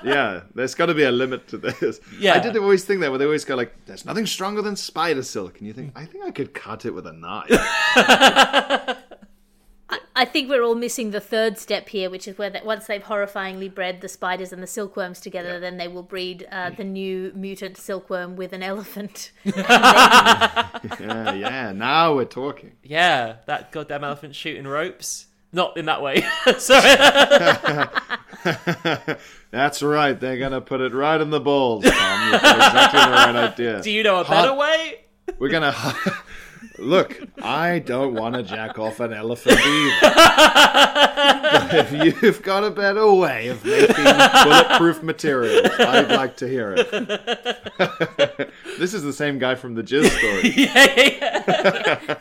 yeah, 0.04 0.42
there's 0.56 0.76
got 0.76 0.88
to 0.88 0.94
be 0.94 1.04
a 1.04 1.12
limit 1.12 1.48
to 1.50 1.58
this. 1.58 2.00
Yeah. 2.20 2.36
I 2.36 2.40
did 2.40 2.56
always 2.58 2.84
think 2.84 3.02
that, 3.02 3.10
where 3.10 3.20
they 3.20 3.26
always 3.26 3.46
go 3.46 3.56
like, 3.56 3.74
"There's 3.86 4.06
nothing 4.06 4.26
stronger 4.26 4.62
than 4.62 4.76
spider 4.76 5.24
silk," 5.24 5.60
and 5.60 5.68
you 5.68 5.74
think, 5.74 5.92
"I 5.96 6.06
think 6.06 6.24
I 6.24 6.32
could 6.32 6.54
cut 6.54 6.86
it 6.86 6.92
with 6.92 7.08
a 7.08 7.14
knife." 7.14 7.50
I 10.16 10.26
think 10.26 10.50
we're 10.50 10.62
all 10.64 10.76
missing 10.76 11.12
the 11.12 11.20
third 11.20 11.58
step 11.58 11.90
here, 11.90 12.10
which 12.10 12.28
is 12.28 12.38
where 12.38 12.50
that 12.50 12.66
once 12.66 12.86
they've 12.86 13.04
horrifyingly 13.04 13.74
bred 13.74 14.02
the 14.02 14.08
spiders 14.08 14.54
and 14.54 14.62
the 14.62 14.68
silkworms 14.68 15.20
together, 15.20 15.60
then 15.60 15.78
they 15.78 15.88
will 15.88 16.04
breed 16.04 16.48
uh, 16.52 16.70
the 16.70 16.84
new 16.84 17.32
mutant 17.36 17.78
silkworm 17.78 18.36
with 18.36 18.54
an 18.54 18.62
elephant. 18.64 19.32
yeah, 19.44 20.80
yeah. 21.34 21.72
Now 21.74 22.16
we're 22.16 22.26
talking. 22.26 22.74
yeah, 22.84 23.38
that 23.48 23.72
goddamn 23.72 24.04
elephant 24.04 24.36
shooting 24.36 24.68
ropes. 24.68 25.28
Not 25.52 25.78
in 25.78 25.86
that 25.86 26.02
way. 26.02 26.24
Sorry. 26.58 28.18
That's 29.52 29.82
right. 29.84 30.20
They're 30.20 30.38
gonna 30.38 30.62
put 30.62 30.82
it 30.82 30.94
right 30.94 31.20
in 31.20 31.30
the 31.30 31.40
balls, 31.40 31.84
Tom. 31.86 32.32
You've 32.32 32.42
got 32.42 32.56
exactly 32.58 33.00
the 33.02 33.12
right 33.12 33.36
idea. 33.36 33.82
Do 33.84 33.92
you 33.92 34.04
know 34.04 34.20
a 34.20 34.26
better 34.26 34.54
way? 34.54 35.06
We're 35.40 35.50
gonna 35.50 35.76
look. 36.78 37.20
I 37.42 37.80
don't 37.80 38.14
want 38.16 38.36
to 38.36 38.44
jack 38.44 38.78
off 38.80 39.00
an 39.00 39.14
elephant 39.14 39.60
either. 39.60 40.00
if 41.78 42.22
you've 42.24 42.42
got 42.42 42.64
a 42.64 42.72
better 42.72 43.12
way 43.14 43.48
of 43.48 43.64
making 43.64 43.96
bulletproof 44.44 45.04
material, 45.04 45.70
I'd 45.80 46.10
like 46.12 46.38
to 46.38 46.48
hear 46.48 46.76
it. 46.78 46.92
this 48.80 48.94
is 48.94 49.04
the 49.04 49.14
same 49.14 49.40
guy 49.40 49.56
from 49.56 49.76
the 49.76 49.84
Jizz 49.84 50.10
story. 50.18 50.50
yeah, 50.56 52.18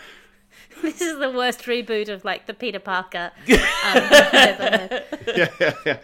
This 0.92 1.00
is 1.00 1.18
the 1.20 1.30
worst 1.30 1.60
reboot 1.60 2.08
of 2.08 2.24
like 2.24 2.46
the 2.46 2.54
Peter 2.54 2.80
Parker. 2.80 3.30
Um, 3.52 3.58
I've 3.84 4.60
ever 4.60 4.76
heard. 4.76 5.04
yeah, 5.36 5.48
yeah, 5.60 5.74
yeah. 5.84 5.98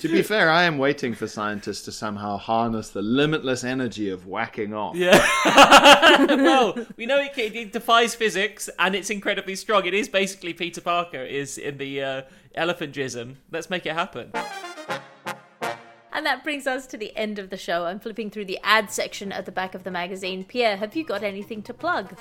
To 0.00 0.08
be 0.08 0.22
fair, 0.22 0.50
I 0.50 0.64
am 0.64 0.78
waiting 0.78 1.14
for 1.14 1.26
scientists 1.28 1.82
to 1.82 1.92
somehow 1.92 2.36
harness 2.36 2.90
the 2.90 3.02
limitless 3.02 3.62
energy 3.64 4.10
of 4.10 4.26
whacking 4.26 4.74
off. 4.74 4.96
yeah. 4.96 5.24
well, 6.28 6.76
we 6.96 7.06
know 7.06 7.20
it, 7.20 7.32
it 7.36 7.72
defies 7.72 8.14
physics 8.14 8.68
and 8.78 8.94
it's 8.94 9.10
incredibly 9.10 9.54
strong. 9.54 9.86
It 9.86 9.94
is 9.94 10.08
basically 10.08 10.52
Peter 10.54 10.80
Parker 10.80 11.22
is 11.22 11.56
in 11.56 11.78
the 11.78 12.02
uh, 12.02 12.22
elephant 12.54 12.94
jism. 12.94 13.36
Let's 13.50 13.70
make 13.70 13.86
it 13.86 13.94
happen. 13.94 14.32
And 16.12 16.26
that 16.26 16.44
brings 16.44 16.66
us 16.66 16.86
to 16.88 16.96
the 16.96 17.16
end 17.16 17.38
of 17.38 17.50
the 17.50 17.56
show. 17.56 17.86
I'm 17.86 17.98
flipping 17.98 18.30
through 18.30 18.44
the 18.44 18.58
ad 18.62 18.90
section 18.90 19.32
at 19.32 19.46
the 19.46 19.52
back 19.52 19.74
of 19.74 19.82
the 19.84 19.90
magazine. 19.90 20.44
Pierre, 20.44 20.76
have 20.76 20.94
you 20.94 21.04
got 21.04 21.22
anything 21.22 21.62
to 21.62 21.74
plug? 21.74 22.16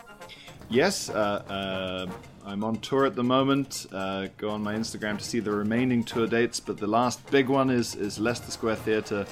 Yes, 0.69 1.09
uh, 1.09 1.13
uh, 1.13 2.11
I'm 2.45 2.63
on 2.63 2.77
tour 2.77 3.05
at 3.05 3.15
the 3.15 3.23
moment. 3.23 3.85
Uh, 3.91 4.27
go 4.37 4.49
on 4.49 4.63
my 4.63 4.73
Instagram 4.73 5.17
to 5.17 5.23
see 5.23 5.39
the 5.39 5.51
remaining 5.51 6.03
tour 6.03 6.27
dates, 6.27 6.59
but 6.59 6.77
the 6.77 6.87
last 6.87 7.25
big 7.31 7.47
one 7.49 7.69
is, 7.69 7.95
is 7.95 8.19
Leicester 8.19 8.51
Square 8.51 8.77
Theatre 8.77 9.25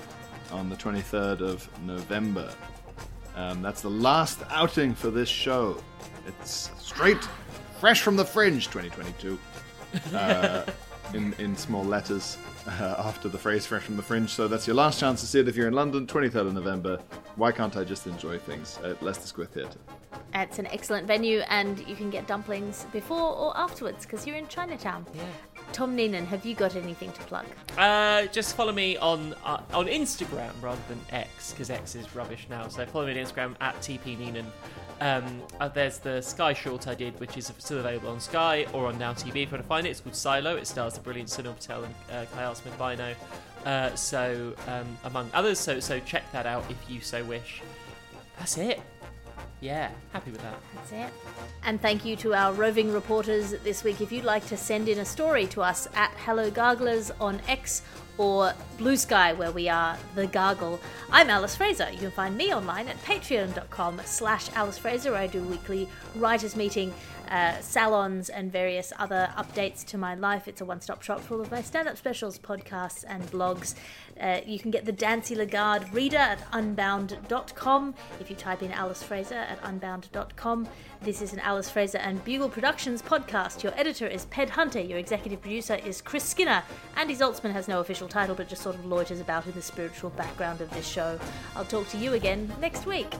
on 0.51 0.69
the 0.69 0.75
23rd 0.75 1.41
of 1.41 1.67
November. 1.85 2.53
Um, 3.35 3.61
that's 3.61 3.81
the 3.81 3.89
last 3.89 4.39
outing 4.49 4.93
for 4.93 5.09
this 5.09 5.29
show. 5.29 5.81
It's 6.27 6.69
straight, 6.77 7.23
fresh 7.79 8.01
from 8.01 8.15
the 8.15 8.25
fringe 8.25 8.67
2022. 8.67 9.39
Uh, 10.15 10.65
in, 11.13 11.33
in 11.39 11.55
small 11.55 11.83
letters 11.83 12.37
uh, 12.67 12.95
after 12.99 13.27
the 13.27 13.37
phrase 13.37 13.65
fresh 13.65 13.83
from 13.83 13.97
the 13.97 14.03
fringe. 14.03 14.29
So 14.29 14.47
that's 14.47 14.67
your 14.67 14.75
last 14.75 14.99
chance 14.99 15.21
to 15.21 15.27
see 15.27 15.39
it 15.39 15.47
if 15.47 15.55
you're 15.55 15.67
in 15.67 15.73
London, 15.73 16.07
23rd 16.07 16.47
of 16.47 16.53
November. 16.53 16.99
Why 17.35 17.51
can't 17.51 17.75
I 17.75 17.83
just 17.83 18.07
enjoy 18.07 18.37
things 18.37 18.79
at 18.83 19.01
Leicester 19.01 19.27
Square 19.27 19.47
Theatre? 19.47 19.79
It's 20.33 20.59
an 20.59 20.67
excellent 20.67 21.07
venue, 21.07 21.39
and 21.49 21.85
you 21.87 21.95
can 21.95 22.09
get 22.09 22.27
dumplings 22.27 22.85
before 22.93 23.35
or 23.35 23.55
afterwards 23.57 24.05
because 24.05 24.25
you're 24.25 24.37
in 24.37 24.47
Chinatown. 24.47 25.05
Yeah. 25.13 25.23
Tom 25.73 25.95
Neenan, 25.95 26.25
have 26.25 26.45
you 26.45 26.55
got 26.55 26.75
anything 26.75 27.11
to 27.13 27.21
plug? 27.21 27.45
Uh, 27.77 28.25
just 28.27 28.55
follow 28.55 28.71
me 28.71 28.97
on 28.97 29.33
uh, 29.45 29.61
on 29.73 29.87
Instagram 29.87 30.51
rather 30.61 30.81
than 30.87 30.99
X 31.11 31.51
because 31.51 31.69
X 31.69 31.95
is 31.95 32.13
rubbish 32.15 32.47
now. 32.49 32.67
So 32.67 32.85
follow 32.85 33.05
me 33.05 33.19
on 33.19 33.25
Instagram 33.25 33.55
at 33.61 33.75
tpneenan. 33.77 34.45
Um, 35.01 35.41
uh, 35.59 35.67
there's 35.67 35.97
the 35.97 36.21
Sky 36.21 36.53
short 36.53 36.87
I 36.87 36.93
did, 36.93 37.19
which 37.19 37.35
is 37.35 37.51
still 37.57 37.79
available 37.79 38.09
on 38.09 38.19
Sky 38.19 38.67
or 38.71 38.87
on 38.87 38.97
Now 38.99 39.13
TV 39.13 39.29
if 39.29 39.35
you 39.35 39.47
want 39.47 39.63
to 39.63 39.67
find 39.67 39.87
it. 39.87 39.89
It's 39.89 39.99
called 39.99 40.15
Silo. 40.15 40.55
It 40.57 40.67
stars 40.67 40.93
the 40.93 40.99
brilliant 41.01 41.29
Sunil 41.29 41.55
Patel 41.55 41.83
and 41.83 41.95
uh, 42.11 42.25
Kyle 42.35 42.53
Smith 42.53 42.77
Bino. 42.77 43.15
Uh, 43.65 43.93
so 43.95 44.53
um, 44.67 44.97
among 45.05 45.29
others, 45.33 45.59
so 45.59 45.79
so 45.79 45.99
check 46.01 46.23
that 46.31 46.45
out 46.45 46.63
if 46.69 46.77
you 46.89 47.01
so 47.01 47.23
wish. 47.23 47.61
That's 48.37 48.57
it. 48.57 48.81
Yeah, 49.61 49.91
happy 50.11 50.31
with 50.31 50.41
that. 50.41 50.59
That's 50.73 50.91
it. 50.91 51.13
And 51.63 51.79
thank 51.79 52.03
you 52.03 52.15
to 52.17 52.33
our 52.33 52.51
roving 52.51 52.91
reporters 52.91 53.51
this 53.63 53.83
week. 53.83 54.01
If 54.01 54.11
you'd 54.11 54.25
like 54.25 54.45
to 54.47 54.57
send 54.57 54.89
in 54.89 54.97
a 54.97 55.05
story 55.05 55.45
to 55.47 55.61
us 55.61 55.87
at 55.93 56.11
Hello 56.25 56.49
Garglers 56.49 57.11
on 57.21 57.39
X 57.47 57.83
or 58.17 58.53
Bluesky, 58.77 59.37
where 59.37 59.51
we 59.51 59.69
are 59.69 59.97
the 60.15 60.25
Gargle. 60.25 60.79
I'm 61.11 61.29
Alice 61.29 61.55
Fraser. 61.55 61.89
You 61.91 61.99
can 61.99 62.11
find 62.11 62.35
me 62.35 62.53
online 62.53 62.87
at 62.87 63.01
patreon.com 63.03 64.01
slash 64.03 64.49
Alice 64.55 64.79
Fraser. 64.79 65.15
I 65.15 65.27
do 65.27 65.43
weekly 65.43 65.87
writers 66.15 66.55
meeting, 66.55 66.91
uh, 67.31 67.59
salons, 67.61 68.29
and 68.29 68.51
various 68.51 68.91
other 68.99 69.29
updates 69.37 69.85
to 69.85 69.97
my 69.97 70.13
life. 70.13 70.47
It's 70.47 70.61
a 70.61 70.65
one-stop 70.65 71.01
shop 71.01 71.21
for 71.21 71.35
all 71.35 71.41
of 71.41 71.49
my 71.49 71.61
stand-up 71.61 71.97
specials, 71.97 72.37
podcasts, 72.37 73.05
and 73.07 73.23
blogs. 73.31 73.73
Uh, 74.19 74.41
you 74.45 74.59
can 74.59 74.69
get 74.69 74.85
the 74.85 74.91
Dancy 74.91 75.33
Lagarde 75.33 75.85
reader 75.93 76.17
at 76.17 76.45
unbound.com 76.51 77.95
if 78.19 78.29
you 78.29 78.35
type 78.35 78.61
in 78.61 78.71
Alice 78.71 79.01
Fraser 79.01 79.35
at 79.35 79.59
unbound.com. 79.63 80.67
This 81.01 81.21
is 81.21 81.33
an 81.33 81.39
Alice 81.39 81.69
Fraser 81.69 81.97
and 81.97 82.23
Bugle 82.23 82.49
Productions 82.49 83.01
podcast. 83.01 83.63
Your 83.63 83.73
editor 83.79 84.05
is 84.05 84.25
Ped 84.25 84.49
Hunter. 84.49 84.81
Your 84.81 84.99
executive 84.99 85.41
producer 85.41 85.75
is 85.75 86.01
Chris 86.01 86.23
Skinner. 86.23 86.63
Andy 86.97 87.15
Zaltzman 87.15 87.53
has 87.53 87.67
no 87.67 87.79
official 87.79 88.07
title 88.07 88.35
but 88.35 88.49
just 88.49 88.61
sort 88.61 88.75
of 88.75 88.85
loiters 88.85 89.21
about 89.21 89.47
in 89.47 89.53
the 89.53 89.61
spiritual 89.61 90.11
background 90.11 90.61
of 90.61 90.69
this 90.71 90.87
show. 90.87 91.17
I'll 91.55 91.65
talk 91.65 91.87
to 91.89 91.97
you 91.97 92.13
again 92.13 92.53
next 92.59 92.85
week. 92.85 93.15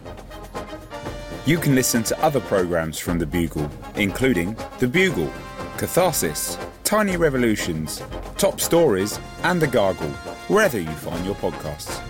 You 1.46 1.58
can 1.58 1.76
listen 1.76 2.04
to 2.04 2.24
other 2.24 2.40
programs 2.40 3.00
from 3.00 3.20
The 3.20 3.26
Bugle, 3.26 3.70
including 3.96 4.56
The 4.80 4.88
Bugle, 4.88 5.32
Catharsis, 5.78 6.58
Tiny 6.84 7.18
Revolutions, 7.18 8.04
Top 8.38 8.62
Stories, 8.62 9.20
and 9.44 9.62
The 9.62 9.68
Gargle, 9.68 10.12
wherever 10.48 10.80
you 10.80 10.92
find 10.92 11.26
your 11.26 11.36
podcasts. 11.36 12.02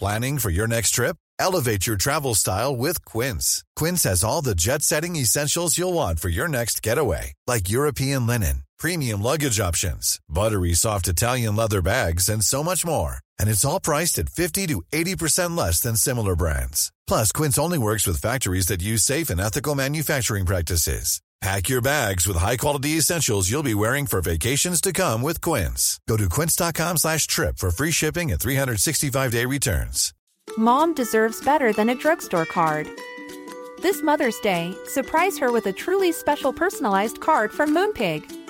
Planning 0.00 0.38
for 0.38 0.48
your 0.48 0.66
next 0.66 0.92
trip? 0.92 1.16
Elevate 1.38 1.86
your 1.86 1.96
travel 1.96 2.34
style 2.34 2.74
with 2.74 3.04
Quince. 3.04 3.62
Quince 3.76 4.04
has 4.04 4.24
all 4.24 4.40
the 4.42 4.54
jet 4.54 4.82
setting 4.82 5.14
essentials 5.16 5.76
you'll 5.76 5.92
want 5.92 6.20
for 6.20 6.30
your 6.30 6.48
next 6.48 6.82
getaway, 6.82 7.34
like 7.46 7.68
European 7.70 8.26
linen, 8.26 8.64
premium 8.78 9.22
luggage 9.22 9.60
options, 9.60 10.18
buttery 10.28 10.72
soft 10.72 11.06
Italian 11.06 11.54
leather 11.54 11.82
bags, 11.82 12.28
and 12.30 12.42
so 12.42 12.64
much 12.64 12.84
more. 12.84 13.18
And 13.40 13.48
it's 13.48 13.64
all 13.64 13.80
priced 13.80 14.18
at 14.20 14.28
50 14.28 14.68
to 14.68 14.82
80% 14.92 15.56
less 15.56 15.80
than 15.80 15.96
similar 15.96 16.36
brands. 16.36 16.92
Plus, 17.08 17.32
Quince 17.32 17.58
only 17.58 17.78
works 17.78 18.06
with 18.06 18.20
factories 18.20 18.68
that 18.68 18.82
use 18.82 19.02
safe 19.02 19.30
and 19.30 19.40
ethical 19.40 19.74
manufacturing 19.74 20.46
practices. 20.46 21.20
Pack 21.40 21.70
your 21.70 21.80
bags 21.80 22.28
with 22.28 22.36
high-quality 22.36 22.98
essentials 22.98 23.50
you'll 23.50 23.62
be 23.62 23.74
wearing 23.74 24.04
for 24.04 24.20
vacations 24.20 24.78
to 24.82 24.92
come 24.92 25.22
with 25.22 25.40
Quince. 25.40 25.98
Go 26.06 26.18
to 26.18 26.28
quince.com 26.28 26.98
slash 26.98 27.26
trip 27.26 27.56
for 27.56 27.70
free 27.70 27.90
shipping 27.90 28.30
and 28.30 28.38
365-day 28.38 29.46
returns. 29.46 30.12
Mom 30.58 30.92
deserves 30.92 31.42
better 31.42 31.72
than 31.72 31.88
a 31.88 31.94
drugstore 31.94 32.44
card. 32.44 32.90
This 33.80 34.02
Mother's 34.02 34.38
Day, 34.40 34.74
surprise 34.84 35.38
her 35.38 35.50
with 35.50 35.64
a 35.64 35.72
truly 35.72 36.12
special 36.12 36.52
personalized 36.52 37.20
card 37.20 37.50
from 37.50 37.74
Moonpig. 37.74 38.49